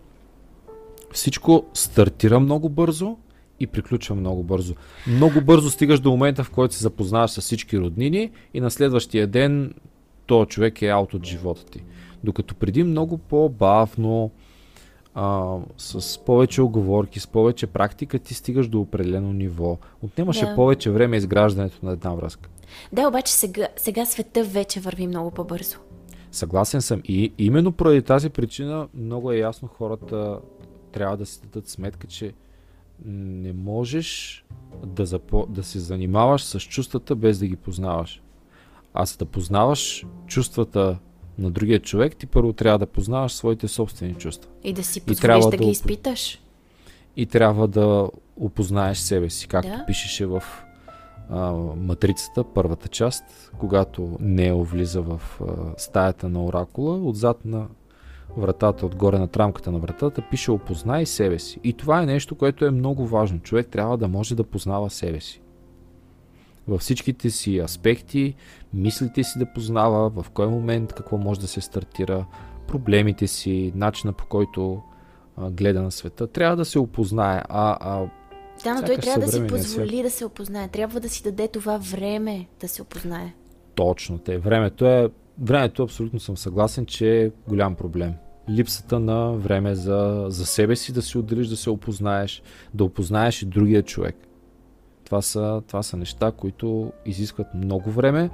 всичко 1.12 1.66
стартира 1.74 2.40
много 2.40 2.68
бързо 2.68 3.16
и 3.60 3.66
приключва 3.66 4.14
много 4.14 4.42
бързо. 4.42 4.74
Много 5.06 5.40
бързо 5.40 5.70
стигаш 5.70 6.00
до 6.00 6.10
момента, 6.10 6.44
в 6.44 6.50
който 6.50 6.74
се 6.74 6.82
запознаваш 6.82 7.30
с 7.30 7.40
всички 7.40 7.78
роднини 7.78 8.30
и 8.54 8.60
на 8.60 8.70
следващия 8.70 9.26
ден 9.26 9.74
този 10.26 10.48
човек 10.48 10.82
е 10.82 10.88
аут 10.88 11.14
от 11.14 11.26
живота 11.26 11.64
ти. 11.64 11.84
Докато 12.24 12.54
преди 12.54 12.82
много 12.82 13.18
по-бавно, 13.18 14.30
а, 15.14 15.56
с 15.76 16.18
повече 16.24 16.62
оговорки, 16.62 17.20
с 17.20 17.26
повече 17.26 17.66
практика 17.66 18.18
ти 18.18 18.34
стигаш 18.34 18.68
до 18.68 18.80
определено 18.80 19.32
ниво. 19.32 19.78
Отнемаше 20.02 20.46
да. 20.46 20.54
повече 20.54 20.90
време 20.90 21.16
изграждането 21.16 21.86
на 21.86 21.92
една 21.92 22.14
връзка. 22.14 22.48
Да, 22.92 23.08
обаче 23.08 23.32
сега, 23.32 23.68
сега 23.76 24.06
света 24.06 24.44
вече 24.44 24.80
върви 24.80 25.06
много 25.06 25.30
по-бързо. 25.30 25.76
Съгласен 26.32 26.82
съм. 26.82 27.00
И 27.04 27.32
именно 27.38 27.72
поради 27.72 28.02
тази 28.02 28.30
причина 28.30 28.88
много 28.94 29.32
е 29.32 29.38
ясно 29.38 29.68
хората 29.68 30.38
трябва 30.92 31.16
да 31.16 31.26
си 31.26 31.40
дадат 31.42 31.68
сметка, 31.68 32.06
че 32.06 32.32
не 33.04 33.52
можеш 33.52 34.44
да, 34.86 35.06
запо... 35.06 35.46
да 35.48 35.62
се 35.62 35.78
занимаваш 35.78 36.44
с 36.44 36.60
чувствата 36.60 37.16
без 37.16 37.38
да 37.38 37.46
ги 37.46 37.56
познаваш. 37.56 38.22
А 38.94 39.04
за 39.04 39.16
да 39.16 39.24
познаваш 39.24 40.06
чувствата 40.26 40.98
на 41.38 41.50
другия 41.50 41.80
човек, 41.80 42.16
ти 42.16 42.26
първо 42.26 42.52
трябва 42.52 42.78
да 42.78 42.86
познаваш 42.86 43.32
своите 43.32 43.68
собствени 43.68 44.14
чувства. 44.14 44.50
И 44.64 44.72
да 44.72 44.84
си 44.84 45.00
позволиш 45.00 45.44
да, 45.44 45.50
да 45.50 45.56
ги 45.56 45.70
изпиташ. 45.70 46.40
И 47.16 47.26
трябва 47.26 47.68
да 47.68 48.08
опознаеш 48.36 48.98
себе 48.98 49.30
си, 49.30 49.48
както 49.48 49.70
да? 49.70 49.84
пишеше 49.86 50.26
в 50.26 50.42
а, 51.30 51.52
матрицата, 51.76 52.44
първата 52.44 52.88
част, 52.88 53.52
когато 53.58 54.16
Нео 54.20 54.64
влиза 54.64 55.02
в 55.02 55.20
а, 55.40 55.44
стаята 55.76 56.28
на 56.28 56.44
оракула, 56.44 57.08
отзад 57.08 57.44
на 57.44 57.66
вратата, 58.36 58.86
отгоре 58.86 59.18
на 59.18 59.28
трамката 59.28 59.72
на 59.72 59.78
вратата, 59.78 60.22
пише 60.30 60.50
опознай 60.50 61.06
себе 61.06 61.38
си. 61.38 61.60
И 61.64 61.72
това 61.72 62.02
е 62.02 62.06
нещо, 62.06 62.34
което 62.34 62.64
е 62.64 62.70
много 62.70 63.06
важно. 63.06 63.40
Човек 63.40 63.68
трябва 63.68 63.96
да 63.96 64.08
може 64.08 64.34
да 64.34 64.44
познава 64.44 64.90
себе 64.90 65.20
си. 65.20 65.42
Във 66.68 66.80
всичките 66.80 67.30
си 67.30 67.58
аспекти, 67.58 68.34
мислите 68.74 69.24
си 69.24 69.38
да 69.38 69.52
познава, 69.52 70.10
в 70.10 70.30
кой 70.30 70.46
момент 70.46 70.92
какво 70.92 71.18
може 71.18 71.40
да 71.40 71.46
се 71.46 71.60
стартира, 71.60 72.26
проблемите 72.66 73.26
си, 73.26 73.72
начина 73.74 74.12
по 74.12 74.26
който 74.26 74.82
а, 75.36 75.50
гледа 75.50 75.82
на 75.82 75.90
света. 75.90 76.26
Трябва 76.26 76.56
да 76.56 76.64
се 76.64 76.78
опознае. 76.78 77.42
А, 77.48 77.76
а 77.80 78.08
да, 78.64 78.74
но 78.74 78.86
той 78.86 78.96
трябва 78.96 79.20
да 79.20 79.32
си 79.32 79.46
позволи 79.46 80.02
да 80.02 80.10
се 80.10 80.24
опознае. 80.24 80.68
Трябва 80.68 81.00
да 81.00 81.08
си 81.08 81.22
даде 81.22 81.48
това 81.48 81.78
време 81.78 82.46
да 82.60 82.68
се 82.68 82.82
опознае. 82.82 83.34
Точно 83.74 84.18
те. 84.18 84.38
Времето 84.38 84.86
е. 84.86 85.10
Времето 85.40 85.82
абсолютно 85.82 86.20
съм 86.20 86.36
съгласен, 86.36 86.86
че 86.86 87.22
е 87.22 87.30
голям 87.48 87.74
проблем. 87.74 88.14
Липсата 88.50 89.00
на 89.00 89.32
време 89.32 89.74
за, 89.74 90.24
за 90.28 90.46
себе 90.46 90.76
си 90.76 90.92
да 90.92 91.02
си 91.02 91.18
отделиш, 91.18 91.46
да 91.48 91.56
се 91.56 91.70
опознаеш, 91.70 92.42
да 92.74 92.84
опознаеш 92.84 93.42
и 93.42 93.46
другия 93.46 93.82
човек. 93.82 94.16
Това 95.04 95.22
са, 95.22 95.62
това 95.66 95.82
са 95.82 95.96
неща, 95.96 96.32
които 96.32 96.92
изискват 97.06 97.46
много 97.54 97.90
време, 97.90 98.30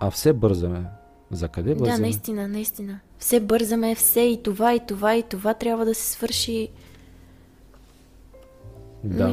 а 0.00 0.10
все 0.10 0.32
бързаме. 0.32 0.84
За 1.30 1.48
къде 1.48 1.74
бързаме? 1.74 1.96
Да, 1.96 2.02
наистина, 2.02 2.48
наистина. 2.48 3.00
Все 3.18 3.40
бързаме, 3.40 3.94
все 3.94 4.20
и 4.20 4.42
това, 4.42 4.74
и 4.74 4.80
това, 4.80 5.16
и 5.16 5.22
това 5.22 5.54
трябва 5.54 5.84
да 5.84 5.94
се 5.94 6.12
свърши 6.12 6.68
да. 9.04 9.28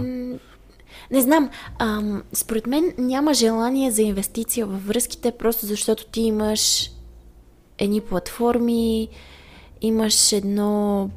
Не 1.11 1.22
знам, 1.22 1.49
ам, 1.80 2.24
според 2.34 2.68
мен 2.68 2.93
няма 2.97 3.34
желание 3.34 3.91
за 3.91 4.01
инвестиция 4.01 4.66
във 4.66 4.88
връзките, 4.88 5.32
просто 5.32 5.66
защото 5.66 6.05
ти 6.05 6.22
имаш 6.22 6.91
едни 7.78 8.01
платформи, 8.01 9.09
имаш 9.82 10.32
едно... 10.32 11.09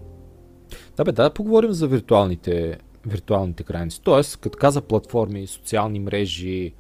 Да 0.97 1.05
бе, 1.05 1.13
да 1.13 1.31
поговорим 1.31 1.73
за 1.73 1.87
виртуалните, 1.87 2.79
виртуалните 3.07 3.63
граници. 3.63 4.01
Тоест, 4.03 4.37
като 4.37 4.59
каза 4.59 4.81
платформи, 4.81 5.47
социални 5.47 6.01
мрежи, 6.01 6.73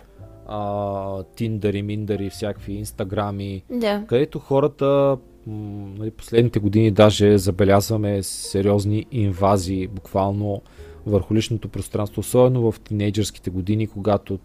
а, 0.47 1.23
тиндъри, 1.23 1.83
миндари, 1.83 2.31
всякакви 2.31 2.73
инстаграми, 2.73 3.63
да. 3.71 4.05
където 4.09 4.39
хората 4.39 5.19
м- 5.47 5.89
нали, 5.99 6.11
последните 6.11 6.59
години 6.59 6.91
даже 6.91 7.39
забелязваме 7.39 8.23
сериозни 8.23 9.07
инвазии, 9.13 9.87
буквално 9.87 10.63
върху 11.09 11.35
личното 11.35 11.69
пространство, 11.69 12.21
особено 12.21 12.73
в 12.73 12.81
тинейджърските 12.81 13.51
години, 13.51 13.87
когато 13.87 14.39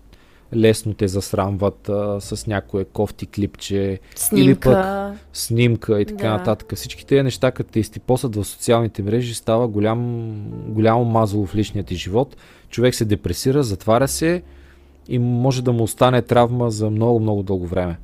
лесно 0.56 0.94
те 0.94 1.08
засрамват 1.08 1.90
а, 1.90 2.22
с 2.22 2.48
някое 2.48 2.86
кофти 2.86 3.26
клипче 3.26 4.00
Снимка. 4.16 4.44
или 4.46 4.56
пък 4.56 4.86
снимка 5.34 6.02
и 6.02 6.06
така 6.06 6.28
Да. 6.28 6.30
нататък. 6.38 6.76
Всички 6.76 7.06
тези 7.06 7.24
неща, 7.24 7.52
като 7.52 7.72
те 7.72 7.80
изтипосат 7.80 8.36
в 8.36 8.46
социалните 8.46 9.04
мрежи, 9.04 9.34
става 9.36 9.68
голям, 9.68 10.34
голямо 10.68 11.06
мазало 11.06 11.46
в 11.46 11.56
личния 11.56 11.84
ти 11.84 11.96
живот. 11.96 12.38
Човек 12.70 12.96
се 12.96 13.06
депресира, 13.06 13.64
затваря 13.64 14.08
се 14.08 14.44
и 15.08 15.20
може 15.20 15.64
да 15.64 15.72
му 15.72 15.84
остане 15.84 16.22
травма 16.22 16.72
за 16.72 16.90
много, 16.90 17.20
много 17.20 17.44
дълго 17.44 17.68
време. 17.68 17.98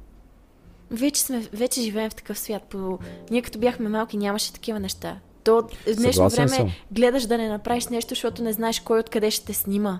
Вече, 0.91 1.21
сме, 1.21 1.47
вече 1.53 1.81
живеем 1.81 2.09
в 2.09 2.15
такъв 2.15 2.39
свят. 2.39 2.63
По... 2.69 2.99
Ние 3.31 3.41
като 3.41 3.59
бяхме 3.59 3.89
малки 3.89 4.17
нямаше 4.17 4.53
такива 4.53 4.79
неща. 4.79 5.17
То 5.43 5.61
в 5.61 5.95
днешно 5.95 6.29
време 6.29 6.49
съм. 6.49 6.71
гледаш 6.91 7.25
да 7.25 7.37
не 7.37 7.49
направиш 7.49 7.87
нещо, 7.87 8.09
защото 8.09 8.43
не 8.43 8.53
знаеш 8.53 8.79
кой 8.79 8.99
откъде 8.99 9.31
ще 9.31 9.45
те 9.45 9.53
снима. 9.53 9.99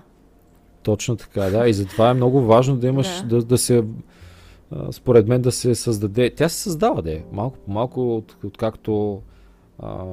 Точно 0.82 1.16
така, 1.16 1.40
да. 1.40 1.68
И 1.68 1.72
затова 1.72 2.10
е 2.10 2.14
много 2.14 2.40
важно 2.40 2.76
да 2.76 2.86
имаш, 2.86 3.20
Да. 3.22 3.26
да, 3.26 3.42
да 3.44 3.58
се, 3.58 3.84
според 4.92 5.28
мен, 5.28 5.42
да 5.42 5.52
се 5.52 5.74
създаде. 5.74 6.34
Тя 6.34 6.48
се 6.48 6.62
създава, 6.62 7.02
да 7.02 7.12
е. 7.12 7.22
Малко 7.32 7.58
по 7.58 7.70
малко, 7.70 8.16
от, 8.16 8.36
откакто 8.44 9.22
а, 9.78 10.04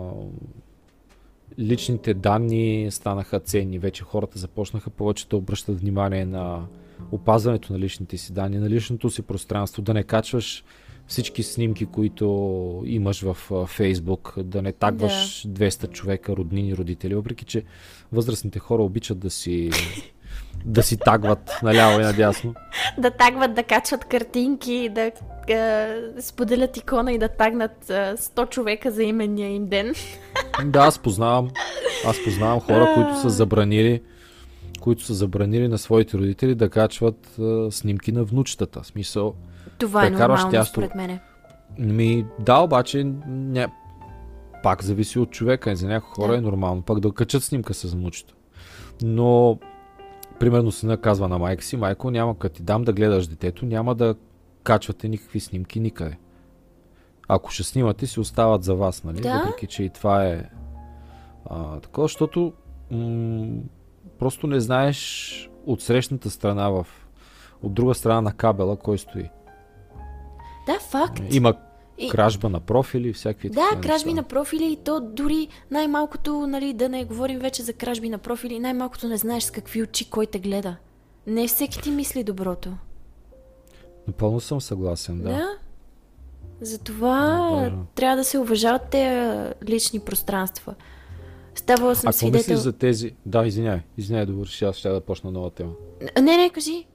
личните 1.60 2.14
данни 2.14 2.88
станаха 2.92 3.40
ценни. 3.40 3.80
Вече 3.80 4.04
хората 4.04 4.40
започнаха 4.40 4.90
повече 4.90 5.28
да 5.28 5.38
обръщат 5.38 5.80
внимание 5.80 6.26
на 6.26 6.66
опазването 7.12 7.74
на 7.74 7.80
личните 7.80 8.18
си 8.18 8.34
данни, 8.34 8.58
на 8.58 8.70
личното 8.70 9.10
си 9.10 9.22
пространство, 9.22 9.82
да 9.82 9.94
не 9.94 10.04
качваш 10.04 10.64
всички 11.08 11.44
снимки, 11.44 11.86
които 11.86 12.84
имаш 12.86 13.22
в 13.22 13.66
Фейсбук, 13.68 14.34
да 14.38 14.62
не 14.62 14.72
тагваш 14.72 15.48
200 15.48 15.92
човека, 15.92 16.36
роднини, 16.36 16.78
родители, 16.78 17.16
въпреки 17.16 17.46
че 17.46 17.64
възрастните 18.12 18.60
хора 18.60 18.84
обичат 18.84 19.20
да 19.20 19.30
си 19.30 19.70
да 20.66 20.84
си 20.84 20.98
тагват 20.98 21.60
наляво 21.64 22.00
и 22.00 22.04
надясно. 22.04 22.54
Да 22.98 23.12
тагват, 23.12 23.54
да 23.54 23.64
качват 23.64 24.06
картинки, 24.06 24.90
да 24.90 25.12
е, 25.48 25.88
споделят 26.22 26.78
икона 26.78 27.14
и 27.14 27.18
да 27.18 27.28
тагнат 27.28 27.90
е, 27.90 27.94
100 27.94 28.50
човека 28.50 28.92
за 28.92 29.04
именния 29.04 29.50
им 29.50 29.68
ден. 29.68 29.94
Да, 30.66 30.80
аз 30.80 31.00
познавам, 31.00 31.50
аз 32.06 32.24
познавам 32.24 32.60
хора, 32.60 32.92
които 32.96 33.22
са 33.22 33.30
забранили 33.30 34.02
които 34.80 35.04
са 35.04 35.14
забранили 35.14 35.68
на 35.68 35.78
своите 35.78 36.18
родители 36.18 36.56
да 36.56 36.70
качват 36.70 37.40
а, 37.40 37.72
снимки 37.72 38.12
на 38.12 38.24
внучетата. 38.24 38.82
В 38.82 38.88
смисъл, 38.88 39.36
Това 39.78 40.06
е 40.06 40.10
нормално, 40.10 40.52
тясто. 40.52 40.72
според 40.72 40.96
мене. 40.96 41.20
ми 41.80 42.26
да, 42.40 42.60
обаче 42.60 43.04
ня... 43.28 43.68
пак 44.64 44.84
зависи 44.84 45.20
от 45.20 45.32
човека. 45.32 45.76
За 45.76 45.88
някои 45.88 46.10
хора 46.16 46.32
Да. 46.32 46.38
е 46.38 46.42
нормално 46.42 46.82
пак 46.82 47.00
да 47.00 47.12
качат 47.12 47.44
снимка 47.44 47.74
с 47.74 47.94
внучето. 47.94 48.36
Но, 49.02 49.60
примерно, 50.40 50.72
сина 50.72 50.98
казва 50.98 51.28
на 51.28 51.38
майка 51.38 51.64
си, 51.64 51.78
майко, 51.78 52.12
няма 52.12 52.38
като 52.38 52.56
ти 52.56 52.64
дам 52.64 52.84
да 52.84 52.94
гледаш 52.94 53.28
детето, 53.28 53.66
няма 53.66 53.96
да 53.96 54.16
качвате 54.64 55.10
никакви 55.10 55.40
снимки 55.40 55.80
никъде. 55.80 56.18
Ако 57.28 57.52
ще 57.52 57.64
снимате, 57.64 58.08
си 58.08 58.20
остават 58.20 58.64
за 58.64 58.76
вас, 58.76 59.04
нали? 59.04 59.22
Да. 59.22 59.38
Въпреки, 59.38 59.68
че 59.68 59.84
и 59.84 59.90
това 59.90 60.26
е 60.26 60.50
а, 61.50 61.80
такова, 61.80 62.06
защото 62.08 62.54
м- 62.92 63.48
просто 64.20 64.48
не 64.48 64.60
знаеш 64.60 65.50
от 65.66 65.82
срещната 65.82 66.30
страна 66.30 66.70
в 66.70 66.88
от 67.64 67.74
друга 67.74 67.94
страна 67.94 68.22
на 68.22 68.34
кабела 68.34 68.78
кой 68.78 68.98
стои. 68.98 69.30
Да, 70.68 70.80
факт. 70.82 71.22
Има 71.32 71.54
И- 71.98 72.10
кражба 72.10 72.50
на 72.50 72.60
профили, 72.60 73.14
всякакви 73.14 73.50
Да, 73.50 73.56
такива 73.62 73.82
кражби 73.82 74.06
неща. 74.06 74.16
на 74.16 74.24
профили 74.24 74.66
и 74.66 74.76
то 74.76 75.00
дори 75.02 75.48
най-малкото, 75.72 76.48
нали, 76.48 76.74
да 76.74 76.90
не 76.90 77.06
говорим 77.06 77.40
вече 77.40 77.64
за 77.64 77.74
кражби 77.74 78.10
на 78.10 78.18
профили, 78.18 78.60
най-малкото 78.60 79.08
не 79.08 79.18
знаеш 79.18 79.44
с 79.44 79.52
какви 79.52 79.84
очи 79.84 80.10
кой 80.10 80.26
те 80.26 80.40
гледа. 80.40 80.76
Не 81.28 81.48
всеки 81.48 81.82
ти 81.82 81.92
мисли 81.92 82.24
доброто. 82.24 82.74
Напълно 84.08 84.40
съм 84.40 84.62
съгласен, 84.62 85.18
да. 85.18 85.30
Да. 85.30 85.58
Затова 86.62 87.50
Важно. 87.52 87.86
трябва 87.96 88.18
да 88.18 88.24
се 88.24 88.38
уважават 88.40 88.90
тези 88.90 89.40
лични 89.66 90.00
пространства. 90.00 90.76
Ставала 91.56 91.96
съм 91.96 92.10
А 92.10 92.12
свидетел... 92.12 92.38
мислиш 92.40 92.58
за 92.58 92.74
тези... 92.74 93.16
Да, 93.26 93.46
извиняй, 93.46 93.82
извиняй, 93.98 94.26
довърши, 94.26 94.66
аз 94.66 94.76
ще 94.76 94.90
да 94.90 95.02
почна 95.02 95.32
нова 95.32 95.50
тема. 95.52 95.72
Не, 96.18 96.38
не, 96.38 96.50
кажи. 96.50 96.86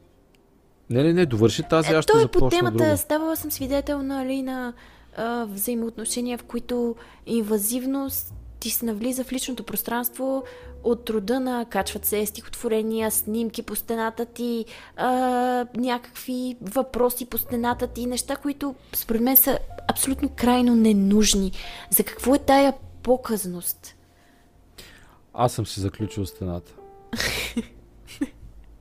Не, 0.92 1.02
не, 1.02 1.12
не, 1.12 1.26
довърши 1.26 1.62
тази, 1.62 1.92
аз 1.92 2.02
ще 2.04 2.12
е 2.16 2.20
започна 2.20 2.40
по 2.40 2.50
темата. 2.50 2.76
друга. 2.76 2.96
Ставала 2.96 3.36
съм 3.36 3.50
свидетел 3.50 4.02
нали, 4.02 4.42
на 4.42 4.72
а, 5.16 5.44
взаимоотношения, 5.44 6.38
в 6.38 6.44
които 6.44 6.96
инвазивно 7.26 8.10
с- 8.10 8.32
ти 8.60 8.70
се 8.70 8.84
навлиза 8.84 9.24
в 9.24 9.32
личното 9.32 9.64
пространство 9.64 10.44
от 10.84 11.10
рода 11.10 11.40
на 11.40 11.64
качват 11.64 12.04
се 12.04 12.26
стихотворения, 12.26 13.10
снимки 13.10 13.62
по 13.62 13.76
стената 13.76 14.26
ти, 14.26 14.64
а, 14.96 15.08
някакви 15.76 16.56
въпроси 16.62 17.26
по 17.26 17.38
стената 17.38 17.86
ти, 17.86 18.06
неща, 18.06 18.36
които 18.36 18.74
според 18.92 19.22
мен 19.22 19.36
са 19.36 19.58
абсолютно 19.88 20.28
крайно 20.36 20.74
ненужни. 20.74 21.52
За 21.90 22.04
какво 22.04 22.34
е 22.34 22.38
тая 22.38 22.74
показност? 23.02 23.94
Аз 25.34 25.52
съм 25.52 25.66
си 25.66 25.80
заключил 25.80 26.26
стената. 26.26 26.72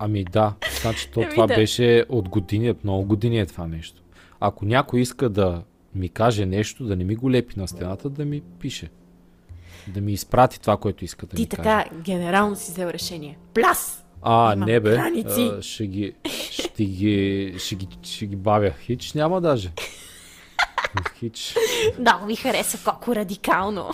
Ами 0.04 0.24
да, 0.24 0.54
значи 0.82 1.10
то 1.12 1.22
Ами 1.22 1.30
това 1.30 1.47
да. 1.47 1.56
беше 1.56 2.06
от 2.10 2.30
години, 2.30 2.74
много 2.84 3.04
години 3.06 3.39
е 3.39 3.45
това 3.45 3.68
нещо. 3.68 4.02
Ако 4.39 4.66
някой 4.66 5.02
иска 5.02 5.30
да 5.30 5.64
ми 5.95 6.10
каже 6.10 6.45
нещо, 6.45 6.84
да 6.84 6.95
не 6.95 7.04
ми 7.04 7.16
го 7.16 7.32
лепи 7.32 7.60
на 7.60 7.68
стената, 7.68 8.10
да 8.10 8.26
ми 8.26 8.41
пише. 8.60 8.89
Да 9.88 10.02
ми 10.02 10.12
изпрати 10.12 10.62
това, 10.62 10.78
което 10.78 11.06
иска 11.06 11.26
да 11.26 11.36
Ти 11.36 11.41
ми 11.41 11.47
каже. 11.47 11.58
така 11.58 11.95
генерално 11.95 12.56
си 12.56 12.72
взел 12.72 12.88
решение. 12.88 13.38
Пляс! 13.54 14.04
А, 14.22 14.54
Има 14.54 14.66
не 14.66 14.80
бе, 14.80 14.91
граници. 14.91 15.52
а, 15.54 15.62
ще 15.62 15.88
ги, 15.88 16.14
ще 16.52 16.86
ги, 16.86 17.56
ще 17.58 17.76
ги, 17.76 17.88
ще 18.04 18.26
ги 18.26 18.36
бавя. 18.36 18.72
Хич 18.72 19.14
няма 19.14 19.41
даже. 19.41 19.72
Хич. 21.16 21.56
Много 21.99 22.26
ми 22.26 22.36
хареса 22.36 22.78
колко 22.86 23.16
радикално. 23.16 23.89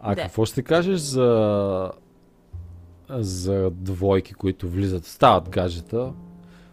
А 0.00 0.14
Да. 0.14 0.22
какво 0.22 0.44
ще 0.44 0.62
кажеш 0.62 1.00
за 1.00 1.90
за 3.14 3.70
двойки, 3.70 4.34
които 4.34 4.68
влизат, 4.68 5.04
стават 5.06 5.48
гаджета? 5.48 6.12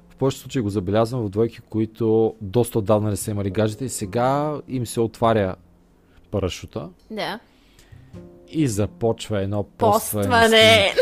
В 0.10 0.16
повечето 0.16 0.42
случаи 0.42 0.62
го 0.62 0.70
забелязвам 0.70 1.22
в 1.22 1.30
двойки, 1.30 1.60
които 1.60 2.36
доста 2.42 2.80
отдавна 2.80 3.10
не 3.10 3.16
са 3.16 3.32
имали 3.32 3.50
гаджета 3.50 3.86
и 3.86 3.90
сега 3.90 4.56
им 4.68 4.86
се 4.86 5.00
отваря 5.00 5.56
парашута 6.32 6.90
Да. 7.12 7.40
и 8.48 8.68
започва 8.68 9.42
едно 9.42 9.64
постване. 9.64 10.28
Постване! 10.28 10.94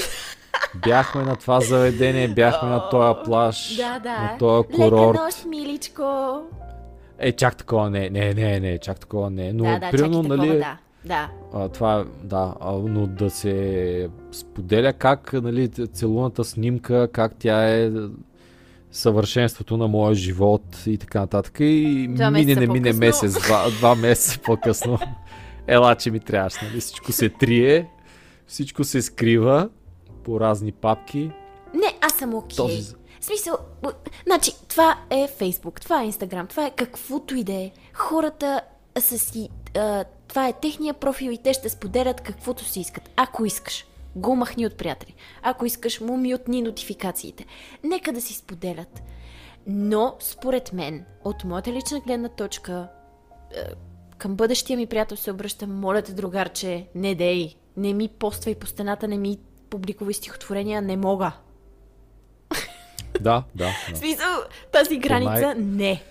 Бяхме 0.84 1.24
на 1.24 1.36
това 1.36 1.62
заведение, 1.62 2.28
бяхме 2.28 2.70
на 2.70 2.90
този 2.90 3.20
плаж, 3.26 3.76
Да, 3.76 4.00
да. 4.00 4.10
на 4.24 4.38
този 4.40 4.68
Лека 4.70 4.84
курорт. 4.84 5.18
нощ, 5.18 5.46
миличко. 5.46 6.42
Е, 7.20 7.32
чак 7.32 7.56
такова 7.58 7.90
не, 7.90 8.10
не, 8.10 8.34
не, 8.34 8.60
не, 8.60 8.78
чак 8.80 9.00
такова 9.00 9.30
не. 9.30 9.54
Но, 9.54 9.64
да, 9.64 9.80
да, 9.80 9.92
примерно, 9.92 10.14
чакай 10.24 10.30
такова, 10.30 10.48
нали, 10.48 10.58
да. 10.60 10.78
Да. 11.06 11.32
А, 11.54 11.70
това, 11.70 12.00
е- 12.00 12.26
да, 12.28 12.56
а, 12.60 12.72
но 12.72 13.08
да 13.08 13.30
се 13.30 14.10
споделя 14.32 14.94
как, 14.94 15.34
нали, 15.34 15.68
целуната 15.68 16.44
снимка, 16.44 17.10
как 17.12 17.36
тя 17.40 17.76
е 17.76 17.92
съвършенството 18.92 19.78
на 19.78 19.88
моя 19.88 20.16
живот 20.16 20.84
и 20.86 20.98
така 20.98 21.20
нататък. 21.20 21.58
И 21.60 22.08
Два 22.10 22.32
мине, 22.32 22.56
не 22.56 22.68
мине 22.68 22.68
по-късно. 22.80 23.00
месец, 23.00 23.34
два, 23.34 23.70
два 23.70 23.96
месеца 23.96 24.40
по-късно. 24.40 25.00
Ела, 25.68 25.96
че 25.96 26.12
ми 26.12 26.20
трябваше, 26.20 26.66
нали? 26.66 26.80
Всичко 26.80 27.12
се 27.12 27.30
трие, 27.30 27.90
всичко 28.48 28.84
се 28.84 29.02
скрива 29.02 29.70
по 30.24 30.40
разни 30.40 30.72
папки. 30.72 31.32
Не, 31.74 31.98
аз 32.02 32.14
съм 32.14 32.34
окей. 32.34 32.56
Този... 32.58 32.94
В 33.20 33.26
смисъл, 33.26 33.58
значи, 34.26 34.52
това 34.68 34.98
е 35.10 35.28
Фейсбук, 35.38 35.82
това 35.82 36.02
е 36.02 36.06
Инстаграм, 36.06 36.48
това 36.48 36.66
е 36.66 36.72
каквото 36.76 37.36
и 37.36 37.44
да 37.44 37.54
е. 37.54 37.72
Хората 37.94 38.62
са 39.00 39.20
си... 39.20 39.50
А, 39.78 40.04
това 40.30 40.48
е 40.48 40.54
техния 40.54 40.94
профил 40.94 41.32
и 41.32 41.38
те 41.38 41.54
ще 41.54 41.70
споделят 41.70 42.22
каквото 42.22 42.64
си 42.66 42.80
искат. 42.80 43.10
Ако 43.16 43.46
искаш, 43.46 43.86
го 44.16 44.36
махни 44.36 44.66
от 44.66 44.78
приятели. 44.78 45.16
Ако 45.42 45.66
искаш, 45.66 46.02
му 46.02 46.18
мютни 46.18 46.62
нотификациите. 46.62 47.46
Нека 47.84 48.12
да 48.12 48.22
си 48.22 48.34
споделят. 48.34 49.02
Но, 49.68 50.16
според 50.20 50.74
мен, 50.74 51.06
от 51.24 51.44
моята 51.44 51.72
лична 51.72 52.00
гледна 52.00 52.30
точка, 52.30 52.88
е, 53.56 53.64
към 54.18 54.36
бъдещия 54.36 54.78
ми 54.78 54.88
приятел 54.88 55.18
се 55.18 55.32
обръщам, 55.32 55.80
моля 55.80 56.02
те, 56.02 56.14
другарче, 56.14 56.88
не 56.96 57.16
дей, 57.16 57.56
не 57.78 57.94
ми 57.94 58.08
поствай 58.08 58.56
по 58.56 58.68
стената, 58.68 59.08
не 59.08 59.18
ми 59.18 59.38
публикувай 59.70 60.14
стихотворения, 60.14 60.82
не 60.82 60.98
мога. 60.98 61.32
Да, 63.22 63.44
да, 63.56 63.68
В 63.88 63.92
да. 63.92 63.98
смисъл, 63.98 64.28
тази 64.72 64.98
граница 64.98 65.56
най- 65.56 65.56
не. 65.56 66.04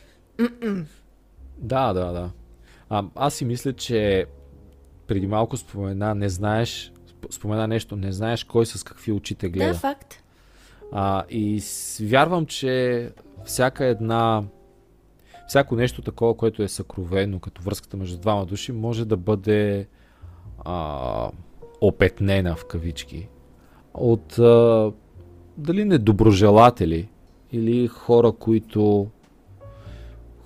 Да, 1.59 1.93
да, 1.93 2.13
да. 2.13 2.31
А, 2.91 3.05
аз 3.15 3.35
си 3.35 3.45
мисля, 3.45 3.73
че 3.73 4.27
преди 5.07 5.27
малко 5.27 5.57
спомена, 5.57 6.15
не 6.15 6.29
знаеш, 6.29 6.93
сп- 7.07 7.33
спомена 7.33 7.69
нещо, 7.69 7.97
не 7.97 8.13
знаеш 8.13 8.45
кой 8.45 8.67
с 8.67 8.85
какви 8.85 9.13
очи 9.13 9.35
те 9.35 9.49
гледа. 9.49 9.73
Да, 9.73 9.79
факт. 9.79 10.23
А, 10.93 11.25
и 11.31 11.61
с, 11.61 11.99
вярвам, 12.05 12.47
че 12.47 13.11
всяка 13.45 13.85
една 13.85 14.43
всяко 15.49 15.77
нещо 15.77 16.03
такова, 16.03 16.37
което 16.37 16.63
е 16.63 16.69
съкровено, 16.69 17.41
като 17.41 17.63
връзката 17.63 17.97
между 17.97 18.19
двама 18.19 18.47
души, 18.47 18.73
може 18.73 19.05
да 19.05 19.17
бъде 19.17 19.89
а, 20.65 21.31
опетнена 21.81 22.57
в 22.57 22.65
кавички 22.65 23.29
от 23.95 24.39
а, 24.39 24.93
дали 25.57 25.85
недоброжелатели 25.85 27.09
или 27.53 27.87
хора, 27.87 28.33
които 28.33 29.09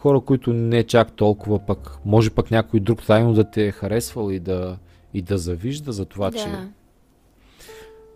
хора, 0.03 0.21
които 0.21 0.53
не 0.53 0.85
чак 0.85 1.13
толкова 1.13 1.59
пък, 1.59 1.99
може 2.05 2.31
пък 2.31 2.51
някой 2.51 2.81
друг 2.81 3.07
тайно 3.07 3.35
да 3.35 3.51
те 3.51 3.67
е 3.67 3.73
харесвал 3.73 4.31
и 4.31 4.39
да, 4.39 4.79
и 5.15 5.23
да 5.23 5.39
завижда 5.39 5.93
за 5.93 6.05
това, 6.05 6.31
да. 6.31 6.39
че... 6.39 6.49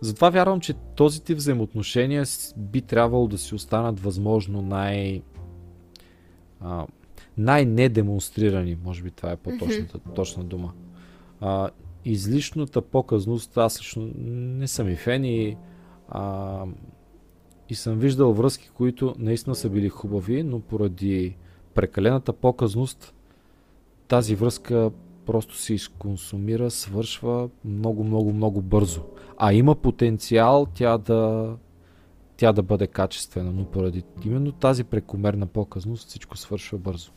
Затова 0.01 0.29
вярвам, 0.29 0.59
че 0.59 0.73
този 0.73 1.23
тип 1.23 1.37
взаимоотношения 1.37 2.23
би 2.57 2.81
трябвало 2.81 3.27
да 3.27 3.37
си 3.37 3.55
останат 3.55 3.99
възможно 3.99 4.61
най... 4.61 5.21
А, 6.61 6.85
най-недемонстрирани, 7.37 8.77
може 8.83 9.03
би 9.03 9.11
това 9.11 9.31
е 9.31 9.37
по-точната 9.37 9.99
точна 9.99 10.43
дума. 10.43 10.73
А, 11.41 11.69
излишната 12.05 12.81
показност, 12.81 13.57
аз 13.57 13.79
лично 13.79 14.11
не 14.17 14.67
съм 14.67 14.89
и 14.89 14.95
фен 14.95 15.25
и, 15.25 15.57
а, 16.09 16.63
и 17.69 17.75
съм 17.75 17.99
виждал 17.99 18.33
връзки, 18.33 18.69
които 18.69 19.15
наистина 19.19 19.55
са 19.55 19.69
били 19.69 19.89
хубави, 19.89 20.43
но 20.43 20.59
поради 20.59 21.35
прекалената 21.77 22.33
показност 22.33 23.13
тази 24.07 24.35
връзка 24.35 24.91
просто 25.25 25.57
се 25.57 25.73
изконсумира, 25.73 26.71
свършва 26.71 27.49
много, 27.65 28.03
много, 28.03 28.33
много 28.33 28.61
бързо. 28.61 29.01
А 29.37 29.53
има 29.53 29.75
потенциал 29.75 30.67
тя 30.73 30.97
да, 30.97 31.51
тя 32.37 32.53
да 32.53 32.63
бъде 32.63 32.87
качествена, 32.87 33.51
но 33.51 33.65
поради 33.65 34.03
именно 34.25 34.51
тази 34.51 34.83
прекомерна 34.83 35.45
показност 35.45 36.07
всичко 36.07 36.37
свършва 36.37 36.77
бързо. 36.77 37.11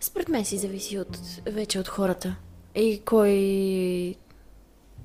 Според 0.00 0.28
мен 0.28 0.44
си 0.44 0.58
зависи 0.58 0.98
от, 0.98 1.18
вече 1.46 1.80
от 1.80 1.88
хората. 1.88 2.36
И 2.74 3.00
кой, 3.04 4.14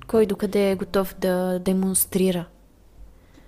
кой 0.08 0.26
докъде 0.26 0.72
е 0.72 0.76
готов 0.76 1.16
да 1.20 1.60
демонстрира. 1.60 2.46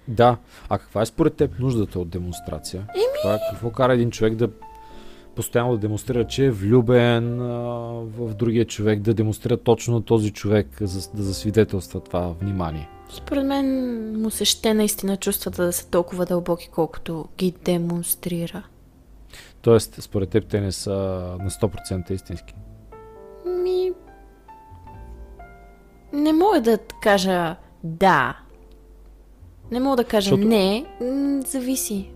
Да. 0.07 0.37
А 0.69 0.77
каква 0.77 1.01
е 1.01 1.05
според 1.05 1.35
теб 1.35 1.59
нуждата 1.59 1.99
от 1.99 2.09
демонстрация? 2.09 2.87
Еми... 2.95 3.05
Това, 3.21 3.39
какво 3.51 3.71
кара 3.71 3.93
един 3.93 4.11
човек 4.11 4.35
да 4.35 4.49
постоянно 5.35 5.71
да 5.71 5.77
демонстрира, 5.77 6.27
че 6.27 6.45
е 6.45 6.51
влюбен 6.51 7.41
а, 7.41 7.45
в 8.17 8.33
другия 8.33 8.65
човек, 8.65 8.99
да 8.99 9.13
демонстрира 9.13 9.57
точно 9.57 10.01
този 10.01 10.31
човек, 10.31 10.67
за, 10.81 11.09
да 11.13 11.23
засвидетелства 11.23 11.99
това 11.99 12.27
внимание? 12.41 12.89
Според 13.09 13.45
мен 13.45 13.67
му 14.21 14.29
се 14.29 14.45
ще 14.45 14.73
наистина 14.73 15.17
чувствата 15.17 15.65
да 15.65 15.73
са 15.73 15.89
толкова 15.89 16.25
дълбоки, 16.25 16.69
колкото 16.71 17.25
ги 17.37 17.53
демонстрира. 17.65 18.63
Тоест, 19.61 19.95
според 20.01 20.29
теб 20.29 20.47
те 20.47 20.61
не 20.61 20.71
са 20.71 20.91
на 21.39 21.49
100% 21.49 22.11
истински? 22.11 22.55
Ми... 23.63 23.91
Не 26.13 26.33
мога 26.33 26.61
да 26.61 26.77
кажа 27.01 27.55
да. 27.83 28.37
Не 29.71 29.79
мога 29.79 29.95
да 29.95 30.03
кажа 30.03 30.29
Защото- 30.29 30.47
не. 30.47 30.85
Зависи. 31.47 32.14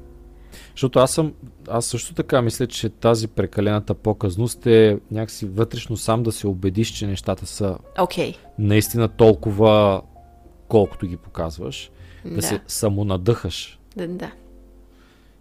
Защото 0.72 1.00
аз 1.00 1.12
съм, 1.12 1.34
аз 1.68 1.86
също 1.86 2.14
така 2.14 2.42
мисля, 2.42 2.68
че 2.68 2.90
тази 2.90 3.28
прекалената 3.28 3.94
показност 3.94 4.66
е 4.66 5.00
някакси 5.12 5.46
вътрешно 5.46 5.98
сам 5.98 6.24
да 6.24 6.32
се 6.32 6.48
убедиш, 6.48 6.90
че 6.90 7.08
нещата 7.08 7.46
са 7.46 7.78
Окей. 8.00 8.34
наистина 8.60 9.08
толкова 9.08 10.02
колкото 10.68 11.08
ги 11.08 11.18
показваш, 11.18 11.92
да, 12.26 12.36
Да. 12.36 12.42
се 12.42 12.60
самонадъхаш. 12.68 13.80
да, 13.98 14.08
да. 14.08 14.32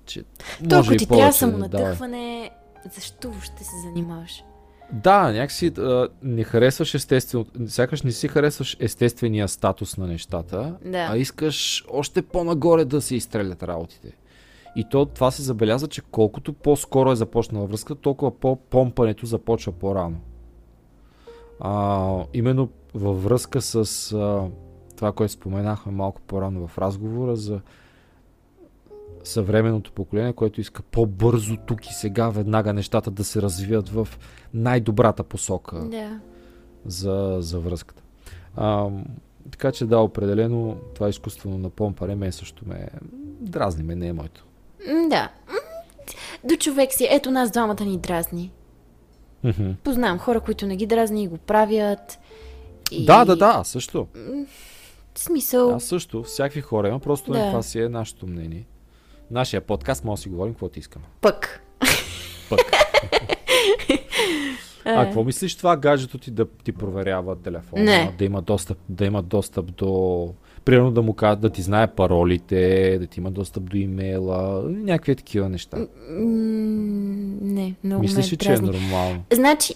Че 0.07 0.25
Толкова 0.71 0.97
ти 0.97 1.07
трябва 1.07 1.33
самонадъхване. 1.33 2.51
Защо 2.95 3.31
въобще 3.31 3.65
се 3.65 3.81
занимаваш? 3.87 4.43
Да, 4.93 5.33
някакси 5.33 5.67
а, 5.79 6.09
не 6.23 6.45
харесваш 6.45 6.95
естествено, 6.95 7.47
сякаш 7.67 8.03
не 8.03 8.13
си 8.13 8.29
харесваш 8.29 8.77
естествения 8.81 9.49
статус 9.49 9.97
на 9.97 10.07
нещата, 10.07 10.75
Да. 10.85 11.09
а 11.11 11.17
искаш 11.17 11.85
още 11.91 12.23
по-нагоре 12.23 12.85
да 12.85 13.01
се 13.01 13.17
изстрелят 13.17 13.63
работите. 13.63 14.13
И 14.79 14.85
то, 14.85 15.07
това 15.07 15.31
се 15.31 15.43
забеляза, 15.43 15.89
че 15.89 16.03
колкото 16.03 16.53
по-скоро 16.53 17.13
е 17.13 17.17
започнала 17.17 17.67
връзка, 17.67 17.95
толкова 17.95 18.39
по-помпането 18.39 19.27
започва 19.27 19.73
по-рано. 19.73 20.17
А, 21.61 22.25
именно 22.35 22.69
във 22.95 23.25
връзка 23.25 23.61
с 23.61 24.13
а, 24.13 24.49
това, 24.97 25.13
което 25.13 25.33
споменахме 25.33 25.93
малко 25.93 26.21
по-рано 26.21 26.67
в 26.67 26.79
разговора 26.79 27.37
за 27.37 27.61
съвременното 29.25 29.93
поколение, 29.93 30.33
което 30.33 30.61
иска 30.61 30.83
по-бързо 30.83 31.57
тук 31.67 31.87
и 31.87 31.93
сега 31.93 32.29
веднага 32.29 32.73
нещата 32.73 33.11
да 33.11 33.25
се 33.25 33.43
развият 33.43 33.89
в 33.89 34.09
най-добрата 34.55 35.25
посока 35.25 35.89
Да. 35.91 36.21
за, 36.87 37.37
за 37.41 37.61
връзката. 37.61 38.03
А, 38.57 38.91
така 39.51 39.73
че 39.73 39.87
да, 39.87 39.99
определено 39.99 40.77
това 40.95 41.09
изкуствено 41.09 41.59
напомпане 41.59 42.15
мен 42.15 42.33
също 42.33 42.69
ме 42.69 42.89
дразни, 43.41 43.83
ме 43.83 43.95
не 43.95 44.07
е 44.07 44.13
моето. 44.13 44.48
М, 44.81 45.09
Да. 45.09 45.29
До 46.45 46.57
човек 46.57 46.93
си. 46.93 47.09
Ето 47.11 47.31
нас 47.31 47.51
двамата 47.51 47.81
ни 47.81 47.99
дразни. 47.99 48.51
Мгм. 49.45 49.71
Познавам 49.85 50.19
хора, 50.19 50.41
които 50.41 50.67
не 50.67 50.77
ги 50.77 50.87
дразни 50.87 51.23
и 51.23 51.29
го 51.29 51.39
правят. 51.39 52.19
И... 52.91 53.05
Да, 53.05 53.25
да, 53.25 53.37
да, 53.37 53.63
също. 53.65 54.07
В 55.15 55.19
смисъл. 55.19 55.75
Аз 55.75 55.85
също. 55.85 56.23
Всякакви 56.23 56.61
хора 56.61 56.89
има, 56.89 56.99
просто 57.01 57.33
Да. 57.33 57.39
да. 57.39 57.47
това 57.47 57.63
си 57.63 57.81
е 57.81 57.89
нашето 57.89 58.27
мнение. 58.27 58.67
Нашия 59.31 59.61
подкаст 59.61 60.05
може 60.05 60.19
да 60.19 60.23
си 60.23 60.29
говорим 60.29 60.53
каквото 60.55 60.79
искаме. 60.79 61.05
Пък. 61.21 61.61
Пък. 62.51 62.61
а 64.85 64.93
Е. 64.93 65.05
какво 65.05 65.25
мислиш 65.25 65.57
това 65.57 65.77
гаджето 65.77 66.19
ти 66.19 66.31
да 66.31 66.47
ти 66.55 66.73
проверява 66.73 67.37
телефона, 67.37 67.83
Не. 67.83 68.15
да 68.19 68.25
има 68.25 68.43
достъп, 68.43 68.79
да 68.89 69.05
има 69.05 69.23
достъп 69.23 69.75
до 69.75 70.35
примерно 70.69 70.91
да 70.91 71.03
му 71.03 71.15
кажат 71.15 71.41
да 71.41 71.51
ти 71.51 71.63
знае 71.63 71.87
паролите, 71.87 72.99
да 73.01 73.07
ти 73.07 73.21
има 73.21 73.31
достъп 73.31 73.71
до 73.71 73.77
имейла, 73.77 74.63
някакви 74.69 75.17
такива 75.17 75.49
неща. 75.49 75.87
Не, 77.41 77.75
много 77.85 78.03
Мислиш 78.03 78.27
ме 78.27 78.33
ли, 78.33 78.37
че 78.37 78.53
е 78.53 78.59
нормално? 78.59 79.25
Значи, 79.33 79.75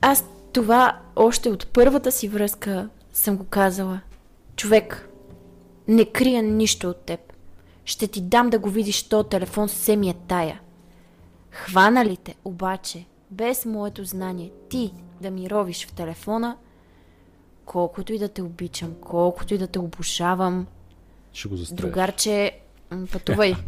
аз 0.00 0.24
това 0.52 0.98
още 1.16 1.48
от 1.48 1.66
първата 1.66 2.12
си 2.12 2.28
връзка 2.28 2.88
съм 3.12 3.36
го 3.36 3.44
казала. 3.44 4.00
Човек, 4.56 5.08
не 5.88 6.04
крия 6.04 6.42
нищо 6.42 6.90
от 6.90 6.96
теб. 6.96 7.20
Ще 7.84 8.06
ти 8.06 8.20
дам 8.20 8.50
да 8.50 8.58
го 8.58 8.70
видиш, 8.70 9.02
то 9.02 9.22
телефон 9.22 9.68
се 9.68 9.96
ми 9.96 10.10
е 10.10 10.14
тая. 10.28 10.60
Хвана 11.50 12.04
ли 12.04 12.16
те, 12.16 12.34
обаче, 12.44 13.04
без 13.30 13.66
моето 13.66 14.04
знание, 14.04 14.50
ти 14.68 14.92
да 15.20 15.30
ми 15.30 15.50
ровиш 15.50 15.86
в 15.86 15.92
телефона, 15.92 16.56
колкото 17.64 18.12
и 18.12 18.18
да 18.18 18.28
те 18.28 18.42
обичам, 18.42 18.94
колкото 19.00 19.54
и 19.54 19.58
да 19.58 19.66
те 19.66 19.78
обожавам, 19.78 20.66
Ще 21.32 21.48
го 21.48 21.56
застреля. 21.56 21.76
другарче, 21.78 22.52
пътувай. 23.12 23.54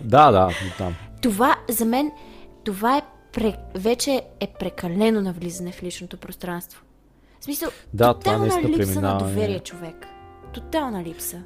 Да, 0.00 0.30
да, 0.30 0.48
там. 0.78 0.94
Това 1.22 1.56
за 1.68 1.84
мен, 1.84 2.10
това 2.64 2.98
е 2.98 3.02
пре, 3.32 3.56
вече 3.74 4.22
е 4.40 4.46
прекалено 4.48 5.20
навлизане 5.20 5.72
в 5.72 5.82
личното 5.82 6.16
пространство. 6.16 6.82
В 7.40 7.44
смисъл, 7.44 7.70
Да, 7.94 8.04
това 8.04 8.14
тотална 8.14 8.38
наистина 8.38 8.68
липса 8.68 9.00
на 9.00 9.18
доверие, 9.18 9.60
човек. 9.60 10.06
Тотална 10.52 11.04
липса. 11.04 11.42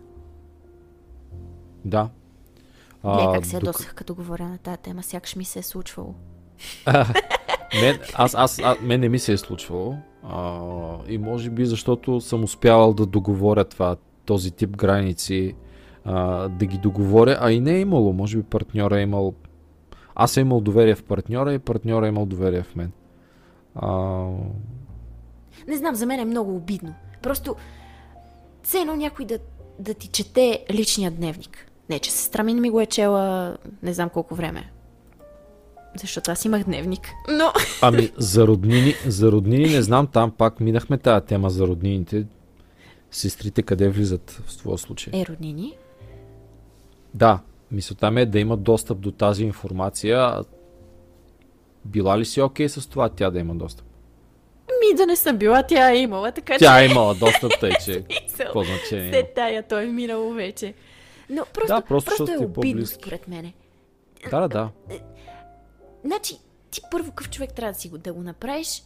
Да. 1.85 2.09
Гледай 3.05 3.27
как 3.35 3.47
се 3.47 3.51
док- 3.51 3.63
ядосах, 3.63 3.95
като 3.95 4.15
говоря 4.15 4.45
на 4.45 4.59
тази 4.59 4.79
тема, 4.79 5.03
сякаш 5.03 5.37
ми 5.37 5.45
се 5.45 5.59
е 5.59 5.63
случвало. 5.63 6.15
мен, 7.75 7.99
аз, 8.15 8.35
аз, 8.35 8.59
а, 8.59 8.77
мен 8.83 9.01
не 9.01 9.09
ми 9.09 9.19
се 9.19 9.33
е 9.33 9.39
случвало. 9.39 9.97
А, 10.23 10.61
и 11.09 11.19
може 11.19 11.51
би 11.51 11.67
защото 11.67 12.21
съм 12.21 12.45
успявал 12.45 12.95
да 12.95 13.07
договоря 13.07 13.65
това, 13.65 13.97
този 14.25 14.51
тип 14.51 14.77
граници, 14.77 15.55
а, 16.05 16.49
да 16.49 16.67
ги 16.67 16.79
договоря, 16.79 17.39
а 17.41 17.53
и 17.53 17.61
не 17.61 17.73
е 17.73 17.81
имало. 17.81 18.13
Може 18.13 18.37
би 18.37 18.43
партньора 18.43 18.99
е 18.99 19.03
имал. 19.03 19.35
Аз 20.15 20.33
съм 20.33 20.41
имал 20.41 20.61
доверие 20.61 20.95
в 20.95 21.05
партньора 21.05 21.55
и 21.55 21.59
партньора 21.59 22.07
е 22.07 22.09
имал 22.09 22.27
доверие 22.27 22.63
в 22.63 22.77
мен. 22.77 22.93
А, 23.75 23.91
Не 25.69 25.77
знам, 25.77 25.95
за 25.95 26.07
мен 26.07 26.21
е 26.21 26.25
много 26.25 26.57
обидно. 26.57 26.95
Просто, 27.23 27.57
все 28.63 28.79
едно 28.79 28.97
някой 28.97 29.25
да, 29.25 29.39
да 29.79 29.95
ти 29.95 30.09
чете 30.09 30.65
личния 30.71 31.11
дневник. 31.11 31.67
Не, 31.91 31.99
че 31.99 32.11
сестра 32.11 32.43
ми 32.43 32.55
не 32.55 32.61
ми 32.61 32.71
го 32.71 32.81
е 32.81 32.87
чела 32.87 33.57
не 33.83 33.93
знам 33.93 34.09
колко 34.09 34.35
време. 34.35 34.73
Защото 35.97 36.31
аз 36.31 36.45
имах 36.45 36.65
дневник. 36.65 37.09
Но... 37.29 37.53
ами, 37.83 38.13
за 38.17 38.47
роднини, 38.47 38.95
за 39.07 39.33
роднини 39.33 39.71
не 39.71 39.83
знам, 39.83 40.07
там 40.07 40.31
пак 40.31 40.61
минахме 40.61 40.99
тази 40.99 41.27
тема 41.27 41.51
за 41.51 41.67
роднините. 41.67 42.27
Сестрите 43.11 43.63
къде 43.63 43.89
влизат 43.89 44.31
в 44.31 44.59
твоя 44.59 44.79
случай? 44.79 45.13
Е, 45.21 45.27
роднини? 45.27 45.77
Да, 47.15 47.39
мисълта 47.71 48.11
ми 48.11 48.21
е 48.21 48.27
да 48.27 48.39
има 48.39 48.57
достъп 48.57 48.99
до 48.99 49.13
тази 49.13 49.45
информация. 49.45 50.45
Била 51.85 52.19
ли 52.19 52.25
си 52.25 52.41
окей 52.41 52.69
с 52.69 52.89
това 52.89 53.09
тя 53.09 53.31
да 53.31 53.39
има 53.39 53.55
достъп? 53.55 53.87
Ми 54.69 54.97
да 54.97 55.07
не 55.07 55.17
съм 55.17 55.37
била, 55.37 55.63
тя 55.63 55.91
е 55.91 55.97
имала, 55.97 56.33
така 56.33 56.59
Тя 56.59 56.81
е 56.81 56.87
имала 56.87 57.15
достъп, 57.15 57.53
тъй 57.61 57.71
че 57.85 57.85
че... 57.85 58.05
какво 58.39 58.63
значение 58.63 59.05
има? 59.05 59.15
След 59.15 59.35
тая, 59.35 59.63
той 59.63 59.83
е 59.83 59.87
минало 59.87 60.33
вече. 60.33 60.75
Но 61.31 61.45
просто, 61.55 61.75
Да, 61.75 61.81
просто 61.81 62.09
просто 62.09 62.23
е 62.23 62.27
ти 62.27 62.43
е 62.43 62.47
обидно, 62.47 62.87
според 62.87 63.29
мене. 63.29 63.55
Да, 64.31 64.41
да, 64.41 64.49
да. 64.49 64.69
Значи, 66.05 66.35
ти 66.71 66.81
първо 66.91 67.09
какъв 67.09 67.31
човек 67.31 67.55
трябва 67.55 67.73
да 67.73 67.79
си 67.79 67.89
го, 67.89 67.99
да 67.99 68.13
го 68.13 68.23
направиш, 68.23 68.83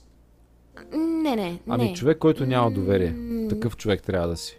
Не, 0.93 1.37
не, 1.37 1.61
Ами 1.69 1.85
не. 1.85 1.93
човек, 1.93 2.19
който 2.19 2.47
няма 2.47 2.71
доверие. 2.71 3.15
Такъв 3.49 3.77
човек 3.77 4.03
трябва 4.03 4.29
да 4.29 4.37
си. 4.37 4.59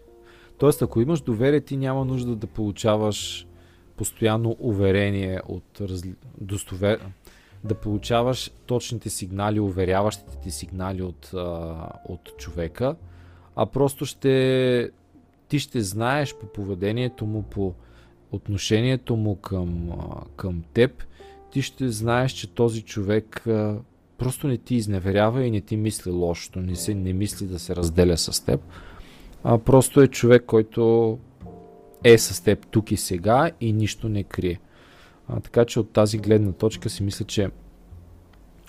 Тоест, 0.58 0.82
ако 0.82 1.02
имаш 1.02 1.22
доверие, 1.22 1.62
ти 1.62 1.78
няма 1.78 2.06
нужда 2.06 2.36
да 2.36 2.48
получаваш 2.48 3.48
постоянно 3.98 4.56
уверение 4.60 5.40
от 5.48 5.82
разли... 5.82 6.16
достовер... 6.42 7.00
да 7.64 7.76
получаваш 7.76 8.52
точните 8.66 9.10
сигнали, 9.10 9.60
уверяващите 9.60 10.38
ти 10.38 10.52
сигнали 10.52 11.02
от, 11.02 11.32
а, 11.34 11.90
от 12.10 12.38
човека, 12.38 12.96
а 13.56 13.66
просто 13.66 14.06
ще 14.06 14.92
ти 15.48 15.60
ще 15.60 15.82
знаеш 15.82 16.36
по 16.36 16.46
поведението 16.46 17.26
му, 17.26 17.44
по 17.44 17.74
отношението 18.32 19.16
му 19.16 19.36
към, 19.36 19.92
а, 19.92 20.22
към 20.36 20.64
теб, 20.74 21.04
ти 21.56 21.62
ще 21.62 21.90
знаеш, 21.90 22.32
че 22.32 22.54
този 22.54 22.82
човек 22.82 23.46
просто 24.18 24.48
не 24.48 24.58
ти 24.58 24.76
изневерява 24.76 25.46
и 25.46 25.52
не 25.52 25.62
ти 25.62 25.78
мисли 25.78 26.12
лошото, 26.12 26.60
не, 26.60 26.76
се, 26.76 26.96
не 26.96 27.14
мисли 27.14 27.46
да 27.46 27.60
се 27.60 27.76
разделя 27.76 28.18
с 28.18 28.46
теб, 28.46 28.62
а 29.44 29.58
просто 29.58 30.02
е 30.02 30.08
човек, 30.08 30.44
който 30.46 31.18
е 32.04 32.18
с 32.18 32.44
теб 32.44 32.68
тук 32.68 32.92
и 32.92 32.98
сега 32.98 33.52
и 33.62 33.74
нищо 33.74 34.10
не 34.10 34.24
крие. 34.24 34.60
А, 35.28 35.40
така 35.40 35.66
че 35.66 35.80
от 35.80 35.92
тази 35.92 36.18
гледна 36.18 36.52
точка 36.52 36.90
си 36.90 37.04
мисля, 37.04 37.26
че 37.26 37.50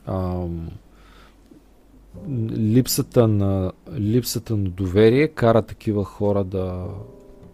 ам, 0.06 0.70
липсата, 2.50 3.28
на, 3.28 3.72
липсата 3.98 4.56
на 4.56 4.68
доверие 4.68 5.28
кара 5.28 5.62
такива 5.62 6.04
хора 6.04 6.44
да, 6.44 6.86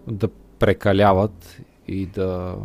да 0.09 0.29
прекаляват 0.59 1.61
и 1.89 2.07
да, 2.07 2.57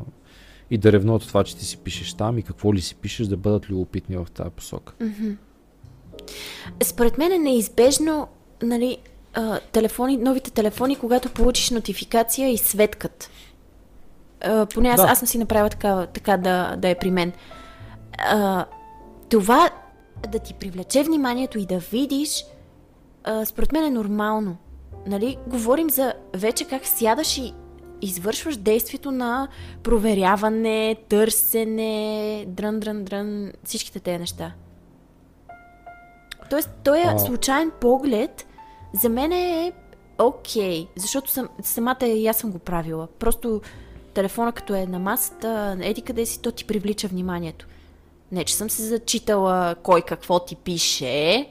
и 0.71 0.77
да 0.77 0.91
ревнуват 0.91 1.21
от 1.21 1.27
това, 1.27 1.43
че 1.43 1.57
ти 1.57 1.65
си 1.65 1.77
пишеш 1.77 2.13
там 2.13 2.37
и 2.37 2.43
какво 2.43 2.73
ли 2.73 2.81
си 2.81 2.95
пишеш, 2.95 3.27
да 3.27 3.37
бъдат 3.37 3.69
любопитни 3.69 4.17
в 4.17 4.27
тази 4.33 4.49
посока. 4.49 4.93
Според 6.83 7.17
мен 7.17 7.31
е 7.31 7.37
неизбежно, 7.37 8.27
нали, 8.63 8.97
а, 9.33 9.59
телефони, 9.59 10.17
новите 10.17 10.51
телефони, 10.51 10.95
когато 10.95 11.29
получиш 11.29 11.69
нотификация 11.69 12.49
и 12.49 12.57
светкат. 12.57 13.29
А, 14.41 14.65
поне 14.65 14.89
аз, 14.89 15.01
Да. 15.01 15.07
аз 15.07 15.19
съм 15.19 15.27
си 15.27 15.37
направила 15.37 15.69
така, 15.69 16.05
така 16.05 16.37
да, 16.37 16.75
да 16.75 16.89
е 16.89 16.95
при 16.95 17.11
мен. 17.11 17.33
А, 18.17 18.65
това 19.29 19.69
да 20.31 20.39
ти 20.39 20.53
привлече 20.53 21.03
вниманието 21.03 21.59
и 21.59 21.65
да 21.65 21.79
видиш, 21.79 22.45
а, 23.23 23.45
според 23.45 23.71
мен 23.71 23.83
е 23.83 23.89
нормално. 23.89 24.57
Нали? 25.07 25.37
Говорим 25.47 25.89
за 25.89 26.13
вече 26.33 26.65
как 26.65 26.85
сядаш 26.85 27.37
и 27.37 27.53
извършваш 28.01 28.57
действието 28.57 29.11
на 29.11 29.47
проверяване, 29.83 30.95
търсене, 31.09 32.45
дрън, 32.47 32.79
дрън, 32.79 33.03
дрън, 33.03 33.51
всичките 33.63 33.99
тези 33.99 34.19
неща. 34.19 34.53
Тоест, 36.49 36.69
този 36.83 37.01
А. 37.01 37.19
случайен 37.19 37.71
поглед 37.81 38.47
за 38.93 39.09
мен 39.09 39.31
е 39.31 39.71
окей, 40.19 40.87
защото 40.95 41.31
съм, 41.31 41.49
самата 41.63 42.05
и 42.07 42.27
аз 42.27 42.37
съм 42.37 42.51
го 42.51 42.59
правила. 42.59 43.07
Просто 43.19 43.61
телефона 44.13 44.51
като 44.51 44.75
е 44.75 44.85
на 44.85 44.99
масата, 44.99 45.77
еди 45.81 46.01
къде 46.01 46.25
си, 46.25 46.41
то 46.41 46.51
ти 46.51 46.65
привлича 46.65 47.07
вниманието. 47.07 47.67
Не, 48.31 48.43
че 48.43 48.55
съм 48.55 48.69
се 48.69 48.83
зачитала 48.83 49.75
кой 49.83 50.01
какво 50.01 50.39
ти 50.39 50.55
пише. 50.55 51.49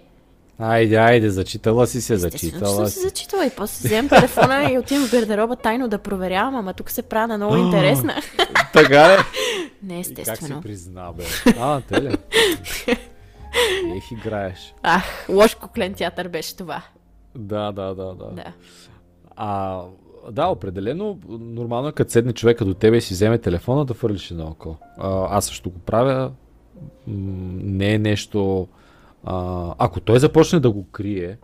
Айде, 0.59 0.97
айде, 0.97 1.31
зачитала 1.31 1.87
си 1.87 2.01
се, 2.01 2.15
Естествено, 2.15 2.31
зачитала 2.51 2.75
съм 2.77 2.87
си. 2.87 2.93
се 2.93 3.01
зачитала 3.01 3.47
и 3.47 3.51
после 3.51 3.89
вземам 3.89 4.09
телефона 4.11 4.71
и 4.73 4.79
отивам 4.79 5.07
в 5.07 5.11
гардероба 5.11 5.57
тайно 5.57 5.89
да 5.89 5.99
проверявам, 5.99 6.55
ама 6.55 6.73
тук 6.73 6.91
се 6.91 7.03
правя 7.03 7.29
на 7.29 7.37
много 7.37 7.57
интересна. 7.57 8.15
Така 8.73 9.05
е. 9.05 9.17
Не, 9.83 9.95
И 9.95 9.97
как 9.99 10.07
си 10.07 10.13
естествено. 10.13 10.63
призна, 10.63 11.13
бе? 11.13 11.25
А, 11.59 11.81
те 11.81 12.03
ли? 12.03 12.17
Ех, 13.89 14.11
играеш. 14.13 14.75
Ах, 14.83 15.27
лош 15.29 15.55
куклен 15.55 15.95
театър 15.95 16.29
беше 16.29 16.57
това. 16.57 16.83
Да, 17.35 17.73
да, 17.73 17.83
да, 17.87 18.05
да. 18.07 18.25
Да. 18.27 18.45
А, 19.37 19.81
да, 20.31 20.47
определено, 20.47 21.19
нормално 21.29 21.89
е 21.89 21.93
като 21.93 22.11
седне 22.11 22.33
човека 22.33 22.65
до 22.65 22.75
тебе 22.75 22.97
и 22.97 23.01
си 23.01 23.15
вземе 23.15 23.39
телефона 23.39 23.85
да 23.85 23.95
фърлиш 23.95 24.31
едно 24.31 24.45
око. 24.45 24.77
А, 24.99 25.27
аз 25.31 25.45
също 25.47 25.71
го 25.71 25.79
правя. 25.79 26.31
М, 27.07 27.15
Не 27.55 27.95
е 27.95 27.99
нещо... 27.99 28.69
А, 29.27 29.75
ако 29.79 30.01
той 30.01 30.19
започне 30.19 30.61
да 30.61 30.71
го 30.71 30.87
крие, 30.91 31.39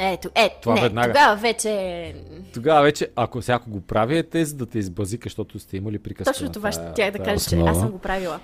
Ето, 0.00 0.30
е, 0.34 0.58
Това 0.62 0.74
не, 0.74 0.80
веднага. 0.80 1.08
тогава 1.08 1.36
вече... 1.36 2.14
тогава 2.54 2.82
вече, 2.82 3.08
ако 3.16 3.40
всяко 3.40 3.70
го 3.70 3.80
прави, 3.80 4.18
е 4.18 4.22
тези 4.22 4.56
да 4.56 4.66
те 4.66 4.78
избазика, 4.78 5.26
защото 5.26 5.58
сте 5.58 5.76
имали 5.76 5.98
приказка. 5.98 6.32
Точно 6.32 6.52
това 6.52 6.72
ще 6.72 6.92
тях 6.94 7.10
да 7.10 7.18
тая 7.18 7.24
кажа, 7.24 7.50
че 7.50 7.56
аз 7.56 7.78
съм 7.78 7.90
го 7.90 7.98
правила. 7.98 8.40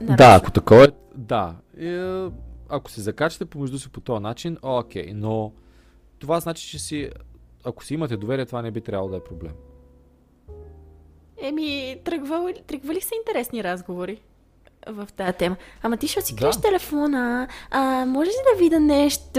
Да, 0.00 0.12
Нарочно. 0.12 0.36
ако 0.36 0.50
такова 0.50 0.84
е, 0.84 0.88
да. 1.14 1.54
Е, 1.80 2.26
ако 2.68 2.90
се 2.90 3.00
закачате 3.00 3.44
помежду 3.44 3.78
си 3.78 3.88
по 3.88 4.00
този 4.00 4.22
начин, 4.22 4.58
окей, 4.62 5.12
но 5.14 5.52
това 6.18 6.40
значи, 6.40 6.68
че 6.68 6.78
си, 6.78 7.10
ако 7.64 7.84
си 7.84 7.94
имате 7.94 8.16
доверие, 8.16 8.46
това 8.46 8.62
не 8.62 8.70
би 8.70 8.80
трябвало 8.80 9.10
да 9.10 9.16
е 9.16 9.24
проблем. 9.24 9.52
Еми, 11.42 11.96
тръгвали, 12.04 12.62
тръгвали 12.66 13.00
са 13.00 13.14
интересни 13.14 13.64
разговори 13.64 14.20
в 14.86 15.08
тази 15.16 15.32
тема. 15.32 15.56
Ама 15.82 15.96
ти 15.96 16.08
ще 16.08 16.20
си 16.22 16.34
Да. 16.34 16.40
криеш 16.40 16.56
телефона, 16.56 17.48
а 17.70 18.06
може 18.06 18.30
ли 18.30 18.34
да 18.52 18.58
видя 18.58 18.80
нещо? 18.80 19.38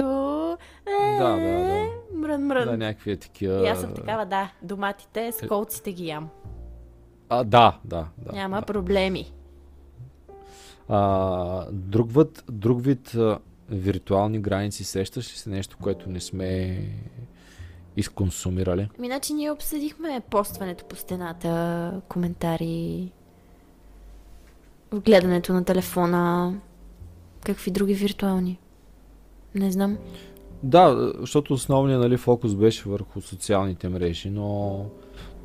Е, 0.87 1.17
Да, 1.17 1.29
да, 1.29 1.39
да. 1.39 1.85
Мрън, 2.13 2.41
мрън. 2.45 2.65
Да, 2.65 2.77
някакви 2.77 3.11
е 3.11 3.17
такива... 3.17 3.63
И 3.63 3.67
аз 3.67 3.81
съм 3.81 3.93
такава, 3.93 4.25
да, 4.25 4.51
доматите, 4.61 5.31
с 5.31 5.47
колците 5.47 5.91
ги 5.91 6.07
ям. 6.07 6.29
А, 7.29 7.43
да, 7.43 7.77
да, 7.85 8.07
да. 8.17 8.31
Няма 8.31 8.59
да. 8.59 8.65
проблеми. 8.65 9.31
А, 10.89 11.65
друг 11.71 12.11
вид, 12.11 12.43
друг 12.51 12.83
вид 12.83 13.15
а, 13.15 13.39
виртуални 13.69 14.39
граници 14.39 14.83
сещаш 14.83 15.33
ли 15.33 15.37
се 15.37 15.49
нещо, 15.49 15.77
което 15.81 16.09
не 16.09 16.19
сме 16.19 16.79
изконсумирали? 17.97 18.89
Ами, 18.99 19.07
значи 19.07 19.33
ние 19.33 19.51
обсъдихме 19.51 20.21
постването 20.29 20.85
по 20.85 20.95
стената, 20.95 22.01
коментари, 22.09 23.11
гледането 25.01 25.53
на 25.53 25.63
телефона, 25.63 26.53
какви 27.45 27.71
други 27.71 27.93
виртуални. 27.93 28.59
Не 29.55 29.71
знам. 29.71 29.97
Да, 30.63 31.13
защото 31.19 31.53
основният 31.53 32.01
нали, 32.01 32.17
фокус 32.17 32.55
беше 32.55 32.89
върху 32.89 33.21
социалните 33.21 33.89
мрежи, 33.89 34.29
но 34.29 34.85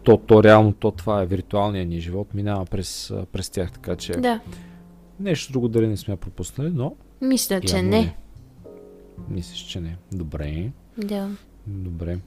то, 0.02 0.16
то 0.16 0.42
реално 0.42 0.72
то 0.72 0.90
това 0.90 1.22
е 1.22 1.26
виртуалният 1.26 1.88
ни 1.88 2.00
живот, 2.00 2.34
минава 2.34 2.64
през, 2.66 3.12
през 3.32 3.50
тях, 3.50 3.72
така 3.72 3.96
че 3.96 4.12
Да, 4.12 4.40
нещо 5.20 5.52
друго 5.52 5.68
дали 5.68 5.86
не 5.86 5.96
сме 5.96 6.16
пропуснали, 6.16 6.70
но 6.74 6.94
мисля, 7.20 7.60
че 7.60 7.76
явно 7.76 7.90
не. 7.90 8.16
Мислиш, 9.28 9.60
че 9.60 9.80
не. 9.80 9.96
Добре, 10.12 10.70
Да. 10.98 11.28
добре. 11.66 12.18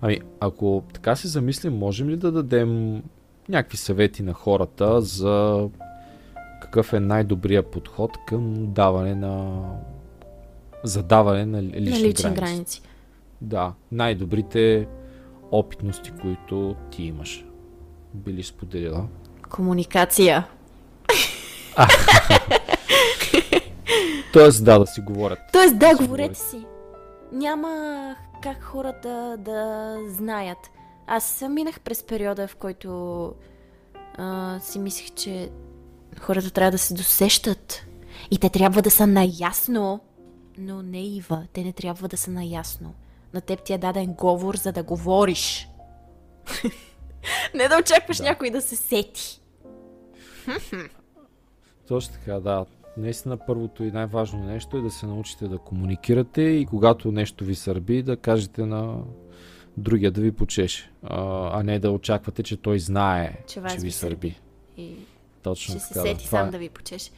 Ами, 0.00 0.20
ако 0.40 0.82
така 0.92 1.16
се 1.16 1.28
замислим, 1.28 1.76
можем 1.76 2.08
ли 2.08 2.16
да 2.16 2.32
дадем 2.32 3.02
някакви 3.48 3.76
съвети 3.76 4.22
на 4.22 4.32
хората 4.32 5.00
за 5.00 5.68
какъв 6.76 6.92
е 6.92 7.00
най-добрият 7.00 7.66
подход 7.66 8.18
към 8.26 8.72
даване 8.72 9.14
на 9.14 9.62
задаване 10.84 11.46
на 11.46 11.62
лични, 11.62 11.90
на 11.90 11.98
лични 11.98 12.12
граници? 12.12 12.40
граници. 12.40 12.82
Да, 13.40 13.72
най-добрите 13.92 14.88
опитности, 15.50 16.12
които 16.20 16.76
ти 16.90 17.02
имаш. 17.02 17.44
Били 18.14 18.42
споделила. 18.42 19.06
Комуникация. 19.50 20.46
Тоест, 24.32 24.64
да, 24.64 24.78
да 24.78 24.86
си 24.86 25.00
говорят. 25.00 25.38
Тоест, 25.52 25.78
да, 25.78 25.96
си 25.96 26.02
говорете 26.02 26.38
си. 26.38 26.66
Няма 27.32 28.14
как 28.42 28.62
хората 28.62 29.36
да 29.38 29.96
знаят. 30.08 30.70
Аз 31.06 31.44
минах 31.50 31.80
през 31.80 32.02
периода, 32.02 32.48
в 32.48 32.56
който 32.56 33.32
а, 34.18 34.58
си 34.60 34.78
мислех, 34.78 35.10
че 35.14 35.50
хората 36.20 36.50
трябва 36.50 36.70
да 36.70 36.78
се 36.78 36.94
досещат. 36.94 37.86
И 38.30 38.38
те 38.38 38.50
трябва 38.50 38.82
да 38.82 38.90
са 38.90 39.06
наясно. 39.06 40.00
Но 40.58 40.82
не, 40.82 41.00
Ива, 41.00 41.46
те 41.52 41.64
не 41.64 41.72
трябва 41.72 42.08
да 42.08 42.16
са 42.16 42.30
наясно. 42.30 42.94
На 43.34 43.40
теб 43.40 43.62
ти 43.62 43.72
е 43.72 43.78
даден 43.78 44.06
говор, 44.06 44.56
за 44.56 44.72
да 44.72 44.82
говориш. 44.82 45.68
не 47.54 47.68
да 47.68 47.78
очакваш 47.78 48.16
Да. 48.16 48.22
някой 48.22 48.50
да 48.50 48.62
се 48.62 48.76
сети. 48.76 49.40
Точно 51.88 52.14
така, 52.14 52.40
да. 52.40 52.66
Наистина 52.96 53.36
първото 53.46 53.84
и 53.84 53.90
най-важно 53.90 54.44
нещо 54.44 54.76
е 54.76 54.80
да 54.80 54.90
се 54.90 55.06
научите 55.06 55.48
да 55.48 55.58
комуникирате 55.58 56.42
и 56.42 56.66
когато 56.66 57.12
нещо 57.12 57.44
ви 57.44 57.54
сърби, 57.54 58.02
да 58.02 58.16
кажете 58.16 58.66
на 58.66 58.98
другия 59.76 60.10
да 60.10 60.20
ви 60.20 60.32
почеше. 60.32 60.90
А, 61.02 61.62
не 61.62 61.78
да 61.78 61.90
очаквате, 61.90 62.42
че 62.42 62.56
той 62.56 62.78
знае, 62.78 63.36
Че 63.46 63.62
че, 63.70 63.76
ви 63.76 63.90
сърби. 63.90 64.40
И 64.76 64.96
Точно 65.46 65.74
ще 65.74 65.80
се 65.80 65.94
така. 65.94 66.00
сети 66.00 66.26
Това 66.26 66.38
сам 66.38 66.48
е. 66.48 66.50
да 66.50 66.58
ви 66.58 66.68
почеше. 66.68 67.10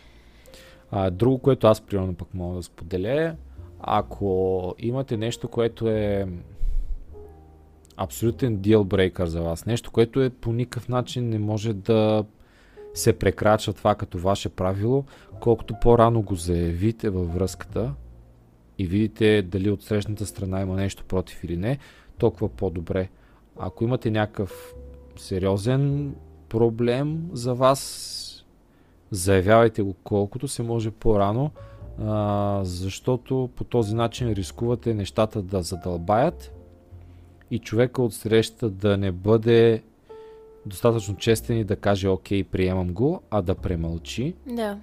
А, 0.91 1.11
друго, 1.11 1.39
което 1.39 1.67
аз 1.67 1.81
примерно 1.81 2.15
пък 2.15 2.35
мога 2.35 2.57
да 2.57 2.63
споделя 2.63 3.23
е, 3.23 3.35
ако 3.81 4.75
имате 4.79 5.17
нещо, 5.17 5.49
което 5.49 5.89
е 5.89 6.27
абсолютен 7.97 8.57
деалбрейкър 8.57 9.27
за 9.27 9.43
вас, 9.43 9.67
нещо, 9.67 9.91
което 9.91 10.23
е 10.23 10.31
по 10.31 10.53
никакъв 10.53 10.89
начин 10.89 11.29
не 11.29 11.39
може 11.39 11.73
да 11.73 12.25
се 12.95 13.13
прекрачва 13.13 13.73
това 13.73 13.95
като 13.95 14.19
ваше 14.19 14.49
правило, 14.49 15.05
колкото 15.41 15.75
по-рано 15.81 16.23
го 16.23 16.35
заявите 16.35 17.11
във 17.11 17.35
връзката, 17.35 17.95
и 18.79 18.87
видите 18.87 19.43
дали 19.43 19.71
от 19.71 19.83
срещната 19.83 20.27
страна 20.27 20.61
има 20.61 20.77
нещо 20.77 21.05
против 21.05 21.45
или 21.45 21.57
не, 21.57 21.79
толкова 22.19 22.49
по-добре. 22.49 23.09
Ако 23.59 23.85
имате 23.85 24.11
някакъв 24.11 24.75
сериозен 25.17 26.15
проблем 26.49 27.29
за 27.33 27.55
вас, 27.55 28.45
заявявайте 29.11 29.83
го 29.83 29.95
колкото 30.05 30.49
се 30.49 30.63
може 30.63 30.91
по-рано, 30.91 31.51
защото 32.65 33.51
по 33.57 33.65
този 33.65 33.95
начин 33.95 34.33
рискувате 34.33 34.95
нещата 34.95 35.43
да 35.43 35.63
задълбаят 35.63 36.53
и 37.51 37.59
човека 37.59 38.03
от 38.03 38.15
среща 38.15 38.71
да 38.71 38.97
не 38.97 39.13
бъде 39.13 39.83
достатъчно 40.67 41.17
честен 41.17 41.59
и 41.59 41.65
да 41.65 41.77
каже 41.77 42.09
окей, 42.09 42.45
приемам 42.45 42.93
го, 42.93 43.23
а 43.31 43.43
да 43.43 43.55
премълчи. 43.55 44.35
Да. 44.47 44.79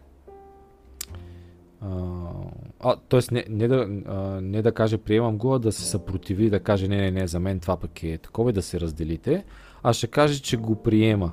А 2.79 2.95
т.е. 3.09 3.19
Не, 3.31 3.45
не, 3.49 3.67
да, 3.67 3.87
а, 4.07 4.41
не 4.41 4.61
да 4.61 4.71
каже 4.71 4.97
приемам 4.97 5.37
го, 5.37 5.53
а 5.53 5.59
да 5.59 5.71
се 5.71 5.85
съпротиви, 5.85 6.49
да 6.49 6.59
каже 6.59 6.87
не, 6.87 6.97
не, 6.97 7.11
не, 7.11 7.27
за 7.27 7.39
мен 7.39 7.59
това 7.59 7.77
пък 7.77 8.03
е 8.03 8.17
такова 8.17 8.49
и 8.49 8.53
да 8.53 8.61
се 8.61 8.79
разделите, 8.79 9.45
а 9.83 9.93
ще 9.93 10.07
каже, 10.07 10.41
че 10.41 10.57
го 10.57 10.75
приема. 10.75 11.31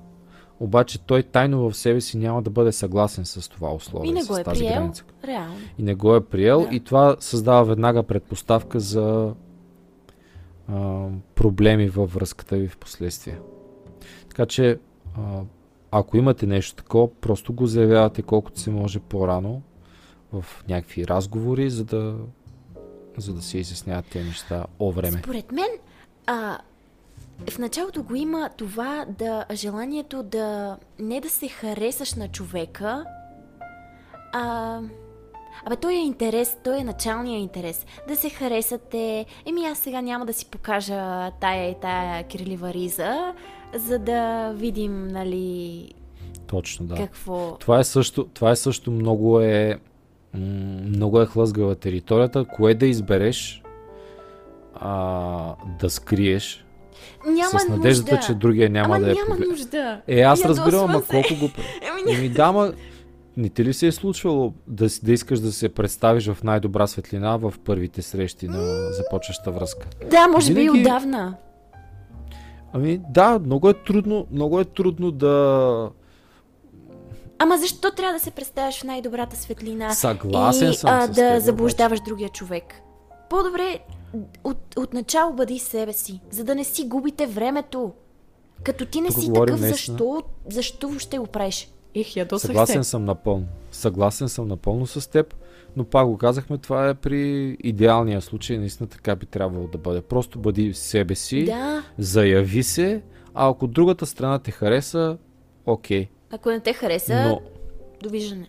Обаче 0.62 0.98
той 1.00 1.22
тайно 1.22 1.70
в 1.70 1.76
себе 1.76 2.00
си 2.00 2.16
няма 2.18 2.42
да 2.42 2.50
бъде 2.50 2.72
съгласен 2.72 3.24
с 3.24 3.48
това 3.48 3.74
условие. 3.74 4.10
И 4.10 4.14
не 4.14 4.20
го 4.24 4.34
с 4.34 4.38
е 4.38 4.44
тази 4.44 4.58
приел. 4.60 4.72
граница. 4.74 5.04
Реално. 5.24 5.54
И 5.78 5.82
не 5.82 5.94
го 5.94 6.16
е 6.16 6.24
приел 6.24 6.66
Да. 6.70 6.76
и 6.76 6.80
това 6.80 7.16
създава 7.20 7.64
веднага 7.64 8.02
предпоставка 8.02 8.80
за 8.80 9.34
а, 10.68 11.06
проблеми 11.34 11.88
във 11.88 12.14
връзката 12.14 12.56
ви 12.56 12.68
в 12.68 12.76
последствие. 12.76 13.38
Така 14.28 14.46
че, 14.46 14.78
а, 15.18 15.40
ако 15.90 16.16
имате 16.16 16.46
нещо 16.46 16.76
такова, 16.76 17.14
просто 17.14 17.52
го 17.52 17.66
заявявате 17.66 18.22
колкото 18.22 18.60
се 18.60 18.70
може 18.70 19.00
по-рано 19.00 19.62
в 20.32 20.44
някакви 20.68 21.06
разговори, 21.08 21.70
за 21.70 21.84
да, 21.84 22.16
за 23.16 23.34
да 23.34 23.42
се 23.42 23.58
изясняват 23.58 24.06
тези 24.06 24.26
неща 24.28 24.66
о 24.78 24.92
време. 24.92 25.18
Според 25.18 25.52
мен, 25.52 25.68
а, 26.26 26.58
в 27.50 27.58
началото 27.58 28.02
го 28.02 28.14
има 28.14 28.50
това 28.56 29.06
да 29.18 29.44
желанието 29.52 30.22
да 30.22 30.76
не 30.98 31.20
да 31.20 31.30
се 31.30 31.48
харесаш 31.48 32.14
на 32.14 32.28
човека, 32.28 33.04
а 34.32 34.80
Абе, 35.64 35.76
той 35.76 35.92
е 35.92 35.96
интерес, 35.96 36.56
той 36.64 36.78
е 36.78 36.84
началния 36.84 37.38
интерес. 37.38 37.86
Да 38.08 38.16
се 38.16 38.30
харесате. 38.30 39.26
Еми, 39.46 39.64
аз 39.64 39.78
сега 39.78 40.00
няма 40.00 40.26
да 40.26 40.32
си 40.32 40.46
покажа 40.46 41.30
тая 41.30 41.70
и 41.70 41.74
тая 41.80 42.24
кирлива 42.24 42.74
риза, 42.74 43.34
за 43.74 43.98
да 43.98 44.52
видим, 44.52 45.08
нали, 45.08 45.88
Точно, 46.46 46.86
да. 46.86 46.94
какво... 46.94 47.56
Това 47.60 47.78
е 47.78 47.84
също, 47.84 48.24
това 48.24 48.50
е 48.50 48.56
също 48.56 48.90
много 48.90 49.40
е 49.40 49.78
много 50.84 51.20
е 51.20 51.26
хлъзгава 51.26 51.74
територията, 51.74 52.44
кое 52.44 52.74
да 52.74 52.86
избереш 52.86 53.62
а, 54.74 55.54
да 55.80 55.90
скриеш 55.90 56.64
Няма 57.26 57.60
с 57.60 57.68
надеждата, 57.68 58.12
нужда. 58.12 58.26
че 58.26 58.34
другия 58.34 58.70
няма 58.70 58.96
Ама 58.96 59.04
да 59.04 59.10
е 59.10 59.14
няма 59.14 59.26
проблем. 59.28 59.48
нужда. 59.50 60.00
Е, 60.08 60.20
аз 60.20 60.44
разбирам, 60.44 60.84
ама 60.84 61.02
колко 61.02 61.34
го... 61.36 61.48
Еми, 62.06 62.16
Еми 62.16 62.28
да, 62.28 62.52
ма, 62.52 62.72
не 63.36 63.48
ти 63.48 63.64
ли 63.64 63.72
се 63.72 63.86
е 63.86 63.92
случвало 63.92 64.52
да, 64.66 64.86
да 65.02 65.12
искаш 65.12 65.40
да 65.40 65.52
се 65.52 65.68
представиш 65.68 66.26
в 66.26 66.42
най-добра 66.44 66.86
светлина 66.86 67.36
в 67.36 67.54
първите 67.64 68.02
срещи 68.02 68.48
на 68.48 68.62
започваща 68.92 69.50
връзка? 69.50 69.86
Да, 70.10 70.28
може 70.28 70.54
би 70.54 70.60
и 70.60 70.64
Винаги- 70.64 70.80
отдавна. 70.80 71.34
Ами 72.72 73.00
да, 73.10 73.38
много 73.38 73.68
е 73.68 73.74
трудно, 73.74 74.26
много 74.30 74.60
е 74.60 74.64
трудно 74.64 75.10
да... 75.10 75.90
Ама 77.38 77.58
защо 77.58 77.90
трябва 77.90 78.12
да 78.12 78.20
се 78.20 78.30
представяш 78.30 78.80
в 78.80 78.84
най-добрата 78.84 79.36
светлина? 79.36 79.90
Съгласен 79.90 80.70
и 80.70 80.74
съм 80.74 80.90
а, 80.90 81.02
с 81.02 81.08
да 81.08 81.14
теб, 81.14 81.42
заблуждаваш 81.42 82.00
другия 82.00 82.28
човек. 82.28 82.64
По-добре 83.30 83.78
от, 84.44 84.76
от 84.76 84.92
начало 84.94 85.32
бъди 85.32 85.58
себе 85.58 85.92
си, 85.92 86.20
за 86.30 86.44
да 86.44 86.54
не 86.54 86.64
си 86.64 86.84
губите 86.84 87.26
времето. 87.26 87.92
Като 88.62 88.86
ти 88.86 89.00
не 89.00 89.08
Тук 89.08 89.18
си 89.18 89.32
такъв, 89.32 89.48
наистина. 89.60 89.68
защо, 89.68 90.22
защо 90.50 90.88
въобще 90.88 91.18
го 91.18 91.26
правиш? 91.26 91.68
Ех, 91.94 92.16
ядосвах 92.16 92.46
Съгласен 92.48 92.84
се. 92.84 92.90
съм 92.90 93.04
напълно. 93.04 93.46
Съгласен 93.70 94.28
съм 94.28 94.48
напълно 94.48 94.86
с 94.86 95.10
теб, 95.10 95.34
но 95.76 95.84
пак 95.84 96.06
го 96.06 96.18
казахме, 96.18 96.58
това 96.58 96.88
е 96.88 96.94
при 96.94 97.20
идеалния 97.62 98.20
случай, 98.20 98.58
наистина 98.58 98.88
така 98.88 99.16
би 99.16 99.26
трябвало 99.26 99.66
да 99.66 99.78
бъде. 99.78 100.00
Просто 100.00 100.38
бъди 100.38 100.74
себе 100.74 101.14
си, 101.14 101.44
Да, 101.44 101.82
заяви 101.98 102.62
се, 102.62 103.02
а 103.34 103.48
ако 103.48 103.66
другата 103.66 104.06
страна 104.06 104.38
те 104.38 104.50
хареса, 104.50 105.18
окей. 105.66 106.08
ако 106.30 106.50
не 106.50 106.60
те 106.60 106.72
хареса, 106.72 107.24
Но 107.28 107.40
довиждане. 108.02 108.46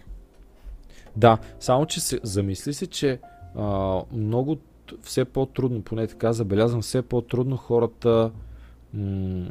да, 1.16 1.38
само 1.60 1.86
че 1.86 2.02
се, 2.02 2.20
замисли 2.24 2.74
се, 2.74 2.88
че 2.88 3.20
а, 3.56 4.00
много 4.14 4.58
все 5.02 5.26
по-трудно, 5.26 5.82
поне 5.82 6.08
така 6.08 6.34
забелязвам, 6.34 6.82
все 6.82 7.02
по-трудно 7.02 7.58
хората 7.58 8.32
м- 8.94 9.48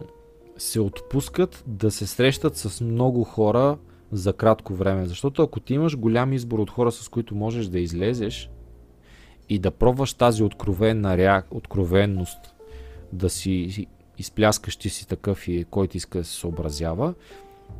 се 0.57 0.81
отпускат 0.81 1.65
да 1.67 1.91
се 1.91 2.07
срещат 2.07 2.57
с 2.57 2.81
много 2.81 3.25
хора 3.25 3.79
за 4.13 4.33
кратко 4.33 4.75
време. 4.75 5.07
Защото 5.07 5.43
ако 5.43 5.61
ти 5.61 5.75
имаш 5.75 5.97
голям 5.97 6.33
избор 6.33 6.59
от 6.59 6.71
хора, 6.71 6.93
с 6.93 7.09
които 7.09 7.35
можеш 7.35 7.67
да 7.67 7.81
излезеш 7.81 8.51
и 9.49 9.59
да 9.59 9.71
пробваш 9.71 10.15
тази 10.15 10.43
откровенна 10.43 11.17
реак... 11.17 11.47
откровенност, 11.51 12.55
да 13.13 13.31
си 13.31 13.87
изпляскаш 14.19 14.77
ти 14.77 14.89
си 14.89 15.09
такъв 15.09 15.49
и 15.49 15.65
който 15.71 15.97
иска 15.97 16.19
да 16.19 16.25
се 16.25 16.35
съобразява, 16.35 17.15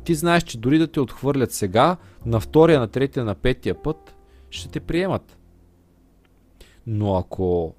ти 0.03 0.15
знаеш, 0.15 0.43
че 0.43 0.57
дори 0.57 0.77
да 0.77 0.87
те 0.87 0.99
отхвърлят 0.99 1.51
сега, 1.51 1.97
на 2.25 2.39
втория, 2.39 2.79
на 2.79 2.87
третия, 2.87 3.25
на 3.25 3.35
петия 3.35 3.83
път 3.83 4.15
ще 4.49 4.69
те 4.69 4.79
приемат. 4.79 5.37
Но 6.87 7.15
ако, 7.15 7.73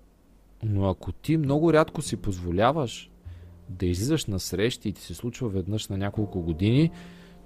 но 0.62 0.88
ако 0.88 1.12
ти 1.12 1.36
много 1.36 1.72
рядко 1.72 2.02
си 2.02 2.16
позволяваш 2.16 3.11
да 3.68 3.86
излизаш 3.86 4.26
на 4.26 4.40
срещи 4.40 4.88
и 4.88 4.92
ти 4.92 5.02
се 5.02 5.14
случва 5.14 5.48
веднъж 5.48 5.88
на 5.88 5.96
няколко 5.98 6.40
години, 6.40 6.90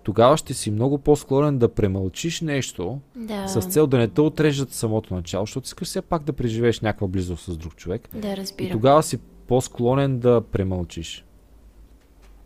тогава 0.02 0.36
ще 0.36 0.54
си 0.54 0.70
много 0.70 0.98
по-склонен 0.98 1.59
да 1.59 1.68
премълчиш 1.74 2.40
нещо 2.40 3.00
Да, 3.16 3.48
с 3.48 3.61
цел 3.61 3.86
да 3.86 3.98
не 3.98 4.09
те 4.09 4.20
отрежат 4.20 4.70
самото 4.72 5.14
начало, 5.14 5.46
защото 5.46 5.64
искаш 5.64 5.88
все 5.88 6.02
пак 6.02 6.22
да 6.24 6.32
преживееш 6.32 6.80
някаква 6.80 7.09
близост 7.09 7.44
с 7.44 7.56
друг 7.56 7.76
човек. 7.76 8.09
да, 8.14 8.28
И 8.32 8.36
разбирам. 8.36 8.72
тогава 8.72 9.02
си 9.02 9.18
по-склонен 9.46 10.18
да 10.18 10.40
премълчиш. 10.40 11.24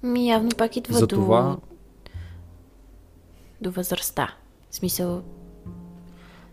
Ми 0.02 0.28
явно 0.28 0.50
пак 0.58 0.76
идва 0.76 0.94
Затова 0.94 1.42
до, 1.42 1.58
до 3.60 3.70
възрастта. 3.70 4.34
В 4.70 4.74
смисъл, 4.74 5.22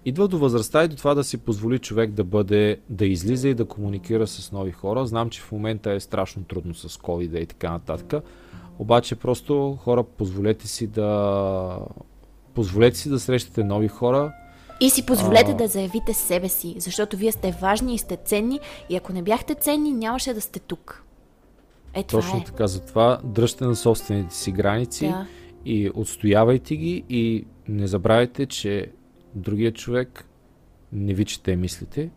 идва 0.06 0.28
до 0.28 0.38
възрастта 0.38 0.84
и 0.84 0.88
до 0.88 0.96
това 0.96 1.14
да 1.14 1.24
си 1.24 1.38
позволи 1.38 1.80
човек 1.80 2.12
да 2.12 2.24
бъде, 2.24 2.80
да 2.90 3.06
излиза 3.06 3.50
и 3.50 3.54
да 3.54 3.66
комуникира 3.66 4.28
с 4.28 4.52
нови 4.52 4.72
хора. 4.72 5.06
Знам, 5.06 5.30
че 5.30 5.42
в 5.42 5.52
момента 5.52 5.92
е 5.92 6.00
страшно 6.00 6.44
трудно 6.44 6.74
с 6.76 6.98
covid 6.98 7.38
и 7.38 7.46
така 7.46 7.72
нататък. 7.72 8.24
Обаче 8.80 9.16
просто 9.16 9.78
хора, 9.84 10.04
позволете 10.04 10.68
си 10.68 10.88
да 10.88 11.80
позволете 12.54 12.98
си 12.98 13.10
да 13.10 13.20
срещате 13.20 13.64
нови 13.64 13.88
хора. 13.88 14.34
И 14.82 14.90
си 14.90 15.06
позволете 15.06 15.52
А. 15.52 15.56
да 15.56 15.68
заявите 15.68 16.14
себе 16.14 16.50
си, 16.50 16.76
защото 16.78 17.18
вие 17.18 17.32
сте 17.32 17.58
важни 17.62 17.96
и 17.96 17.98
сте 17.98 18.18
ценни 18.26 18.60
и 18.90 18.96
ако 18.96 19.14
не 19.14 19.22
бяхте 19.22 19.56
ценни, 19.56 19.92
нямаше 19.92 20.34
да 20.34 20.42
сте 20.42 20.60
тук. 20.60 21.04
Е, 21.94 22.04
Точно 22.04 22.38
е. 22.40 22.44
така, 22.44 22.68
затова 22.68 23.20
дръжте 23.24 23.66
на 23.66 23.76
собствените 23.76 24.36
си 24.36 24.52
граници 24.52 25.08
Да. 25.08 25.26
и 25.66 25.92
отстоявайте 25.96 26.76
ги 26.76 27.04
и 27.10 27.46
не 27.68 27.88
забравяйте, 27.88 28.46
че 28.46 28.92
другият 29.36 29.76
човек 29.76 30.26
не 30.94 31.14
ви 31.14 31.26
чете 31.26 31.56
мислите. 31.56 32.10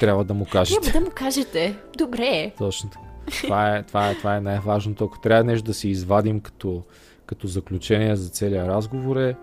Трябва 0.00 0.24
да 0.24 0.34
му 0.34 0.46
кажете. 0.52 0.80
Трябва 0.80 1.00
да 1.00 1.06
му 1.06 1.12
кажете. 1.14 1.76
Добре. 1.98 2.52
Точно 2.58 2.90
така. 2.90 3.04
Това 3.42 3.76
е, 3.76 3.82
това 3.82 4.10
е, 4.10 4.14
това 4.14 4.36
е 4.36 4.40
най-важното. 4.40 5.04
Ако 5.04 5.20
трябва 5.20 5.44
нещо 5.44 5.66
да 5.66 5.74
си 5.74 5.88
извадим 5.88 6.40
като, 6.40 6.82
като 7.26 7.46
заключение 7.46 8.16
за 8.16 8.28
целия 8.28 8.68
разговор 8.68 9.16
е 9.16 9.36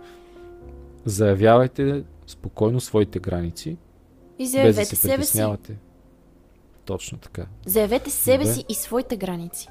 заявявайте 1.06 2.04
спокойно 2.28 2.80
своите 2.80 3.20
граници, 3.20 3.78
И 4.40 4.44
без 4.44 4.52
да 4.52 4.58
заявете 4.58 4.86
се 4.86 4.96
себе 4.96 5.24
си. 5.24 5.44
Точно 6.86 7.18
така. 7.18 7.46
Заявете 7.66 8.10
себе 8.10 8.44
Добре. 8.44 8.54
си 8.54 8.66
и 8.70 8.74
своите 8.74 9.18
граници. 9.18 9.68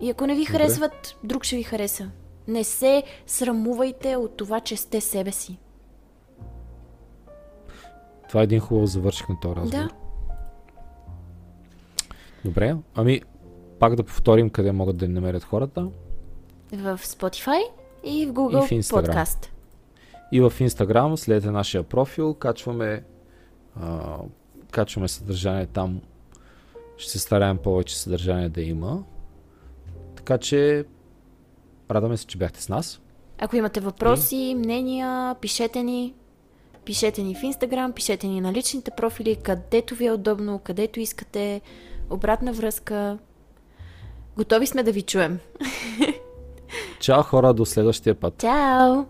И 0.00 0.10
ако 0.10 0.26
не 0.26 0.34
ви 0.34 0.44
Добре. 0.44 0.52
харесват, 0.52 1.16
друг 1.24 1.44
ще 1.44 1.56
ви 1.56 1.62
хареса. 1.62 2.10
Не 2.48 2.64
се 2.64 3.02
срамувайте 3.26 4.16
от 4.16 4.36
това, 4.36 4.60
че 4.60 4.76
сте 4.76 5.00
себе 5.00 5.32
си. 5.32 5.58
Това 8.32 8.40
е 8.40 8.44
един 8.44 8.60
хубав 8.60 8.86
завършик 8.86 9.28
на 9.28 9.40
този 9.40 9.56
разговор. 9.56 9.84
Да. 9.84 9.90
Добре, 12.44 12.76
ами 12.94 13.22
пак 13.78 13.96
да 13.96 14.02
повторим 14.02 14.50
къде 14.50 14.72
могат 14.72 14.96
да 14.96 15.08
ни 15.08 15.14
намерят 15.14 15.44
хората. 15.44 15.88
В 16.72 16.98
Spotify 16.98 17.60
и 18.04 18.26
в 18.26 18.32
Google 18.32 18.64
И 18.64 18.66
в 18.66 18.82
Instagram. 18.82 19.06
Podcast. 19.06 19.48
И 20.32 20.40
в 20.40 20.50
Instagram, 20.50 21.16
след 21.16 21.44
нашия 21.44 21.82
профил, 21.82 22.34
качваме, 22.34 23.04
а, 23.80 24.16
качваме 24.70 25.08
съдържание 25.08 25.66
там. 25.66 26.00
Ще 26.96 27.10
се 27.12 27.18
стараем 27.18 27.58
повече 27.58 27.98
съдържание 27.98 28.48
да 28.48 28.62
има. 28.62 29.04
Така 30.16 30.38
че, 30.38 30.84
радваме 31.90 32.16
се, 32.16 32.26
че 32.26 32.38
бяхте 32.38 32.62
с 32.62 32.68
нас. 32.68 33.00
Ако 33.38 33.56
имате 33.56 33.80
въпроси, 33.80 34.54
мнения, 34.58 35.36
пишете 35.40 35.82
ни. 35.82 36.14
Пишете 36.84 37.22
ни 37.22 37.34
в 37.34 37.42
Инстаграм, 37.42 37.92
пишете 37.92 38.26
ни 38.26 38.40
на 38.40 38.52
личните 38.52 38.90
профили, 38.96 39.36
където 39.36 39.94
ви 39.94 40.06
е 40.06 40.12
удобно, 40.12 40.58
където 40.58 41.00
искате, 41.00 41.60
обратна 42.10 42.52
връзка. 42.52 43.18
Готови 44.36 44.66
сме 44.66 44.82
да 44.82 44.92
ви 44.92 45.02
чуем. 45.02 45.38
Чао 47.00 47.22
хора, 47.22 47.54
до 47.54 47.66
следващия 47.66 48.14
път. 48.14 48.38
Чао! 48.38 49.04